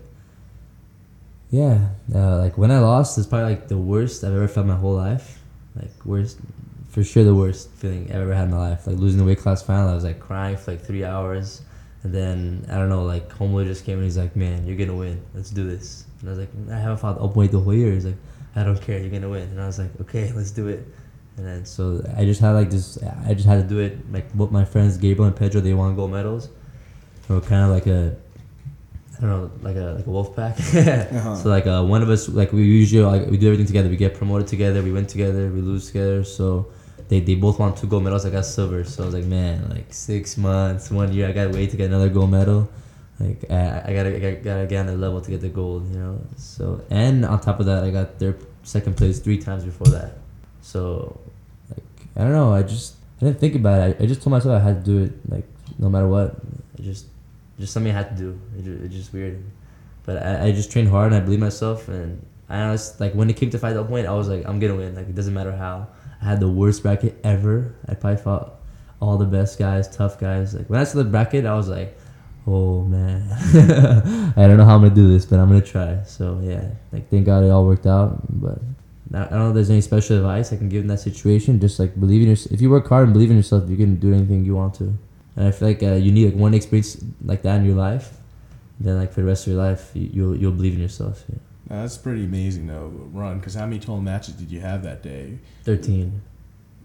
yeah, 1.51 1.89
uh, 2.13 2.37
like 2.37 2.57
when 2.57 2.71
I 2.71 2.79
lost, 2.79 3.17
it's 3.17 3.27
probably 3.27 3.49
like 3.49 3.67
the 3.67 3.77
worst 3.77 4.23
I've 4.23 4.33
ever 4.33 4.47
felt 4.47 4.65
my 4.65 4.75
whole 4.75 4.95
life. 4.95 5.39
Like 5.75 6.05
worst, 6.05 6.37
for 6.89 7.03
sure 7.03 7.23
the 7.23 7.35
worst 7.35 7.69
feeling 7.71 8.09
I've 8.09 8.21
ever 8.21 8.33
had 8.33 8.45
in 8.45 8.51
my 8.51 8.69
life. 8.69 8.87
Like 8.87 8.97
losing 8.97 9.19
the 9.19 9.25
weight 9.25 9.39
class 9.39 9.61
final, 9.61 9.89
I 9.89 9.95
was 9.95 10.03
like 10.03 10.19
crying 10.19 10.57
for 10.57 10.71
like 10.71 10.81
three 10.81 11.05
hours. 11.05 11.61
And 12.03 12.13
then 12.13 12.65
I 12.69 12.75
don't 12.75 12.89
know, 12.89 13.03
like 13.03 13.29
Homeboy 13.29 13.65
just 13.65 13.85
came 13.85 13.97
and 13.97 14.03
he's 14.03 14.17
like, 14.17 14.35
"Man, 14.35 14.65
you're 14.67 14.77
gonna 14.77 14.95
win. 14.95 15.21
Let's 15.33 15.49
do 15.49 15.67
this." 15.67 16.05
And 16.19 16.29
I 16.29 16.31
was 16.31 16.39
like, 16.39 16.49
"I 16.71 16.77
haven't 16.77 16.97
fought 16.97 17.19
Upweight 17.19 17.51
the 17.51 17.59
whole 17.59 17.73
year." 17.73 17.93
He's 17.93 18.05
like, 18.05 18.17
"I 18.55 18.63
don't 18.63 18.79
care. 18.79 18.99
You're 18.99 19.09
gonna 19.09 19.29
win." 19.29 19.49
And 19.49 19.59
I 19.61 19.65
was 19.65 19.79
like, 19.79 19.89
"Okay, 20.01 20.31
let's 20.33 20.51
do 20.51 20.67
it." 20.67 20.85
And 21.37 21.45
then 21.45 21.65
so 21.65 22.03
I 22.15 22.23
just 22.25 22.41
had 22.41 22.51
like 22.51 22.69
this. 22.69 22.97
I 23.25 23.33
just 23.33 23.47
had 23.47 23.61
to 23.61 23.67
do 23.67 23.79
it. 23.79 23.97
Like 24.11 24.31
both 24.33 24.51
my 24.51 24.65
friends, 24.65 24.97
Gabriel 24.97 25.27
and 25.27 25.35
Pedro, 25.35 25.61
they 25.61 25.73
won 25.73 25.95
gold 25.95 26.11
medals. 26.11 26.49
Are 27.29 27.41
kind 27.41 27.63
of 27.63 27.71
like 27.71 27.87
a, 27.87 28.15
I 29.17 29.21
don't 29.21 29.29
know, 29.29 29.51
like 29.61 29.75
a 29.75 29.95
like 29.97 30.05
a 30.05 30.09
wolf 30.09 30.35
pack. 30.35 30.59
uh-huh. 30.59 31.35
So 31.35 31.49
like 31.49 31.65
uh, 31.65 31.83
one 31.83 32.03
of 32.03 32.09
us, 32.09 32.29
like 32.29 32.53
we 32.53 32.63
usually 32.63 33.03
like 33.03 33.27
we 33.29 33.37
do 33.37 33.47
everything 33.47 33.65
together. 33.65 33.89
We 33.89 33.97
get 33.97 34.13
promoted 34.13 34.47
together. 34.47 34.83
We 34.83 34.91
win 34.91 35.07
together. 35.07 35.49
We 35.49 35.61
lose 35.61 35.87
together. 35.87 36.23
So 36.23 36.67
they, 37.09 37.19
they 37.19 37.35
both 37.35 37.59
won 37.59 37.75
two 37.75 37.87
gold 37.87 38.03
medals. 38.03 38.25
I 38.25 38.29
got 38.29 38.45
silver, 38.45 38.83
so 38.83 39.03
I 39.03 39.05
was 39.05 39.15
like, 39.15 39.25
man, 39.25 39.69
like 39.69 39.93
six 39.93 40.37
months, 40.37 40.89
one 40.89 41.13
year, 41.13 41.27
I 41.27 41.31
gotta 41.31 41.51
wait 41.51 41.69
to 41.71 41.77
get 41.77 41.85
another 41.85 42.09
gold 42.09 42.31
medal. 42.31 42.69
Like 43.19 43.49
I, 43.49 43.83
I 43.87 43.93
gotta, 43.93 44.15
I 44.15 44.35
gotta 44.35 44.65
get 44.65 44.79
on 44.79 44.85
the 44.87 44.97
level 44.97 45.21
to 45.21 45.31
get 45.31 45.41
the 45.41 45.49
gold, 45.49 45.89
you 45.91 45.99
know. 45.99 46.21
So 46.35 46.83
and 46.89 47.25
on 47.25 47.39
top 47.39 47.59
of 47.59 47.67
that, 47.67 47.83
I 47.83 47.91
got 47.91 48.19
third, 48.19 48.43
second 48.63 48.97
place 48.97 49.19
three 49.19 49.37
times 49.37 49.63
before 49.63 49.87
that. 49.87 50.17
So, 50.61 51.19
like 51.69 51.83
I 52.15 52.21
don't 52.21 52.33
know, 52.33 52.53
I 52.53 52.63
just 52.63 52.95
I 53.21 53.25
didn't 53.25 53.39
think 53.39 53.55
about 53.55 53.89
it. 53.89 53.97
I, 53.99 54.03
I 54.03 54.07
just 54.07 54.21
told 54.21 54.31
myself 54.31 54.59
I 54.59 54.63
had 54.63 54.83
to 54.83 54.91
do 54.91 55.03
it, 55.03 55.31
like 55.31 55.45
no 55.77 55.89
matter 55.89 56.07
what. 56.07 56.35
I 56.77 56.81
just 56.81 57.05
just 57.59 57.73
something 57.73 57.91
I 57.91 57.95
had 57.95 58.15
to 58.17 58.23
do. 58.23 58.39
It, 58.57 58.85
it's 58.85 58.95
just 58.95 59.13
weird, 59.13 59.43
but 60.03 60.23
I, 60.23 60.47
I 60.47 60.51
just 60.51 60.71
trained 60.71 60.89
hard 60.89 61.13
and 61.13 61.21
I 61.21 61.25
believe 61.25 61.39
myself 61.39 61.87
and 61.87 62.25
I 62.49 62.61
honestly 62.61 63.07
like 63.07 63.15
when 63.15 63.29
it 63.29 63.37
came 63.37 63.49
to 63.51 63.59
fight 63.59 63.73
that 63.73 63.87
point, 63.87 64.07
I 64.07 64.13
was 64.13 64.27
like, 64.27 64.45
I'm 64.45 64.59
gonna 64.59 64.75
win. 64.75 64.95
Like 64.95 65.09
it 65.09 65.15
doesn't 65.15 65.33
matter 65.33 65.55
how. 65.55 65.87
I 66.21 66.25
had 66.25 66.39
the 66.39 66.49
worst 66.49 66.83
bracket 66.83 67.17
ever. 67.23 67.75
I 67.87 67.93
probably 67.93 68.21
fought 68.21 68.55
all 69.01 69.17
the 69.17 69.25
best 69.25 69.59
guys, 69.59 69.93
tough 69.93 70.19
guys. 70.19 70.53
Like 70.53 70.69
when 70.69 70.79
I 70.79 70.83
saw 70.83 70.99
the 70.99 71.05
bracket, 71.05 71.45
I 71.45 71.55
was 71.55 71.67
like, 71.67 71.97
oh 72.47 72.83
man, 72.83 73.27
I 74.37 74.47
don't 74.47 74.57
know 74.57 74.65
how 74.65 74.75
I'm 74.75 74.81
gonna 74.81 74.93
do 74.93 75.11
this, 75.11 75.25
but 75.25 75.39
I'm 75.39 75.49
gonna 75.49 75.61
try. 75.61 76.03
So 76.03 76.39
yeah, 76.43 76.69
like 76.91 77.09
thank 77.09 77.25
God 77.25 77.43
it 77.43 77.49
all 77.49 77.65
worked 77.65 77.87
out. 77.87 78.21
But 78.29 78.59
I 79.13 79.25
don't 79.25 79.39
know 79.39 79.49
if 79.49 79.55
there's 79.55 79.69
any 79.69 79.81
special 79.81 80.17
advice 80.17 80.53
I 80.53 80.57
can 80.57 80.69
give 80.69 80.81
in 80.81 80.87
that 80.87 80.99
situation. 80.99 81.59
Just 81.59 81.79
like 81.79 81.99
believe 81.99 82.21
in 82.21 82.29
yourself. 82.29 82.53
If 82.53 82.61
you 82.61 82.69
work 82.69 82.87
hard 82.87 83.05
and 83.05 83.13
believe 83.13 83.31
in 83.31 83.37
yourself, 83.37 83.69
you 83.69 83.77
can 83.77 83.95
do 83.95 84.13
anything 84.13 84.45
you 84.45 84.55
want 84.55 84.75
to. 84.75 84.97
And 85.35 85.47
I 85.47 85.51
feel 85.51 85.67
like 85.67 85.83
uh, 85.83 85.93
you 85.95 86.11
need 86.11 86.31
like 86.31 86.39
one 86.39 86.53
experience 86.53 87.03
like 87.23 87.41
that 87.43 87.57
in 87.57 87.65
your 87.65 87.75
life. 87.75 88.17
Then 88.79 88.97
like 88.97 89.13
for 89.13 89.21
the 89.21 89.27
rest 89.27 89.47
of 89.47 89.53
your 89.53 89.61
life, 89.61 89.91
you, 89.93 90.09
you'll 90.13 90.35
you'll 90.35 90.51
believe 90.51 90.73
in 90.73 90.81
yourself. 90.81 91.23
Yeah. 91.29 91.37
Now, 91.69 91.81
that's 91.81 91.97
pretty 91.97 92.25
amazing 92.25 92.67
though 92.67 92.91
Ron. 93.11 93.39
because 93.39 93.55
how 93.55 93.65
many 93.65 93.79
total 93.79 94.01
matches 94.01 94.35
did 94.35 94.51
you 94.51 94.59
have 94.61 94.83
that 94.83 95.01
day? 95.01 95.39
Thirteen. 95.63 96.21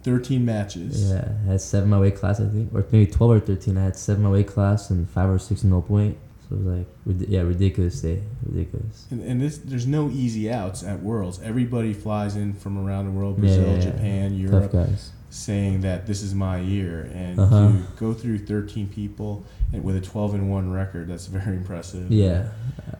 Thirteen 0.02 0.44
matches. 0.44 1.10
Yeah, 1.10 1.32
I 1.46 1.52
had 1.52 1.60
seven 1.60 1.90
my 1.90 1.98
weight 1.98 2.16
class 2.16 2.40
I 2.40 2.48
think, 2.48 2.72
or 2.74 2.84
maybe 2.90 3.10
twelve 3.10 3.32
or 3.32 3.40
thirteen. 3.40 3.76
I 3.76 3.84
had 3.84 3.96
seven 3.96 4.22
my 4.22 4.30
weight 4.30 4.46
class 4.46 4.90
and 4.90 5.08
five 5.08 5.28
or 5.28 5.38
six 5.38 5.62
in 5.62 5.72
open 5.72 5.94
weight. 5.94 6.18
It 6.50 6.56
was 6.56 6.66
like, 6.66 6.86
yeah, 7.28 7.42
ridiculous 7.42 8.00
day, 8.00 8.22
ridiculous. 8.44 9.06
And, 9.10 9.22
and 9.22 9.40
this, 9.40 9.58
there's 9.58 9.86
no 9.86 10.10
easy 10.10 10.50
outs 10.50 10.82
at 10.82 11.00
Worlds. 11.00 11.40
Everybody 11.42 11.92
flies 11.92 12.34
in 12.34 12.54
from 12.54 12.84
around 12.84 13.06
the 13.06 13.12
world, 13.12 13.38
Brazil, 13.38 13.66
yeah, 13.66 13.74
yeah, 13.74 13.80
Japan, 13.80 14.36
Europe, 14.36 14.88
saying 15.30 15.82
that 15.82 16.06
this 16.08 16.22
is 16.22 16.34
my 16.34 16.58
year. 16.58 17.08
And 17.14 17.38
uh-huh. 17.38 17.68
to 17.68 17.82
go 17.96 18.12
through 18.12 18.38
13 18.38 18.88
people 18.88 19.44
and 19.72 19.84
with 19.84 19.94
a 19.94 20.00
12 20.00 20.34
and 20.34 20.50
one 20.50 20.72
record, 20.72 21.06
that's 21.06 21.26
very 21.26 21.56
impressive. 21.56 22.10
Yeah, 22.10 22.48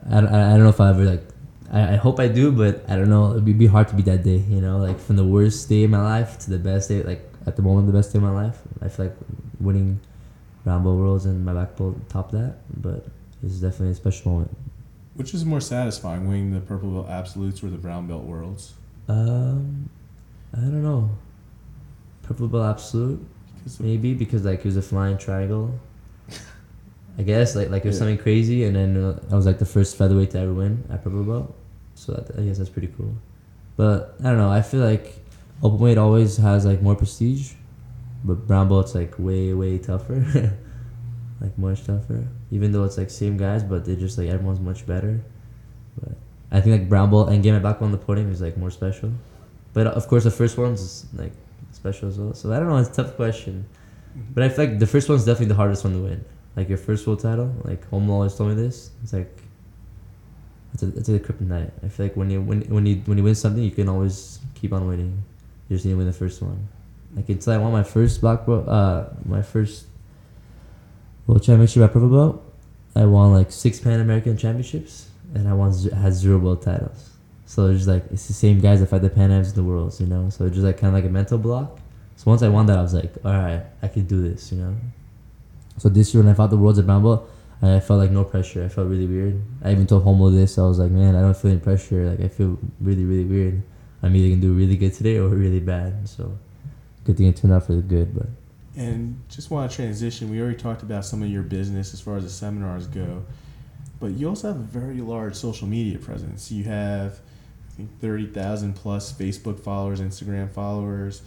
I, 0.09 0.19
I, 0.19 0.19
I 0.19 0.49
don't 0.51 0.63
know 0.63 0.69
if 0.69 0.79
I 0.79 0.91
ever 0.91 1.03
like 1.03 1.23
I, 1.71 1.93
I 1.93 1.95
hope 1.95 2.19
I 2.19 2.27
do, 2.27 2.51
but 2.51 2.83
I 2.89 2.95
don't 2.95 3.09
know. 3.09 3.31
It'd 3.31 3.57
be 3.57 3.67
hard 3.67 3.87
to 3.89 3.95
be 3.95 4.03
that 4.03 4.23
day, 4.23 4.37
you 4.37 4.61
know, 4.61 4.77
like 4.77 4.99
from 4.99 5.15
the 5.15 5.25
worst 5.25 5.69
day 5.69 5.85
of 5.85 5.91
my 5.91 6.01
life 6.01 6.37
to 6.39 6.49
the 6.49 6.59
best 6.59 6.89
day, 6.89 7.01
like 7.03 7.21
at 7.45 7.55
the 7.55 7.61
moment, 7.61 7.87
the 7.87 7.93
best 7.93 8.13
day 8.13 8.17
of 8.17 8.23
my 8.23 8.31
life. 8.31 8.59
I 8.81 8.89
feel 8.89 9.07
like 9.07 9.15
winning 9.59 9.99
belt 10.65 10.83
worlds 10.83 11.25
and 11.25 11.43
my 11.45 11.53
black 11.53 11.75
belt 11.75 11.97
top 12.09 12.31
that, 12.31 12.57
but 12.81 13.07
it's 13.43 13.55
definitely 13.55 13.91
a 13.91 13.95
special 13.95 14.31
moment. 14.31 14.57
Which 15.15 15.33
is 15.33 15.43
more 15.43 15.61
satisfying, 15.61 16.27
winning 16.27 16.53
the 16.53 16.61
purple 16.61 16.89
belt 16.91 17.09
absolutes 17.09 17.63
or 17.63 17.69
the 17.69 17.77
brown 17.77 18.07
belt 18.07 18.23
worlds? 18.23 18.73
Um, 19.07 19.89
I 20.53 20.57
don't 20.57 20.83
know. 20.83 21.09
Purple 22.23 22.47
belt 22.47 22.63
absolute, 22.63 23.25
maybe 23.79 24.13
because 24.13 24.45
like 24.45 24.59
it 24.59 24.65
was 24.65 24.77
a 24.77 24.81
flying 24.81 25.17
triangle. 25.17 25.77
I 27.17 27.23
guess 27.23 27.55
like 27.55 27.69
like 27.69 27.83
it 27.83 27.87
was 27.87 27.95
yeah. 27.95 27.99
something 27.99 28.17
crazy, 28.17 28.63
and 28.65 28.75
then 28.75 28.97
uh, 28.97 29.19
I 29.31 29.35
was 29.35 29.45
like 29.45 29.59
the 29.59 29.65
first 29.65 29.97
featherweight 29.97 30.31
to 30.31 30.39
ever 30.39 30.53
win 30.53 30.83
at 30.89 31.03
purple 31.03 31.23
belt. 31.23 31.55
So 31.95 32.13
that, 32.13 32.39
I 32.39 32.43
guess 32.43 32.57
that's 32.57 32.69
pretty 32.69 32.87
cool. 32.95 33.15
But 33.75 34.15
I 34.19 34.23
don't 34.23 34.37
know. 34.37 34.51
I 34.51 34.61
feel 34.61 34.81
like 34.81 35.15
open 35.63 35.79
weight 35.79 35.97
always 35.97 36.37
has 36.37 36.65
like 36.65 36.81
more 36.81 36.95
prestige, 36.95 37.53
but 38.23 38.47
brown 38.47 38.69
belt's 38.69 38.95
like 38.95 39.15
way 39.17 39.53
way 39.53 39.77
tougher, 39.77 40.57
like 41.41 41.57
much 41.57 41.85
tougher. 41.85 42.27
Even 42.51 42.71
though 42.71 42.83
it's 42.83 42.97
like 42.97 43.09
same 43.09 43.35
guys, 43.35 43.63
but 43.63 43.83
they're 43.83 43.95
just 43.95 44.17
like 44.17 44.29
everyone's 44.29 44.59
much 44.59 44.85
better. 44.85 45.21
But 45.99 46.13
I 46.51 46.61
think 46.61 46.79
like 46.79 46.89
brown 46.89 47.09
ball 47.09 47.27
and 47.27 47.43
getting 47.43 47.61
my 47.61 47.71
back 47.71 47.81
on 47.81 47.91
the 47.91 47.97
podium 47.97 48.31
is 48.31 48.41
like 48.41 48.57
more 48.57 48.71
special. 48.71 49.11
But 49.73 49.87
of 49.87 50.07
course, 50.07 50.23
the 50.23 50.31
first 50.31 50.57
one's 50.57 51.05
like 51.13 51.33
special 51.71 52.09
as 52.09 52.17
well. 52.17 52.33
So 52.33 52.53
I 52.53 52.59
don't 52.59 52.69
know. 52.69 52.77
It's 52.77 52.89
a 52.89 53.03
tough 53.03 53.15
question. 53.15 53.65
Mm-hmm. 54.11 54.33
But 54.33 54.43
I 54.43 54.49
feel 54.49 54.65
like 54.65 54.79
the 54.79 54.87
first 54.87 55.09
one's 55.09 55.25
definitely 55.25 55.47
the 55.47 55.55
hardest 55.55 55.83
one 55.83 55.93
to 55.93 55.99
win. 55.99 56.25
Like 56.55 56.69
your 56.69 56.77
first 56.77 57.07
world 57.07 57.21
title. 57.21 57.53
Like 57.63 57.87
Home 57.89 58.09
always 58.09 58.35
told 58.35 58.49
me 58.49 58.55
this. 58.55 58.91
It's 59.03 59.13
like 59.13 59.35
it's 60.73 60.83
a 60.83 60.87
it's 60.97 61.09
a 61.09 61.19
kryptonite. 61.19 61.71
I 61.83 61.87
feel 61.87 62.05
like 62.05 62.15
when 62.15 62.29
you 62.29 62.41
when 62.41 62.61
when 62.63 62.85
you 62.85 63.01
when 63.05 63.17
you 63.17 63.23
win 63.23 63.35
something, 63.35 63.63
you 63.63 63.71
can 63.71 63.89
always 63.89 64.39
keep 64.55 64.73
on 64.73 64.87
winning. 64.87 65.23
You 65.69 65.77
just 65.77 65.85
need 65.85 65.93
to 65.93 65.97
win 65.97 66.07
the 66.07 66.13
first 66.13 66.41
one. 66.41 66.67
Like 67.15 67.27
until 67.29 67.53
I 67.53 67.57
won 67.57 67.71
my 67.71 67.83
first 67.83 68.21
black 68.21 68.45
belt, 68.45 68.67
uh, 68.67 69.05
my 69.25 69.41
first 69.41 69.87
World 71.27 71.43
Championship 71.43 71.83
at 71.83 71.93
purple 71.93 72.09
belt, 72.09 72.53
I 72.95 73.05
won 73.05 73.31
like 73.33 73.51
six 73.51 73.79
Pan 73.79 73.99
American 73.99 74.37
Championships, 74.37 75.09
and 75.33 75.47
I 75.47 75.53
won 75.53 75.71
had 75.91 76.13
zero 76.13 76.37
world 76.37 76.61
titles. 76.61 77.11
So 77.45 77.67
it's 77.67 77.79
just 77.79 77.89
like 77.89 78.05
it's 78.11 78.27
the 78.27 78.33
same 78.33 78.59
guys 78.59 78.79
that 78.79 78.87
fight 78.87 79.01
the 79.01 79.09
Pan 79.09 79.31
Ams 79.31 79.49
in 79.49 79.55
the 79.55 79.63
worlds, 79.63 79.99
you 79.99 80.07
know. 80.07 80.29
So 80.29 80.45
it's 80.45 80.55
just 80.55 80.65
like 80.65 80.77
kind 80.77 80.87
of 80.87 80.93
like 80.93 81.09
a 81.09 81.13
mental 81.13 81.37
block. 81.37 81.79
So 82.15 82.29
once 82.29 82.43
I 82.43 82.49
won 82.49 82.65
that, 82.67 82.77
I 82.77 82.81
was 82.81 82.93
like, 82.93 83.13
all 83.25 83.31
right, 83.31 83.63
I 83.81 83.87
can 83.87 84.05
do 84.05 84.21
this, 84.21 84.51
you 84.51 84.59
know. 84.59 84.75
So 85.77 85.89
this 85.89 86.13
year 86.13 86.23
when 86.23 86.31
I 86.31 86.35
fought 86.35 86.49
the 86.49 86.57
worlds 86.57 86.79
at 86.79 86.85
brown 86.85 87.01
belt, 87.01 87.29
I 87.61 87.79
felt 87.79 87.99
like 87.99 88.11
no 88.11 88.23
pressure. 88.23 88.63
I 88.63 88.69
felt 88.69 88.87
really 88.87 89.05
weird. 89.05 89.41
I 89.63 89.71
even 89.71 89.85
told 89.85 90.03
Homo 90.03 90.29
this. 90.29 90.57
I 90.57 90.63
was 90.63 90.79
like, 90.79 90.91
man, 90.91 91.15
I 91.15 91.21
don't 91.21 91.37
feel 91.37 91.51
any 91.51 91.59
pressure. 91.59 92.09
Like 92.09 92.19
I 92.19 92.27
feel 92.27 92.57
really, 92.79 93.05
really 93.05 93.25
weird. 93.25 93.61
I'm 94.03 94.15
either 94.15 94.29
gonna 94.29 94.41
do 94.41 94.53
really 94.53 94.77
good 94.77 94.93
today 94.93 95.17
or 95.17 95.27
really 95.27 95.59
bad. 95.59 96.07
So 96.09 96.37
good 97.03 97.17
thing 97.17 97.27
it 97.27 97.37
turned 97.37 97.53
out 97.53 97.65
for 97.65 97.73
the 97.73 97.81
good. 97.81 98.15
But 98.15 98.27
And 98.75 99.21
just 99.29 99.51
want 99.51 99.69
to 99.69 99.75
transition. 99.75 100.29
We 100.29 100.39
already 100.39 100.57
talked 100.57 100.81
about 100.81 101.03
some 101.05 101.21
of 101.21 101.29
your 101.29 101.43
business 101.43 101.93
as 101.93 101.99
far 101.99 102.15
as 102.17 102.23
the 102.23 102.29
seminars 102.29 102.87
go, 102.87 103.23
but 103.99 104.11
you 104.11 104.29
also 104.29 104.47
have 104.47 104.55
a 104.57 104.63
very 104.63 105.01
large 105.01 105.35
social 105.35 105.67
media 105.67 105.97
presence. 105.99 106.51
You 106.51 106.63
have, 106.63 107.19
I 107.69 107.73
think, 107.75 107.99
thirty 107.99 108.27
thousand 108.27 108.73
plus 108.75 109.11
Facebook 109.11 109.59
followers, 109.59 109.99
Instagram 109.99 110.49
followers. 110.49 111.21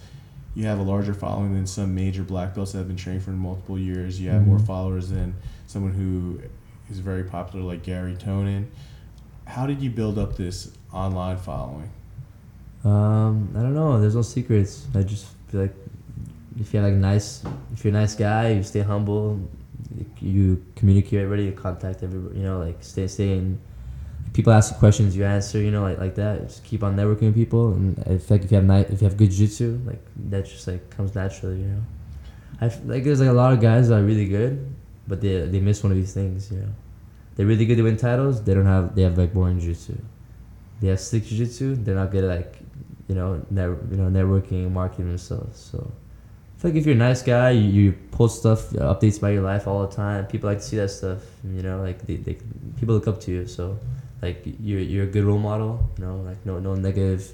You 0.55 0.65
have 0.65 0.79
a 0.79 0.83
larger 0.83 1.13
following 1.13 1.53
than 1.53 1.67
some 1.67 1.93
major 1.93 2.23
black 2.23 2.55
belts 2.55 2.71
that 2.71 2.79
have 2.79 2.87
been 2.87 2.95
trained 2.97 3.21
for 3.21 3.31
multiple 3.31 3.77
years. 3.77 4.19
You 4.19 4.29
have 4.29 4.47
more 4.47 4.57
Mhm. 4.57 4.65
followers 4.65 5.09
than 5.09 5.35
someone 5.67 5.93
who 5.93 6.39
is 6.89 6.99
very 6.99 7.23
popular 7.25 7.63
like 7.65 7.83
Garry 7.83 8.15
Tonon. 8.15 8.65
How 9.45 9.67
did 9.67 9.81
you 9.81 9.89
build 9.91 10.17
up 10.17 10.35
this 10.37 10.71
online 10.93 11.37
following? 11.37 11.89
Um, 12.83 13.49
I 13.55 13.61
don't 13.61 13.73
know. 13.75 13.99
There's 13.99 14.15
no 14.15 14.21
secrets. 14.21 14.87
I 14.95 15.03
just 15.03 15.25
feel 15.49 15.61
like 15.61 15.75
if 16.59 16.73
you're 16.73 16.83
like 16.83 16.93
nice, 16.93 17.43
if 17.73 17.83
you're 17.83 17.95
a 17.95 17.99
nice 17.99 18.15
guy, 18.15 18.49
you 18.51 18.63
stay 18.63 18.81
humble, 18.81 19.39
you 20.21 20.63
communicate 20.75 21.19
everybody, 21.19 21.45
you 21.45 21.51
contact 21.51 22.03
everybody. 22.03 22.39
You 22.39 22.45
know, 22.45 22.59
like 22.59 22.77
stay 22.83 23.07
stay 23.07 23.33
in. 23.33 23.59
People 24.33 24.51
ask 24.51 24.73
you 24.73 24.79
questions, 24.79 25.15
you 25.15 25.23
answer. 25.25 25.59
You 25.59 25.71
know, 25.71 25.83
like 25.83 25.99
like 25.99 26.15
that. 26.15 26.47
Just 26.47 26.63
keep 26.63 26.83
on 26.83 26.95
networking 26.95 27.27
with 27.27 27.35
people, 27.35 27.73
and 27.73 27.99
I 27.99 28.17
feel 28.17 28.37
like 28.37 28.43
if 28.43 28.51
you 28.51 28.55
have 28.55 28.65
nice, 28.65 28.89
if 28.89 29.01
you 29.01 29.07
have 29.07 29.17
good 29.17 29.31
jiu-jitsu, 29.31 29.81
like 29.85 30.03
that 30.29 30.45
just 30.45 30.67
like 30.67 30.89
comes 30.89 31.15
naturally. 31.15 31.59
You 31.59 31.67
know, 31.67 31.81
I 32.61 32.65
like 32.85 33.03
there's 33.03 33.19
like 33.19 33.29
a 33.29 33.33
lot 33.33 33.53
of 33.53 33.61
guys 33.61 33.89
that 33.89 33.99
are 33.99 34.03
really 34.03 34.27
good, 34.27 34.73
but 35.07 35.21
they 35.21 35.41
they 35.41 35.59
miss 35.59 35.83
one 35.83 35.91
of 35.91 35.97
these 35.97 36.13
things. 36.13 36.51
You 36.51 36.59
know, 36.59 36.73
they're 37.35 37.45
really 37.45 37.65
good 37.65 37.77
to 37.77 37.83
win 37.83 37.97
titles. 37.97 38.43
They 38.43 38.53
don't 38.53 38.65
have 38.65 38.95
they 38.95 39.03
have 39.03 39.17
like 39.17 39.33
boring 39.33 39.59
jiu-jitsu. 39.59 39.97
They 40.81 40.87
have 40.87 40.99
slick 40.99 41.25
jiu-jitsu. 41.25 41.75
They're 41.77 41.95
not 41.95 42.11
good 42.11 42.23
at 42.25 42.29
like 42.29 42.65
you 43.07 43.15
know, 43.15 43.45
net, 43.49 43.69
you 43.91 43.97
know, 43.97 44.09
networking 44.09 44.65
and 44.65 44.73
marketing 44.73 45.07
themselves. 45.07 45.59
So, 45.59 45.91
feel 46.65 46.73
like 46.73 46.79
if 46.79 46.85
you're 46.85 46.95
a 46.95 46.97
nice 46.97 47.21
guy, 47.21 47.51
you, 47.51 47.69
you 47.69 47.91
post 48.11 48.39
stuff, 48.39 48.73
uh, 48.75 48.93
updates 48.93 49.17
about 49.19 49.29
your 49.29 49.43
life 49.43 49.67
all 49.67 49.85
the 49.87 49.95
time. 49.95 50.25
People 50.27 50.49
like 50.49 50.59
to 50.59 50.63
see 50.63 50.77
that 50.77 50.89
stuff. 50.89 51.19
You 51.43 51.61
know, 51.61 51.81
like 51.81 52.05
they, 52.05 52.15
they 52.15 52.37
people 52.79 52.95
look 52.95 53.07
up 53.07 53.19
to 53.21 53.31
you. 53.31 53.47
So, 53.47 53.77
like 54.21 54.41
you're 54.59 54.79
you're 54.79 55.03
a 55.03 55.07
good 55.07 55.23
role 55.23 55.37
model. 55.37 55.89
You 55.97 56.05
know, 56.05 56.17
like 56.17 56.43
no 56.45 56.59
no 56.59 56.75
negative 56.75 57.31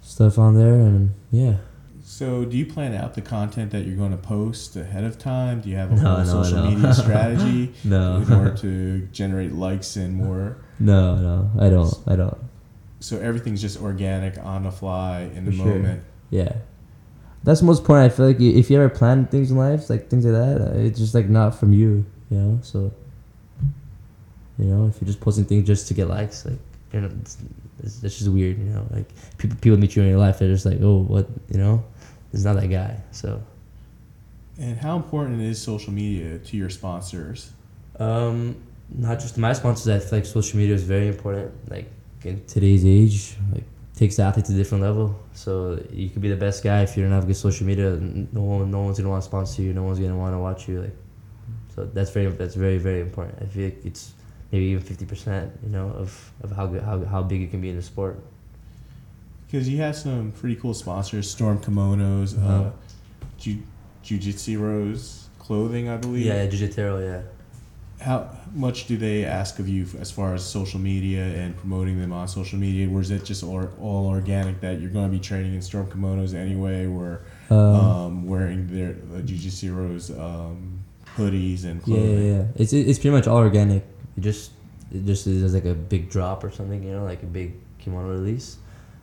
stuff 0.00 0.38
on 0.38 0.54
there, 0.56 0.74
and 0.74 1.12
yeah. 1.30 1.56
So, 2.02 2.44
do 2.44 2.56
you 2.56 2.66
plan 2.66 2.94
out 2.94 3.14
the 3.14 3.20
content 3.20 3.72
that 3.72 3.84
you're 3.84 3.96
going 3.96 4.12
to 4.12 4.16
post 4.16 4.76
ahead 4.76 5.02
of 5.02 5.18
time? 5.18 5.60
Do 5.60 5.68
you 5.68 5.76
have 5.76 5.90
a 5.90 5.96
No, 5.96 6.02
whole 6.02 6.18
no, 6.18 6.24
social 6.42 6.62
no. 6.62 6.70
media 6.70 6.94
strategy 7.04 7.74
No. 7.82 8.18
in 8.18 8.32
order 8.32 8.56
to 8.58 9.00
generate 9.12 9.52
likes 9.52 9.96
and 9.96 10.14
more? 10.14 10.56
No, 10.78 11.16
no, 11.16 11.50
I 11.58 11.68
don't. 11.68 11.92
I 12.06 12.14
don't. 12.14 12.38
So 13.00 13.18
everything's 13.18 13.60
just 13.60 13.82
organic, 13.82 14.38
on 14.38 14.62
the 14.62 14.70
fly, 14.70 15.22
in 15.34 15.44
the 15.46 15.52
sure. 15.52 15.66
moment. 15.66 16.04
Yeah. 16.30 16.52
That's 17.46 17.60
the 17.60 17.66
most 17.66 17.78
important. 17.80 18.12
I 18.12 18.14
feel 18.16 18.26
like 18.26 18.40
if 18.40 18.68
you 18.70 18.76
ever 18.76 18.88
plan 18.88 19.26
things 19.26 19.52
in 19.52 19.56
life, 19.56 19.88
like 19.88 20.08
things 20.10 20.26
like 20.26 20.34
that, 20.34 20.60
uh, 20.60 20.78
it's 20.78 20.98
just 20.98 21.14
like 21.14 21.28
not 21.28 21.54
from 21.54 21.72
you, 21.72 22.04
you 22.28 22.36
know. 22.38 22.58
So, 22.62 22.92
you 24.58 24.64
know, 24.66 24.88
if 24.88 25.00
you're 25.00 25.06
just 25.06 25.20
posting 25.20 25.44
things 25.44 25.64
just 25.66 25.86
to 25.88 25.94
get 25.94 26.08
likes, 26.08 26.44
like 26.44 26.58
you 26.92 27.00
know, 27.02 27.10
it's, 27.20 27.38
it's, 27.84 28.02
it's 28.02 28.18
just 28.18 28.30
weird, 28.30 28.58
you 28.58 28.64
know. 28.64 28.84
Like 28.90 29.06
people 29.38 29.56
people 29.60 29.78
meet 29.78 29.94
you 29.94 30.02
in 30.02 30.08
your 30.08 30.18
life, 30.18 30.40
they're 30.40 30.48
just 30.48 30.66
like, 30.66 30.80
oh, 30.82 30.98
what, 31.02 31.28
you 31.48 31.58
know, 31.58 31.84
it's 32.32 32.42
not 32.42 32.56
that 32.56 32.66
guy. 32.68 33.00
So, 33.12 33.40
And 34.58 34.76
how 34.78 34.96
important 34.96 35.40
is 35.40 35.62
social 35.62 35.92
media 35.92 36.38
to 36.38 36.56
your 36.56 36.68
sponsors? 36.70 37.52
um, 38.00 38.56
not 38.90 39.20
just 39.20 39.38
my 39.38 39.52
sponsors. 39.52 39.88
I 39.88 39.98
feel 39.98 40.18
like 40.18 40.26
social 40.26 40.58
media 40.58 40.74
is 40.74 40.82
very 40.84 41.08
important. 41.08 41.52
Like 41.70 41.90
in 42.24 42.44
today's 42.46 42.84
age, 42.84 43.36
like 43.52 43.64
takes 43.96 44.16
the 44.16 44.22
athlete 44.22 44.44
to 44.44 44.52
a 44.52 44.56
different 44.56 44.84
level. 44.84 45.18
So 45.32 45.82
you 45.90 46.08
could 46.10 46.22
be 46.22 46.28
the 46.28 46.36
best 46.36 46.62
guy 46.62 46.82
if 46.82 46.96
you 46.96 47.02
don't 47.02 47.12
have 47.12 47.26
good 47.26 47.36
social 47.36 47.66
media. 47.66 47.90
No 48.32 48.42
one, 48.42 48.70
no 48.70 48.82
one's 48.82 48.98
gonna 48.98 49.10
want 49.10 49.22
to 49.22 49.28
sponsor 49.28 49.62
you. 49.62 49.72
No 49.72 49.82
one's 49.82 49.98
gonna 49.98 50.16
want 50.16 50.34
to 50.34 50.38
watch 50.38 50.68
you. 50.68 50.82
Like, 50.82 50.96
so 51.74 51.86
that's 51.86 52.10
very, 52.10 52.26
that's 52.26 52.54
very, 52.54 52.78
very 52.78 53.00
important. 53.00 53.42
I 53.42 53.46
feel 53.46 53.64
like 53.64 53.84
it's 53.84 54.12
maybe 54.52 54.66
even 54.66 54.82
fifty 54.84 55.06
percent. 55.06 55.50
You 55.64 55.70
know, 55.70 55.88
of, 55.88 56.32
of 56.42 56.52
how 56.52 56.66
good, 56.66 56.82
how, 56.82 57.02
how 57.04 57.22
big 57.22 57.42
it 57.42 57.50
can 57.50 57.60
be 57.60 57.70
in 57.70 57.76
the 57.76 57.82
sport. 57.82 58.22
Because 59.46 59.68
you 59.68 59.78
have 59.78 59.96
some 59.96 60.32
pretty 60.32 60.56
cool 60.56 60.74
sponsors: 60.74 61.30
Storm 61.30 61.58
Kimonos, 61.58 62.36
uh, 62.36 62.46
Uh-huh. 62.46 62.70
Jiu 63.38 63.62
Jitsu 64.18 64.58
Rose 64.60 65.28
Clothing, 65.38 65.88
I 65.88 65.96
believe. 65.96 66.26
Yeah, 66.26 66.46
Jiu-Jitsu, 66.46 66.98
yeah. 67.02 67.22
How 68.00 68.28
much 68.52 68.86
do 68.86 68.96
they 68.96 69.24
ask 69.24 69.58
of 69.58 69.68
you 69.68 69.86
as 69.98 70.10
far 70.10 70.34
as 70.34 70.44
social 70.44 70.78
media 70.78 71.22
and 71.24 71.56
promoting 71.56 71.98
them 71.98 72.12
on 72.12 72.28
social 72.28 72.58
media? 72.58 72.88
Or 72.90 73.00
is 73.00 73.10
it 73.10 73.24
just 73.24 73.42
all, 73.42 73.68
all 73.80 74.06
organic 74.08 74.60
that 74.60 74.80
you're 74.80 74.90
going 74.90 75.10
to 75.10 75.10
be 75.10 75.18
training 75.18 75.54
in 75.54 75.62
Storm 75.62 75.86
Kimonos 75.90 76.34
anyway, 76.34 76.86
or 76.86 77.22
Um, 77.48 77.56
um, 77.56 78.26
wearing 78.26 78.66
their 78.66 78.96
uh, 79.14 79.20
Jiu-Jitsu 79.22 79.72
Rose 79.72 80.10
um, 80.10 80.80
hoodies 81.16 81.64
and 81.64 81.76
Yeah, 81.80 81.84
clothing? 81.84 82.26
yeah, 82.26 82.36
yeah. 82.36 82.44
It's 82.56 82.72
it's 82.72 82.98
pretty 82.98 83.14
much 83.16 83.26
all 83.26 83.38
organic. 83.38 83.82
It 84.16 84.20
just 84.20 84.50
it 84.92 85.04
just 85.06 85.26
is 85.26 85.54
like 85.54 85.64
a 85.64 85.74
big 85.74 86.10
drop 86.10 86.44
or 86.44 86.50
something, 86.50 86.82
you 86.82 86.92
know, 86.92 87.04
like 87.04 87.22
a 87.22 87.26
big 87.26 87.54
kimono 87.78 88.10
release. 88.10 88.58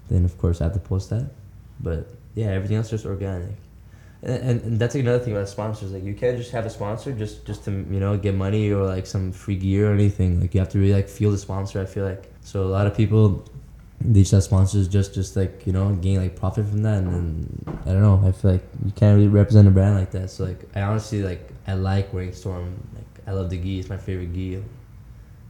Then 0.10 0.23
of 0.25 0.38
course 0.38 0.62
I 0.62 0.65
have 0.65 0.73
to 0.73 0.79
post 0.79 1.10
that. 1.10 1.32
But 1.79 2.12
yeah, 2.36 2.47
everything 2.47 2.77
else 2.77 2.88
is 2.88 2.91
just 3.01 3.06
organic. 3.06 3.56
And, 4.23 4.43
and, 4.49 4.62
and 4.62 4.79
that's 4.79 4.95
another 4.95 5.19
thing 5.19 5.33
about 5.33 5.49
sponsors. 5.49 5.91
Like 5.91 6.03
you 6.03 6.13
can't 6.13 6.38
just 6.38 6.51
have 6.51 6.65
a 6.65 6.69
sponsor 6.69 7.12
just 7.12 7.45
just 7.45 7.65
to 7.65 7.71
you 7.71 7.99
know 7.99 8.17
get 8.17 8.36
money 8.36 8.71
or 8.71 8.86
like 8.86 9.05
some 9.05 9.31
free 9.33 9.57
gear 9.57 9.91
or 9.91 9.93
anything. 9.93 10.39
Like 10.39 10.53
you 10.53 10.62
have 10.62 10.69
to 10.69 10.79
really 10.79 10.93
like 10.93 11.09
feel 11.09 11.31
the 11.31 11.38
sponsor. 11.38 11.81
I 11.81 11.86
feel 11.86 12.05
like 12.05 12.31
so 12.41 12.63
a 12.63 12.71
lot 12.71 12.88
of 12.88 12.95
people 12.95 13.45
they 13.99 14.21
just 14.21 14.31
have 14.31 14.43
sponsors 14.43 14.88
just 14.88 15.13
just 15.13 15.36
like 15.36 15.65
you 15.65 15.73
know 15.73 15.93
gain 15.95 16.19
like 16.21 16.36
profit 16.36 16.67
from 16.67 16.83
that 16.83 16.99
and, 16.99 17.13
then 17.65 17.77
I 17.86 17.91
don't 17.91 18.01
know. 18.01 18.21
I 18.25 18.31
feel 18.31 18.51
like 18.53 18.63
you 18.86 18.91
can't 18.91 19.15
really 19.15 19.27
represent 19.27 19.67
a 19.67 19.71
brand 19.71 19.95
like 19.95 20.12
that. 20.12 20.29
So 20.29 20.45
like 20.45 20.69
I 20.73 20.81
honestly 20.83 21.21
like 21.21 21.49
I 21.67 21.73
like 21.73 22.13
wearing 22.13 22.31
Storm. 22.31 22.81
Like 22.95 23.27
I 23.27 23.31
love 23.31 23.49
the 23.49 23.57
gi. 23.57 23.79
It's 23.79 23.89
my 23.89 23.97
favorite 23.97 24.33
gi. 24.33 24.63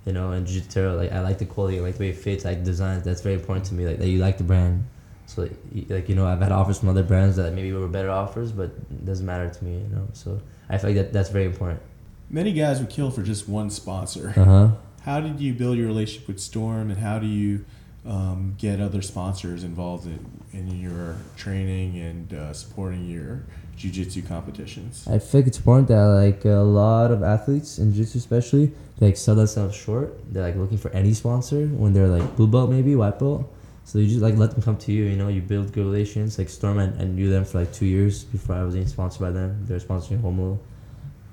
You 0.05 0.11
know, 0.11 0.31
and 0.31 0.45
Jiu-Jitsu, 0.45 0.95
like 0.97 1.13
I 1.13 1.21
like 1.21 1.37
the 1.37 1.45
quality, 1.45 1.79
I 1.79 1.81
like 1.81 1.95
the 1.95 2.01
way 2.01 2.09
it 2.09 2.17
fits, 2.17 2.45
I 2.45 2.49
like 2.49 2.65
designs. 2.65 3.05
That's 3.05 3.21
very 3.21 3.35
important 3.35 3.67
to 3.67 3.73
me. 3.73 3.85
Like 3.87 3.99
that 3.99 4.07
you 4.09 4.17
like 4.17 4.37
the 4.37 4.43
brand. 4.43 4.83
So 5.25 5.47
like 5.89 6.09
you 6.09 6.15
know, 6.15 6.27
I've 6.27 6.41
had 6.41 6.51
offers 6.51 6.79
from 6.79 6.89
other 6.89 7.03
brands 7.03 7.37
that 7.37 7.53
maybe 7.53 7.71
were 7.71 7.87
better 7.87 8.09
offers, 8.09 8.51
but 8.51 8.65
it 8.65 9.05
doesn't 9.05 9.25
matter 9.25 9.49
to 9.49 9.63
me. 9.63 9.73
You 9.73 9.95
know, 9.95 10.07
so 10.13 10.39
I 10.69 10.77
feel 10.77 10.89
like 10.91 10.97
that 10.97 11.13
that's 11.13 11.29
very 11.29 11.45
important. 11.45 11.81
Many 12.29 12.53
guys 12.53 12.79
would 12.79 12.89
kill 12.89 13.11
for 13.11 13.23
just 13.23 13.47
one 13.47 13.69
sponsor. 13.69 14.33
Uh 14.35 14.43
huh. 14.43 14.69
How 15.01 15.19
did 15.19 15.39
you 15.39 15.53
build 15.53 15.77
your 15.77 15.87
relationship 15.87 16.27
with 16.27 16.39
Storm, 16.39 16.89
and 16.89 16.99
how 16.99 17.19
do 17.19 17.27
you 17.27 17.65
um, 18.05 18.55
get 18.57 18.79
other 18.79 19.01
sponsors 19.01 19.63
involved 19.63 20.05
in, 20.05 20.19
in 20.51 20.79
your 20.79 21.17
training 21.35 21.97
and 21.97 22.33
uh, 22.33 22.53
supporting 22.53 23.05
your 23.05 23.43
jiu-jitsu 23.75 24.21
competitions? 24.23 25.07
I 25.09 25.19
think 25.19 25.47
it's 25.47 25.57
important 25.57 25.87
that 25.89 26.03
like 26.03 26.45
a 26.45 26.63
lot 26.63 27.11
of 27.11 27.23
athletes 27.23 27.79
in 27.79 27.93
jiu-jitsu 27.93 28.17
especially 28.19 28.71
they 28.97 29.07
like 29.07 29.17
sell 29.17 29.35
themselves 29.35 29.75
short. 29.75 30.13
They're 30.31 30.43
like 30.43 30.55
looking 30.55 30.77
for 30.77 30.91
any 30.91 31.13
sponsor 31.13 31.67
when 31.67 31.93
they're 31.93 32.07
like 32.07 32.35
blue 32.35 32.47
belt 32.47 32.69
maybe 32.69 32.95
white 32.95 33.19
belt. 33.19 33.51
So 33.85 33.99
you 33.99 34.07
just 34.07 34.21
like 34.21 34.37
let 34.37 34.51
them 34.51 34.61
come 34.61 34.77
to 34.77 34.91
you. 34.91 35.03
You 35.05 35.15
know, 35.15 35.27
you 35.27 35.41
build 35.41 35.73
good 35.73 35.85
relations. 35.85 36.37
Like 36.37 36.49
Storm, 36.49 36.79
I, 36.79 36.85
I 36.85 37.05
knew 37.05 37.29
them 37.29 37.45
for 37.45 37.59
like 37.59 37.73
two 37.73 37.85
years 37.85 38.23
before 38.23 38.55
I 38.55 38.63
was 38.63 38.75
even 38.75 38.87
sponsored 38.87 39.21
by 39.21 39.31
them. 39.31 39.65
They're 39.65 39.79
sponsoring 39.79 40.21
Romulo. 40.21 40.57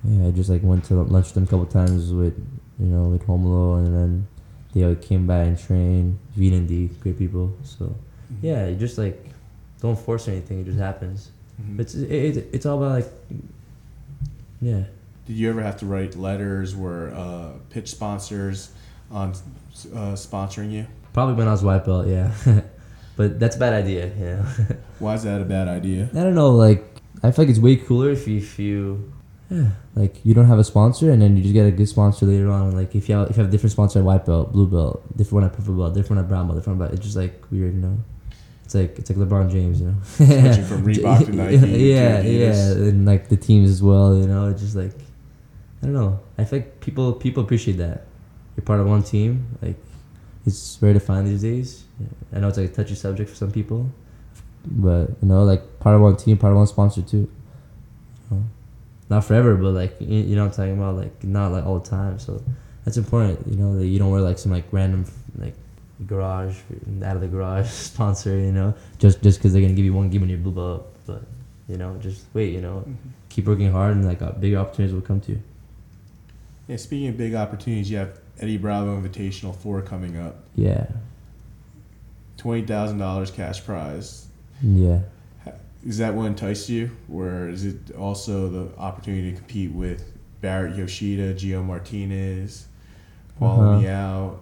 Yeah, 0.05 0.29
I 0.29 0.31
just 0.31 0.51
like 0.51 0.63
went 0.63 0.85
to 0.85 0.95
lunch 0.95 1.27
with 1.27 1.35
them 1.35 1.45
a 1.45 1.47
couple 1.47 1.67
times 1.67 2.13
with 2.13 2.37
you 2.79 2.87
know 2.87 3.05
with 3.09 3.27
Romulo, 3.27 3.79
and 3.79 3.95
then 3.95 4.27
they 4.75 4.85
like, 4.85 5.03
came 5.03 5.27
by 5.27 5.43
and 5.43 5.59
trained. 5.59 6.19
Veen 6.37 6.55
and 6.55 6.69
D, 6.69 6.89
great 7.01 7.19
people. 7.19 7.55
So 7.63 7.95
yeah, 8.43 8.67
you 8.67 8.77
just 8.77 8.99
like 8.99 9.27
don't 9.81 9.99
force 9.99 10.27
anything. 10.29 10.61
It 10.61 10.65
just 10.65 10.79
happens. 10.79 11.31
Mhm. 11.63 11.81
It's 11.81 11.95
it, 11.95 12.11
it, 12.11 12.49
it's 12.53 12.67
all 12.67 12.79
about 12.83 12.93
like 12.93 13.13
yeah. 14.61 14.85
Did 15.27 15.37
you 15.37 15.49
ever 15.51 15.63
have 15.63 15.79
to 15.79 15.87
write 15.87 16.17
letters 16.17 16.75
or 16.75 17.13
uh, 17.15 17.53
pitch 17.71 17.89
sponsors 17.91 18.73
on 19.11 19.31
uh, 19.95 20.15
sponsoring 20.15 20.73
you? 20.73 20.87
Probably 21.13 21.35
when 21.35 21.49
I 21.49 21.53
was 21.53 21.63
white 21.63 21.85
belt, 21.85 22.07
yeah. 22.07 22.33
but 23.17 23.41
that's 23.41 23.57
a 23.57 23.59
bad 23.59 23.73
idea, 23.73 24.07
you 24.07 24.25
know. 24.25 24.47
Why 24.99 25.15
is 25.15 25.25
that 25.25 25.41
a 25.41 25.45
bad 25.45 25.69
idea? 25.69 26.09
I 26.13 26.23
don't 26.23 26.35
know, 26.35 26.51
like 26.51 26.85
I 27.23 27.31
feel 27.31 27.45
like 27.45 27.51
it's 27.51 27.59
way 27.59 27.77
cooler 27.77 28.11
if 28.11 28.27
you 28.29 28.39
if 28.39 28.59
you 28.59 29.13
yeah, 29.51 29.71
like 29.97 30.25
you 30.25 30.33
don't 30.33 30.47
have 30.47 30.61
a 30.61 30.65
sponsor 30.65 31.11
and 31.11 31.21
then 31.21 31.37
you 31.37 31.43
just 31.43 31.55
get 31.55 31.67
a 31.67 31.73
good 31.73 31.89
sponsor 31.89 32.25
later 32.25 32.51
on. 32.51 32.71
Like 32.71 32.95
if 32.95 33.09
you 33.09 33.17
have 33.17 33.29
if 33.31 33.37
you 33.37 33.43
have 33.43 33.49
a 33.49 33.53
different 33.53 33.73
sponsor 33.73 33.99
at 33.99 34.05
white 34.05 34.25
belt, 34.25 34.53
blue 34.53 34.69
belt, 34.69 35.03
different 35.17 35.43
one 35.43 35.45
at 35.45 35.53
purple 35.53 35.75
belt, 35.75 35.95
different 35.95 36.19
one 36.19 36.25
at 36.25 36.29
brown 36.29 36.47
belt, 36.47 36.59
different 36.59 36.79
belt, 36.79 36.93
it's 36.93 37.05
just 37.05 37.17
like 37.17 37.45
weird, 37.51 37.75
you 37.75 37.81
know. 37.81 37.99
It's 38.65 38.77
like 38.77 38.97
it's 39.01 39.11
like 39.11 39.19
LeBron 39.19 39.51
James, 39.51 39.81
you 39.81 39.89
know. 39.89 39.97
Switching 40.05 40.65
from 40.65 40.85
Reebok 40.87 41.27
to 41.27 41.33
Nike 41.33 41.57
yeah, 41.67 42.21
yeah, 42.21 42.71
and 42.71 43.05
like 43.05 43.29
the 43.29 43.37
teams 43.37 43.69
as 43.69 43.83
well, 43.83 44.17
you 44.17 44.29
know. 44.29 44.49
It's 44.49 44.63
just 44.63 44.77
like 44.77 44.95
I 45.83 45.87
don't 45.87 45.95
know. 45.95 46.21
I 46.39 46.45
feel 46.45 46.61
like 46.61 46.81
people 46.81 47.13
people 47.13 47.43
appreciate 47.43 47.79
that. 47.79 48.07
You're 48.57 48.65
part 48.65 48.79
of 48.79 48.87
one 48.87 49.03
team. 49.03 49.59
Like 49.61 49.77
it's 50.51 50.79
rare 50.81 50.93
to 50.93 51.01
find 51.01 51.27
these 51.27 51.43
days. 51.43 51.85
I 52.33 52.41
know 52.41 52.49
it's 52.49 52.59
like 52.59 52.71
a 52.71 52.73
touchy 52.73 52.95
subject 52.95 53.31
for 53.31 53.37
some 53.37 53.51
people, 53.51 53.91
but 54.65 55.09
you 55.23 55.29
know, 55.29 55.45
like 55.45 55.81
part 55.81 55.97
of 55.97 56.03
one 56.03 56.17
team, 56.17 56.37
part 56.37 56.53
of 56.53 56.59
one 56.59 56.67
sponsor 56.67 57.03
too. 57.03 57.31
You 58.31 58.37
know? 58.37 58.45
Not 59.09 59.25
forever, 59.25 59.57
but 59.57 59.73
like 59.73 59.97
you, 60.01 60.19
you 60.21 60.37
know 60.37 60.43
what 60.43 60.53
I'm 60.53 60.57
talking 60.57 60.79
about. 60.79 60.97
Like 60.97 61.25
not 61.25 61.53
like 61.53 61.65
all 61.65 61.79
the 61.79 61.89
time. 61.89 62.19
So 62.19 62.43
that's 62.85 62.97
important. 62.97 63.47
You 63.47 63.57
know 63.57 63.77
that 63.77 63.87
you 63.87 63.99
don't 63.99 64.11
wear 64.11 64.21
like 64.21 64.39
some 64.39 64.53
like 64.53 64.65
random 64.73 65.05
like 65.37 65.55
garage 66.07 66.57
out 67.05 67.17
of 67.17 67.23
the 67.23 67.29
garage 67.29 67.69
sponsor. 67.91 68.37
You 68.37 68.53
know 68.53 68.75
just 68.99 69.23
just 69.23 69.39
because 69.39 69.53
they're 69.53 69.63
gonna 69.63 69.75
give 69.75 69.85
you 69.85 69.95
one 69.95 70.11
game 70.11 70.23
and 70.23 70.31
you 70.31 70.37
blue 70.37 70.75
up, 70.75 70.95
but 71.07 71.23
you 71.69 71.77
know 71.77 71.97
just 72.01 72.25
wait. 72.35 72.53
You 72.53 72.61
know 72.61 72.85
keep 73.29 73.47
working 73.47 73.71
hard 73.71 73.97
and 73.97 74.07
like 74.07 74.21
uh, 74.21 74.33
bigger 74.33 74.59
opportunities 74.59 74.95
will 74.95 75.01
come 75.01 75.21
to 75.21 75.33
you. 75.33 75.43
Yeah, 76.69 76.77
speaking 76.77 77.09
of 77.09 77.17
big 77.17 77.35
opportunities, 77.35 77.91
you 77.91 77.99
have 77.99 78.19
Eddie 78.41 78.57
Bravo 78.57 78.99
Invitational 79.01 79.55
Four 79.55 79.83
coming 79.83 80.17
up. 80.17 80.45
Yeah. 80.57 80.87
Twenty 82.39 82.63
thousand 82.67 82.99
dollars 82.99 83.31
cash 83.31 83.63
prize. 83.65 84.27
Yeah. 84.63 85.01
Is 85.87 85.99
that 85.99 86.15
what 86.15 86.25
enticed 86.27 86.69
you, 86.69 86.91
or 87.11 87.49
is 87.49 87.65
it 87.65 87.95
also 87.97 88.49
the 88.49 88.77
opportunity 88.79 89.31
to 89.31 89.37
compete 89.37 89.71
with 89.71 90.05
Barrett 90.43 90.77
Yoshida, 90.77 91.33
Geo 91.35 91.63
Martinez, 91.63 92.67
Paul 93.39 93.61
Uh-huh. 93.61 93.81
Miyao? 93.83 94.37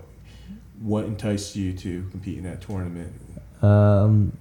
What 0.80 1.04
enticed 1.04 1.54
you 1.56 1.72
to 1.74 2.06
compete 2.10 2.38
in 2.38 2.44
that 2.44 2.60
tournament? 2.60 3.12
Um, 3.62 4.32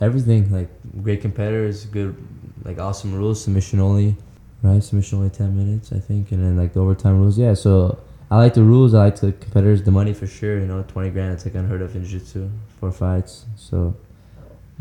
everything 0.00 0.50
like 0.52 0.68
great 1.02 1.22
competitors, 1.22 1.86
good, 1.86 2.14
like 2.64 2.78
awesome 2.78 3.14
rules, 3.14 3.42
submission 3.42 3.80
only, 3.80 4.14
right? 4.62 4.82
Submission 4.82 5.18
only 5.18 5.30
ten 5.30 5.56
minutes, 5.56 5.92
I 5.92 5.98
think, 5.98 6.32
and 6.32 6.42
then 6.42 6.56
like 6.56 6.74
the 6.74 6.80
overtime 6.80 7.18
rules. 7.18 7.38
Yeah, 7.38 7.54
so 7.54 7.98
I 8.30 8.36
like 8.38 8.54
the 8.54 8.62
rules. 8.62 8.92
I 8.94 9.04
like 9.04 9.16
the 9.20 9.32
competitors, 9.32 9.82
the 9.82 9.90
money 9.92 10.12
for 10.12 10.26
sure. 10.26 10.58
You 10.58 10.66
know, 10.66 10.84
twenty 10.88 11.10
grand. 11.10 11.34
It's 11.34 11.44
like 11.44 11.54
unheard 11.54 11.82
of 11.82 11.94
in 11.94 12.04
jiu-jitsu, 12.04 12.50
four 12.80 12.90
fights. 12.90 13.44
So, 13.56 13.94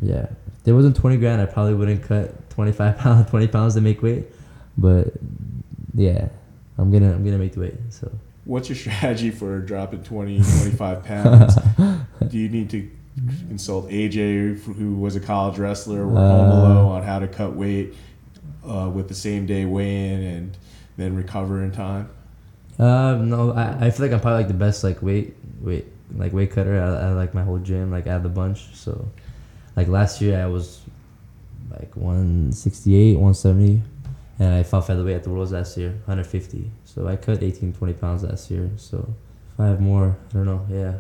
yeah, 0.02 0.24
if 0.48 0.64
there 0.64 0.74
wasn't 0.76 0.96
twenty 0.96 1.18
grand, 1.18 1.42
I 1.42 1.46
probably 1.46 1.76
wouldn't 1.76 2.04
cut 2.04 2.50
twenty 2.50 2.72
five 2.72 2.98
pounds, 3.04 3.30
twenty 3.30 3.48
pounds 3.48 3.76
to 3.76 3.82
make 3.82 4.02
weight. 4.02 4.26
But 4.78 5.14
yeah, 5.94 6.30
I'm 6.78 6.92
gonna 6.92 7.12
I'm 7.14 7.24
gonna 7.24 7.38
make 7.38 7.54
the 7.54 7.62
weight. 7.62 7.76
So. 7.90 8.12
What's 8.46 8.70
your 8.70 8.76
strategy 8.76 9.32
for 9.32 9.58
dropping 9.60 10.04
20, 10.04 10.36
25 10.38 11.04
pounds? 11.04 11.56
Do 12.28 12.38
you 12.38 12.48
need 12.48 12.70
to 12.70 12.88
consult 13.48 13.90
AJ, 13.90 14.62
who 14.62 14.94
was 14.98 15.16
a 15.16 15.20
college 15.20 15.58
wrestler, 15.58 16.06
or 16.08 16.16
Uh, 16.16 16.22
Romulo 16.22 16.88
on 16.90 17.02
how 17.02 17.18
to 17.18 17.28
cut 17.28 17.56
weight 17.56 17.96
uh, 18.64 18.88
with 18.94 19.08
the 19.08 19.16
same 19.16 19.48
day 19.48 19.66
weigh 19.66 20.10
in 20.14 20.22
and 20.22 20.58
then 20.96 21.16
recover 21.16 21.64
in 21.64 21.72
time? 21.72 22.08
Uh, 22.78 23.16
no, 23.16 23.54
I, 23.54 23.86
I 23.86 23.90
feel 23.92 24.06
like 24.06 24.14
I'm 24.14 24.20
probably 24.20 24.40
like 24.40 24.48
the 24.48 24.54
best 24.54 24.84
like 24.84 25.02
weight 25.02 25.36
weight 25.62 25.86
like 26.16 26.34
weight 26.34 26.52
cutter 26.52 26.78
out 26.78 27.16
like 27.16 27.34
my 27.34 27.44
whole 27.44 27.58
gym 27.58 27.92
like 27.92 28.08
out 28.08 28.18
of 28.18 28.24
the 28.24 28.30
bunch. 28.30 28.76
So, 28.76 29.08
like 29.76 29.88
last 29.88 30.22
year 30.22 30.42
I 30.42 30.48
was 30.48 30.82
like 31.72 31.96
168, 31.96 33.14
170, 33.14 33.82
and 34.40 34.54
I 34.54 34.64
fought 34.64 34.88
featherweight 34.88 35.16
at 35.16 35.24
the 35.24 35.30
Worlds 35.30 35.52
last 35.52 35.78
year, 35.78 35.90
150. 36.06 36.70
So 36.84 37.08
I 37.08 37.16
cut 37.16 37.42
18, 37.42 37.74
20 37.74 37.94
pounds 37.94 38.24
last 38.24 38.52
year. 38.52 38.70
So 38.78 39.14
if 39.54 39.60
I 39.60 39.68
have 39.68 39.80
more, 39.82 40.18
I 40.30 40.34
don't 40.34 40.46
know. 40.46 40.66
Yeah, 40.70 41.00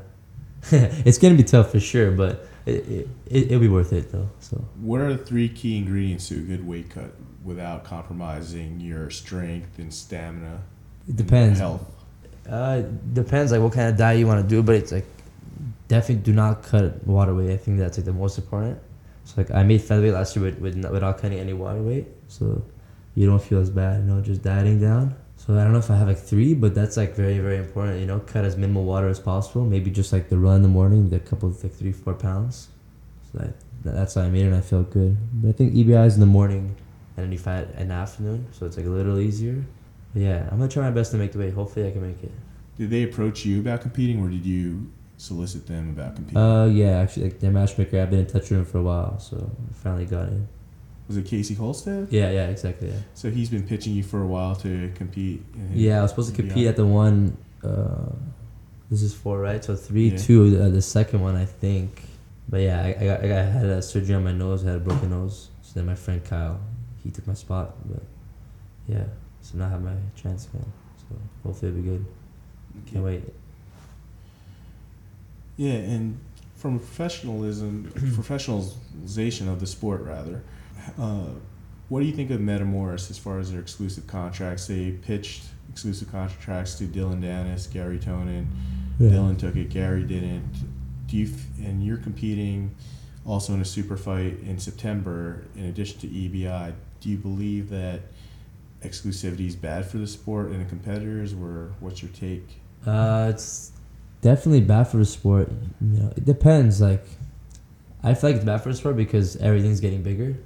it's 1.06 1.18
gonna 1.18 1.36
be 1.36 1.44
tough 1.44 1.72
for 1.72 1.80
sure, 1.80 2.12
but 2.12 2.48
it, 2.66 2.88
it, 2.88 3.10
it 3.28 3.46
it'll 3.48 3.60
be 3.60 3.68
worth 3.68 3.92
it 3.94 4.12
though. 4.12 4.30
So 4.40 4.64
What 4.80 5.02
are 5.02 5.14
the 5.14 5.24
three 5.24 5.50
key 5.50 5.78
ingredients 5.78 6.30
to 6.30 6.36
a 6.36 6.40
good 6.40 6.66
weight 6.66 6.90
cut 6.90 7.14
without 7.44 7.84
compromising 7.84 8.80
your 8.80 9.10
strength 9.10 9.78
and 9.78 9.94
stamina? 9.94 10.62
It 11.08 11.16
depends. 11.16 11.60
Health. 11.60 11.92
Uh, 12.50 12.84
depends 13.14 13.52
like 13.52 13.62
what 13.62 13.74
kind 13.74 13.90
of 13.90 13.98
diet 13.98 14.20
you 14.20 14.28
want 14.28 14.42
to 14.42 14.48
do, 14.48 14.62
but 14.62 14.76
it's 14.76 14.92
like 14.92 15.06
definitely 15.88 16.24
do 16.24 16.34
not 16.34 16.64
cut 16.64 17.06
water 17.06 17.34
weight. 17.34 17.52
I 17.52 17.58
think 17.58 17.80
that's 17.80 17.98
like 17.98 18.06
the 18.06 18.14
most 18.14 18.38
important. 18.38 18.80
So 19.24 19.34
like 19.38 19.52
I 19.52 19.64
made 19.64 19.82
featherweight 19.82 20.14
last 20.14 20.36
year 20.36 20.46
with, 20.46 20.60
with 20.60 20.76
without 20.86 21.18
cutting 21.18 21.40
any 21.40 21.54
water 21.54 21.82
weight, 21.82 22.06
so 22.28 22.64
you 23.16 23.26
don't 23.26 23.42
feel 23.42 23.60
as 23.60 23.70
bad. 23.70 24.02
You 24.02 24.14
know, 24.14 24.22
just 24.22 24.44
dieting 24.44 24.80
down. 24.80 25.16
So 25.38 25.54
I 25.54 25.64
don't 25.64 25.74
know 25.74 25.80
if 25.80 25.90
I 25.90 25.98
have 25.98 26.08
like 26.08 26.20
three, 26.20 26.54
but 26.54 26.76
that's 26.76 26.98
like 26.98 27.16
very 27.16 27.40
very 27.40 27.58
important. 27.58 28.00
You 28.00 28.06
know, 28.06 28.20
cut 28.20 28.46
as 28.46 28.56
minimal 28.58 28.84
water 28.84 29.08
as 29.08 29.20
possible. 29.20 29.66
Maybe 29.66 29.90
just 29.90 30.14
like 30.14 30.30
the 30.30 30.38
run 30.38 30.58
in 30.58 30.62
the 30.62 30.68
morning, 30.68 31.10
the 31.10 31.20
couple 31.20 31.50
of 31.50 31.64
like 31.64 31.74
three 31.74 31.92
four 31.92 32.14
pounds. 32.14 32.70
So 33.32 33.40
that, 33.40 33.54
that's 33.84 34.14
how 34.16 34.22
I 34.22 34.30
made 34.30 34.44
it. 34.44 34.48
and 34.48 34.56
I 34.56 34.62
felt 34.62 34.92
good. 34.92 35.18
But 35.34 35.50
I 35.50 35.52
think 35.54 35.74
EBI 35.74 36.06
is 36.06 36.14
in 36.16 36.20
the 36.20 36.26
morning, 36.28 36.76
and 37.18 37.26
then 37.26 37.32
you 37.32 37.40
fight 37.40 37.68
in 37.78 37.88
the 37.88 37.96
afternoon, 37.96 38.48
so 38.52 38.66
it's 38.66 38.78
like 38.78 38.86
a 38.86 38.90
little 38.90 39.20
easier. 39.20 39.64
Yeah, 40.16 40.48
I'm 40.52 40.58
gonna 40.58 40.70
try 40.72 40.84
my 40.84 40.92
best 40.92 41.12
to 41.12 41.18
make 41.18 41.34
the 41.34 41.40
weight. 41.40 41.54
Hopefully, 41.54 41.88
I 41.88 41.92
can 41.92 42.02
make 42.02 42.24
it. 42.24 42.32
Did 42.78 42.90
they 42.90 43.04
approach 43.04 43.46
you 43.46 43.60
about 43.60 43.82
competing, 43.82 44.24
or 44.24 44.30
did 44.30 44.46
you 44.46 44.90
solicit 45.18 45.68
them 45.68 45.90
about 45.92 46.16
competing? 46.16 46.38
Uh, 46.38 46.66
yeah, 46.66 47.00
actually, 47.02 47.24
like 47.26 47.40
their 47.40 47.52
matchmaker, 47.52 48.02
I've 48.02 48.10
been 48.10 48.20
in 48.22 48.26
touch 48.26 48.50
with 48.50 48.60
him 48.60 48.66
for 48.66 48.80
a 48.80 48.84
while, 48.84 49.20
so 49.20 49.38
I 49.70 49.74
finally 49.74 50.06
got 50.06 50.30
in. 50.30 50.48
was 51.08 51.18
it 51.18 51.26
Casey 51.26 51.54
Holstead? 51.54 52.08
Yeah, 52.12 52.32
yeah, 52.32 52.48
exactly. 52.48 52.90
Yeah, 52.90 52.96
So 53.14 53.30
he's 53.30 53.50
been 53.50 53.64
pitching 53.68 53.94
you 53.94 54.04
for 54.04 54.22
a 54.22 54.28
while 54.28 54.56
to 54.58 54.92
compete. 54.96 55.44
in 55.54 55.70
yeah. 55.74 56.00
I 56.00 56.02
was 56.02 56.12
supposed 56.12 56.34
to 56.34 56.42
compete 56.42 56.68
at 56.68 56.76
the 56.78 56.86
one. 56.86 57.38
Uh, 57.64 58.12
this 58.90 59.02
is 59.04 59.14
four, 59.14 59.40
right? 59.40 59.64
So 59.64 59.76
three, 59.76 60.10
Yeah. 60.10 60.18
two. 60.18 60.60
Uh, 60.62 60.70
the 60.70 60.82
second 60.82 61.22
one, 61.22 61.36
I 61.36 61.46
think. 61.46 62.04
But 62.50 62.62
yeah, 62.62 62.82
I, 62.84 62.88
I, 62.88 63.06
got, 63.06 63.24
I 63.24 63.28
got 63.28 63.38
I 63.40 63.44
had 63.44 63.66
a 63.66 63.82
surgery 63.82 64.16
on 64.16 64.24
my 64.24 64.32
nose. 64.32 64.64
I 64.66 64.68
had 64.70 64.78
a 64.78 64.80
broken 64.80 65.10
nose. 65.10 65.50
So 65.64 65.72
then 65.76 65.86
my 65.88 65.96
friend 65.96 66.24
Kyle, 66.24 66.60
he 67.04 67.10
took 67.10 67.26
my 67.28 67.34
spot. 67.34 67.76
But 67.90 68.04
yeah, 68.88 69.06
so 69.46 69.58
now 69.60 69.68
I 69.68 69.70
have 69.70 69.84
my 69.84 69.94
chance 70.16 70.48
again. 70.48 70.66
So 70.98 71.16
hopefully 71.44 71.72
it'll 71.72 71.82
be 71.84 71.88
good. 71.88 72.06
Can't 72.88 73.06
wait. 73.06 73.24
Yeah, 75.58 75.74
and 75.74 76.20
from 76.56 76.78
a 76.78 76.80
professionalism, 76.80 77.92
professionalization 77.96 79.48
of 79.48 79.60
the 79.60 79.68
sport, 79.68 80.02
rather, 80.02 80.42
uh, 81.00 81.28
what 81.90 82.00
do 82.00 82.08
you 82.08 82.12
think 82.14 82.32
of 82.32 82.40
Metamoris 82.42 83.12
as 83.12 83.20
far 83.20 83.40
as 83.40 83.52
their 83.52 83.62
exclusive 83.62 84.08
contracts? 84.08 84.66
They 84.66 84.92
pitched 84.92 85.44
exclusive 85.72 86.12
contracts 86.12 86.76
to 86.80 86.86
Dillon 86.86 87.22
Danis, 87.22 87.72
Garry 87.72 88.00
Tonon. 88.00 88.48
Dillon 88.98 89.36
took 89.36 89.56
it, 89.56 89.70
Garry 89.70 90.04
didn't. 90.04 90.52
Do 91.08 91.18
you 91.18 91.28
f- 91.28 91.60
and 91.60 91.86
you're 91.86 91.98
competing 91.98 92.74
also 93.26 93.54
in 93.54 93.62
a 93.62 93.66
super 93.66 93.98
fight 93.98 94.40
in 94.42 94.58
September 94.60 95.44
in 95.56 95.66
addition 95.66 96.00
to 96.00 96.08
EBI. 96.08 96.74
Do 97.02 97.10
you 97.10 97.18
believe 97.18 97.70
that 97.70 98.02
exclusivity 98.90 99.48
is 99.48 99.56
bad 99.56 99.86
for 99.86 99.98
the 99.98 100.08
sport 100.08 100.48
and 100.48 100.62
the 100.64 100.70
competitors, 100.70 101.34
or 101.34 101.74
what's 101.80 102.02
your 102.02 102.12
take? 102.12 102.48
Uh, 102.86 103.32
it's 103.34 103.72
definitely 104.22 104.62
bad 104.62 104.88
for 104.88 104.98
the 104.98 105.06
sport. 105.06 105.50
You 105.82 106.00
know, 106.00 106.14
it 106.16 106.26
depends. 106.26 106.82
Like, 106.82 107.06
I 108.04 108.14
feel 108.14 108.30
like 108.30 108.38
it's 108.38 108.46
bad 108.46 108.62
for 108.62 108.70
the 108.70 108.76
sport 108.76 108.96
because 108.96 109.36
everything's 109.38 109.80
getting 109.80 110.04
bigger. 110.04 110.38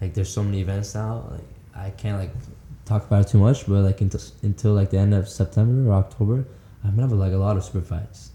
Like, 0.00 0.14
there's 0.14 0.32
so 0.32 0.42
many 0.42 0.60
events 0.60 0.94
now. 0.94 1.28
Like, 1.30 1.44
I 1.76 1.90
can't 1.90 2.18
like 2.18 2.30
talk 2.84 3.06
about 3.06 3.26
it 3.26 3.28
too 3.28 3.38
much, 3.38 3.66
but 3.66 3.82
like 3.82 4.00
until 4.00 4.20
until 4.42 4.72
like 4.74 4.90
the 4.90 4.98
end 4.98 5.14
of 5.14 5.28
September 5.28 5.90
or 5.90 5.94
October, 5.94 6.46
I'm 6.84 6.90
gonna 6.90 7.02
have 7.02 7.12
like 7.12 7.32
a 7.32 7.36
lot 7.36 7.56
of 7.56 7.64
super 7.64 7.80
fights. 7.80 8.30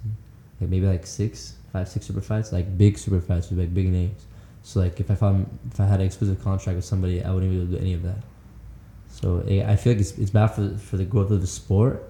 Like 0.60 0.70
maybe 0.70 0.86
like 0.86 1.06
six, 1.06 1.56
five, 1.72 1.88
six 1.88 2.08
super 2.08 2.22
fights, 2.22 2.52
like 2.52 2.78
big 2.78 2.98
super 2.98 3.22
fights 3.22 3.50
with 3.50 3.60
like 3.60 3.74
big 3.74 3.90
names. 3.90 4.26
So 4.64 4.80
like 4.80 5.00
if 5.00 5.10
I 5.10 5.16
found 5.16 5.60
if 5.72 5.80
I 5.80 5.86
had 5.86 6.00
an 6.00 6.08
exclusive 6.08 6.44
contract 6.44 6.76
with 6.76 6.86
somebody, 6.86 7.24
I 7.24 7.32
wouldn't 7.32 7.52
be 7.52 7.58
able 7.58 7.68
to 7.68 7.78
do 7.78 7.82
any 7.82 7.94
of 7.94 8.04
that. 8.04 8.18
So 9.22 9.44
eh, 9.48 9.64
I 9.68 9.76
feel 9.76 9.94
like 9.94 10.00
it's, 10.00 10.18
it's 10.18 10.32
bad 10.32 10.48
for 10.48 10.78
for 10.78 10.98
the 10.98 11.06
growth 11.06 11.32
of 11.32 11.42
the 11.42 11.48
sport. 11.48 12.04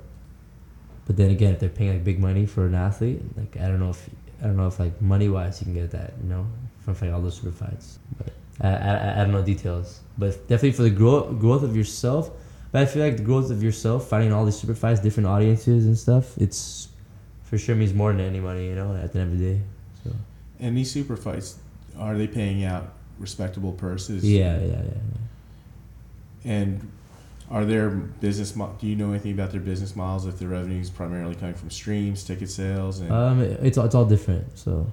But 1.06 1.18
then 1.18 1.32
again, 1.32 1.54
if 1.54 1.60
they're 1.60 1.70
paying 1.70 1.94
like 1.94 2.04
big 2.04 2.20
money 2.20 2.46
for 2.46 2.68
an 2.68 2.76
athlete, 2.76 3.22
like 3.36 3.58
I 3.58 3.68
don't 3.68 3.80
know 3.80 3.90
if 3.90 4.10
I 4.42 4.46
don't 4.46 4.58
know 4.58 4.68
if 4.68 4.80
like 4.80 5.02
money 5.02 5.28
wise 5.28 5.60
you 5.60 5.66
can 5.66 5.74
get 5.74 5.92
that, 5.92 6.14
you 6.22 6.30
know, 6.30 6.46
from 6.82 6.96
fighting 6.96 7.16
all 7.16 7.22
those 7.22 7.36
super 7.36 7.52
fights. 7.52 7.98
But 8.18 8.34
I, 8.62 8.70
I, 8.70 9.12
I 9.14 9.24
don't 9.24 9.32
know 9.32 9.42
details. 9.42 10.02
But 10.18 10.48
definitely 10.48 10.74
for 10.74 10.84
the 10.84 10.92
growth 10.92 11.40
growth 11.40 11.64
of 11.64 11.76
yourself. 11.76 12.30
But 12.72 12.84
I 12.84 12.86
feel 12.86 13.04
like 13.04 13.18
the 13.18 13.24
growth 13.24 13.50
of 13.50 13.64
yourself, 13.64 14.08
fighting 14.08 14.32
all 14.32 14.46
these 14.46 14.60
super 14.60 14.76
fights, 14.76 15.00
different 15.00 15.26
audiences 15.26 15.88
and 15.88 15.98
stuff, 15.98 16.38
it's 16.38 16.90
for 17.42 17.58
sure 17.58 17.76
means 17.76 17.96
more 17.96 18.12
than 18.12 18.22
any 18.22 18.40
money, 18.40 18.68
you 18.68 18.76
know, 18.76 18.96
at 18.96 19.12
the 19.12 19.20
end 19.22 19.34
of 19.34 19.40
the 19.40 19.54
day. 19.54 19.62
So 20.04 20.12
And 20.60 20.78
these 20.78 20.92
super 20.92 21.18
fights, 21.18 21.58
are 21.98 22.16
they 22.16 22.28
paying 22.28 22.64
out 22.64 22.94
respectable 23.18 23.72
purses? 23.72 24.24
yeah, 24.24 24.60
yeah, 24.60 24.66
yeah. 24.68 24.82
yeah. 24.84 26.52
And 26.52 26.92
are 27.52 27.66
there 27.66 27.90
business? 27.90 28.56
Mo- 28.56 28.76
do 28.80 28.88
you 28.88 28.96
know 28.96 29.10
anything 29.12 29.32
about 29.32 29.52
their 29.52 29.62
business 29.62 29.96
models? 29.96 30.26
If 30.28 30.40
their 30.40 30.50
revenue 30.50 30.80
is 30.80 30.90
primarily 30.90 31.36
coming 31.36 31.56
from 31.56 31.70
streams, 31.72 32.24
ticket 32.24 32.50
sales, 32.50 33.00
and 33.00 33.12
Um, 33.12 33.42
it's 33.42 33.78
all- 33.78 33.86
it's 33.86 33.96
all 33.96 34.06
different. 34.06 34.58
So 34.58 34.88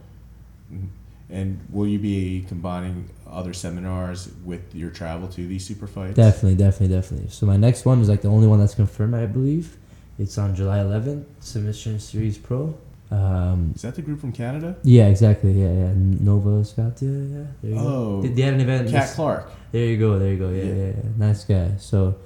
and 1.29 1.59
will 1.71 1.87
you 1.89 1.99
be 1.99 2.45
combining 2.49 3.09
other 3.29 3.53
seminars 3.53 4.31
with 4.45 4.75
your 4.75 4.91
travel 4.91 5.27
to 5.29 5.47
these 5.47 5.65
super 5.67 5.87
fights? 5.87 6.15
definitely, 6.15 6.55
definitely, 6.57 6.95
definitely. 6.97 7.29
So 7.31 7.47
my 7.47 7.57
next 7.57 7.85
one 7.85 8.01
is 8.01 8.09
like 8.09 8.23
the 8.23 8.29
only 8.29 8.47
one 8.47 8.61
that's 8.61 8.75
confirmed, 8.75 9.15
I 9.15 9.27
believe. 9.27 9.77
It's 10.19 10.39
on 10.39 10.55
July 10.55 10.79
11th, 10.79 11.25
Submission 11.41 11.99
Series 11.99 12.39
Pro. 12.39 12.75
Um, 13.11 13.73
Is 13.77 13.83
that 13.83 13.95
the 13.95 14.03
group 14.03 14.21
from 14.21 14.33
Canada? 14.33 14.77
yeah, 14.83 15.07
exactly. 15.09 15.53
Yeah, 15.53 15.73
yeah. 15.73 15.93
Nova 15.95 16.65
Scotia. 16.65 17.05
Yeah, 17.05 17.11
yeah. 17.39 17.45
There 17.63 17.71
you 17.73 17.77
Oh, 17.79 18.17
go. 18.17 18.23
They, 18.23 18.29
they 18.29 18.43
had 18.43 18.55
an 18.55 18.61
event. 18.61 18.89
Cat 18.91 19.11
Clark. 19.15 19.51
There 19.73 19.85
you 19.85 19.97
go. 19.99 20.19
There 20.19 20.33
you 20.33 20.39
go. 20.39 20.51
Yeah. 20.51 20.65
yeah, 20.65 20.75
yeah. 20.87 20.93
Nice 21.19 21.45
guy. 21.45 21.73
So 21.79 22.17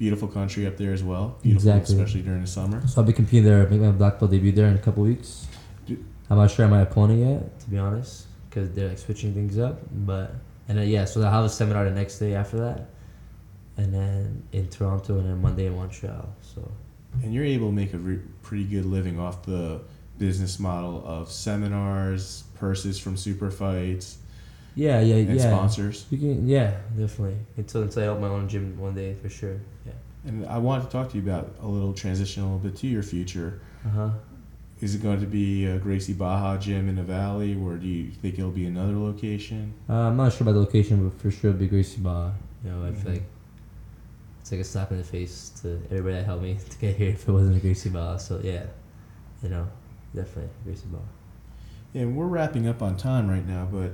beautiful 0.00 0.26
country 0.26 0.66
up 0.66 0.78
there 0.78 0.94
as 0.94 1.04
well. 1.04 1.36
Beautiful, 1.42 1.68
Exactly. 1.68 1.94
especially 1.94 2.22
during 2.22 2.40
the 2.40 2.46
summer. 2.46 2.84
So 2.88 3.02
I'll 3.02 3.06
be 3.06 3.12
competing 3.12 3.44
there. 3.44 3.68
Make 3.68 3.82
my 3.82 3.90
black 3.92 4.18
belt 4.18 4.30
debut 4.32 4.50
there 4.50 4.66
in 4.66 4.74
a 4.74 4.78
couple 4.78 5.02
weeks. 5.02 5.46
Do- 5.86 6.02
I'm 6.30 6.38
not 6.38 6.50
sure 6.50 6.66
my 6.68 6.80
opponent 6.80 7.20
yet, 7.20 7.60
to 7.60 7.70
be 7.70 7.76
honest, 7.78 8.26
because 8.48 8.70
they're 8.72 8.88
like 8.88 8.98
switching 8.98 9.34
things 9.34 9.58
up. 9.58 9.78
But 9.92 10.34
and 10.68 10.78
then 10.78 10.88
yeah, 10.88 11.04
so 11.04 11.20
I'll 11.22 11.30
have 11.30 11.44
a 11.44 11.50
seminar 11.50 11.84
the 11.84 11.90
next 11.90 12.18
day 12.18 12.34
after 12.34 12.56
that, 12.60 12.88
and 13.76 13.92
then 13.92 14.42
in 14.52 14.68
Toronto, 14.68 15.18
and 15.18 15.28
then 15.28 15.42
Monday 15.42 15.66
in 15.66 15.76
Montreal. 15.76 16.26
So 16.40 16.72
And 17.22 17.34
you're 17.34 17.44
able 17.44 17.68
to 17.68 17.74
make 17.74 17.92
a 17.92 17.98
re- 17.98 18.20
pretty 18.42 18.64
good 18.64 18.86
living 18.86 19.20
off 19.20 19.42
the 19.44 19.82
business 20.16 20.58
model 20.58 21.02
of 21.06 21.30
seminars, 21.30 22.44
purses 22.58 22.98
from 22.98 23.18
super 23.18 23.50
fights, 23.50 24.16
yeah, 24.74 25.00
yeah, 25.00 25.16
and 25.16 25.36
yeah. 25.36 25.48
sponsors. 25.48 26.06
You 26.10 26.18
can, 26.18 26.48
yeah, 26.48 26.76
definitely. 26.98 27.36
Until 27.56 27.82
until 27.82 28.02
I 28.02 28.06
open 28.06 28.22
my 28.22 28.28
own 28.28 28.48
gym 28.48 28.78
one 28.78 28.94
day 28.94 29.14
for 29.14 29.28
sure. 29.28 29.60
Yeah. 29.86 29.92
And 30.26 30.46
I 30.46 30.58
wanted 30.58 30.84
to 30.84 30.90
talk 30.90 31.10
to 31.10 31.16
you 31.16 31.22
about 31.22 31.54
a 31.62 31.66
little 31.66 31.92
transition 31.92 32.42
a 32.42 32.46
little 32.46 32.58
bit 32.58 32.76
to 32.80 32.86
your 32.86 33.02
future. 33.02 33.60
Uh 33.86 33.88
huh. 33.90 34.10
Is 34.80 34.94
it 34.94 35.02
going 35.02 35.20
to 35.20 35.26
be 35.26 35.66
a 35.66 35.76
Gracie 35.78 36.14
Barra 36.14 36.58
gym 36.58 36.88
in 36.88 36.96
the 36.96 37.02
valley, 37.02 37.54
or 37.54 37.76
do 37.76 37.86
you 37.86 38.10
think 38.10 38.38
it'll 38.38 38.50
be 38.50 38.64
another 38.66 38.96
location? 38.96 39.74
Uh, 39.88 39.94
I'm 40.08 40.16
not 40.16 40.32
sure 40.32 40.42
about 40.44 40.52
the 40.52 40.60
location, 40.60 41.06
but 41.08 41.20
for 41.20 41.30
sure 41.30 41.50
it'll 41.50 41.60
be 41.60 41.66
Gracie 41.66 42.00
Barra. 42.00 42.32
You 42.64 42.70
know, 42.70 42.84
I 42.86 42.92
feel 42.92 43.10
Mhm. 43.12 43.14
like 43.14 43.22
it's 44.40 44.52
like 44.52 44.60
a 44.62 44.64
slap 44.64 44.90
in 44.90 44.98
the 44.98 45.04
face 45.04 45.50
to 45.62 45.78
everybody 45.90 46.14
that 46.14 46.24
helped 46.24 46.42
me 46.42 46.56
to 46.70 46.78
get 46.78 46.96
here 46.96 47.10
if 47.10 47.28
it 47.28 47.32
wasn't 47.32 47.56
a 47.56 47.60
Gracie 47.60 47.90
Barra. 47.90 48.18
So 48.18 48.40
yeah, 48.42 48.64
you 49.42 49.50
know, 49.50 49.66
definitely 50.14 50.50
Gracie 50.64 50.86
Barra. 50.90 51.04
And 51.94 52.16
we're 52.16 52.26
wrapping 52.26 52.68
up 52.68 52.82
on 52.82 52.96
time 52.96 53.28
right 53.28 53.46
now, 53.46 53.68
but 53.70 53.92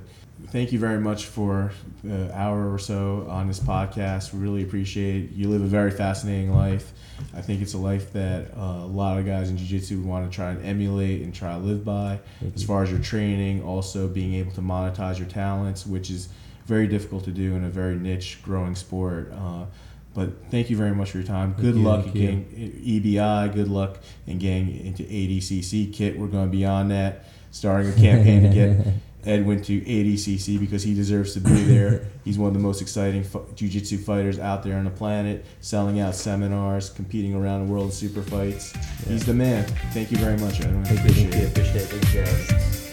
thank 0.49 0.71
you 0.71 0.77
very 0.77 0.99
much 0.99 1.25
for 1.25 1.71
the 2.03 2.31
hour 2.37 2.71
or 2.71 2.77
so 2.77 3.25
on 3.27 3.47
this 3.47 3.59
podcast. 3.59 4.33
We 4.33 4.39
really 4.39 4.61
appreciate 4.61 5.23
it. 5.23 5.31
You 5.31 5.49
live 5.49 5.61
a 5.61 5.67
very 5.67 5.89
fascinating 5.89 6.53
life. 6.53 6.91
I 7.35 7.41
think 7.41 7.61
it's 7.61 7.73
a 7.73 7.79
life 7.79 8.13
that 8.13 8.51
uh, 8.55 8.83
a 8.83 8.85
lot 8.85 9.17
of 9.17 9.25
guys 9.25 9.49
in 9.49 9.57
jiu-jitsu 9.57 10.01
want 10.01 10.29
to 10.29 10.35
try 10.35 10.51
and 10.51 10.63
emulate 10.63 11.23
and 11.23 11.33
try 11.33 11.53
to 11.53 11.59
live 11.59 11.83
by. 11.83 12.19
As 12.55 12.63
far 12.63 12.83
as 12.83 12.91
your 12.91 12.99
training, 12.99 13.63
also 13.63 14.07
being 14.07 14.35
able 14.35 14.51
to 14.51 14.61
monetize 14.61 15.17
your 15.17 15.27
talents, 15.27 15.87
which 15.87 16.11
is 16.11 16.29
very 16.67 16.85
difficult 16.85 17.23
to 17.23 17.31
do 17.31 17.55
in 17.55 17.63
a 17.63 17.69
very 17.69 17.95
niche, 17.95 18.39
growing 18.43 18.75
sport. 18.75 19.31
Uh, 19.33 19.65
but 20.13 20.49
thank 20.49 20.69
you 20.69 20.77
very 20.77 20.93
much 20.93 21.11
for 21.11 21.17
your 21.17 21.27
time. 21.27 21.53
Good 21.53 21.75
you, 21.75 21.83
luck 21.83 22.03
thank 22.03 22.15
in 22.15 22.49
getting 22.49 23.13
EBI. 23.13 23.53
Good 23.53 23.67
luck 23.67 23.99
in 24.25 24.37
getting 24.37 24.85
into 24.85 25.03
ADCC 25.03 25.93
kit. 25.93 26.17
We're 26.17 26.27
going 26.27 26.45
to 26.45 26.51
be 26.51 26.65
on 26.65 26.89
that, 26.89 27.25
starting 27.57 27.91
a 27.91 27.95
campaign 27.95 28.43
to 28.43 28.49
get 28.49 28.87
Edwin 29.25 29.61
to 29.63 29.81
ADCC 29.81 30.59
because 30.59 30.83
he 30.83 30.93
deserves 30.93 31.33
to 31.33 31.41
be 31.41 31.63
there. 31.63 32.05
He's 32.23 32.37
one 32.37 32.47
of 32.49 32.53
the 32.53 32.59
most 32.59 32.81
exciting 32.81 33.23
fu- 33.23 33.45
jiu-jitsu 33.55 33.97
fighters 33.97 34.39
out 34.39 34.63
there 34.63 34.77
on 34.77 34.85
the 34.85 34.89
planet, 34.89 35.45
selling 35.59 35.99
out 35.99 36.15
seminars, 36.15 36.89
competing 36.89 37.33
around 37.35 37.65
the 37.67 37.71
world 37.73 37.87
in 37.87 37.91
super 37.91 38.21
fights. 38.21 38.73
He's 39.07 39.25
the 39.25 39.33
man. 39.33 39.65
Thank 39.91 40.11
you 40.11 40.17
very 40.17 40.37
much, 40.37 40.61
Edwin. 40.61 40.81
Appreciate 40.83 41.33
it. 41.33 41.49
appreciate 41.49 41.75
it. 41.75 41.85
Thank 41.87 42.13
you 42.13 42.23
guys. 42.23 42.86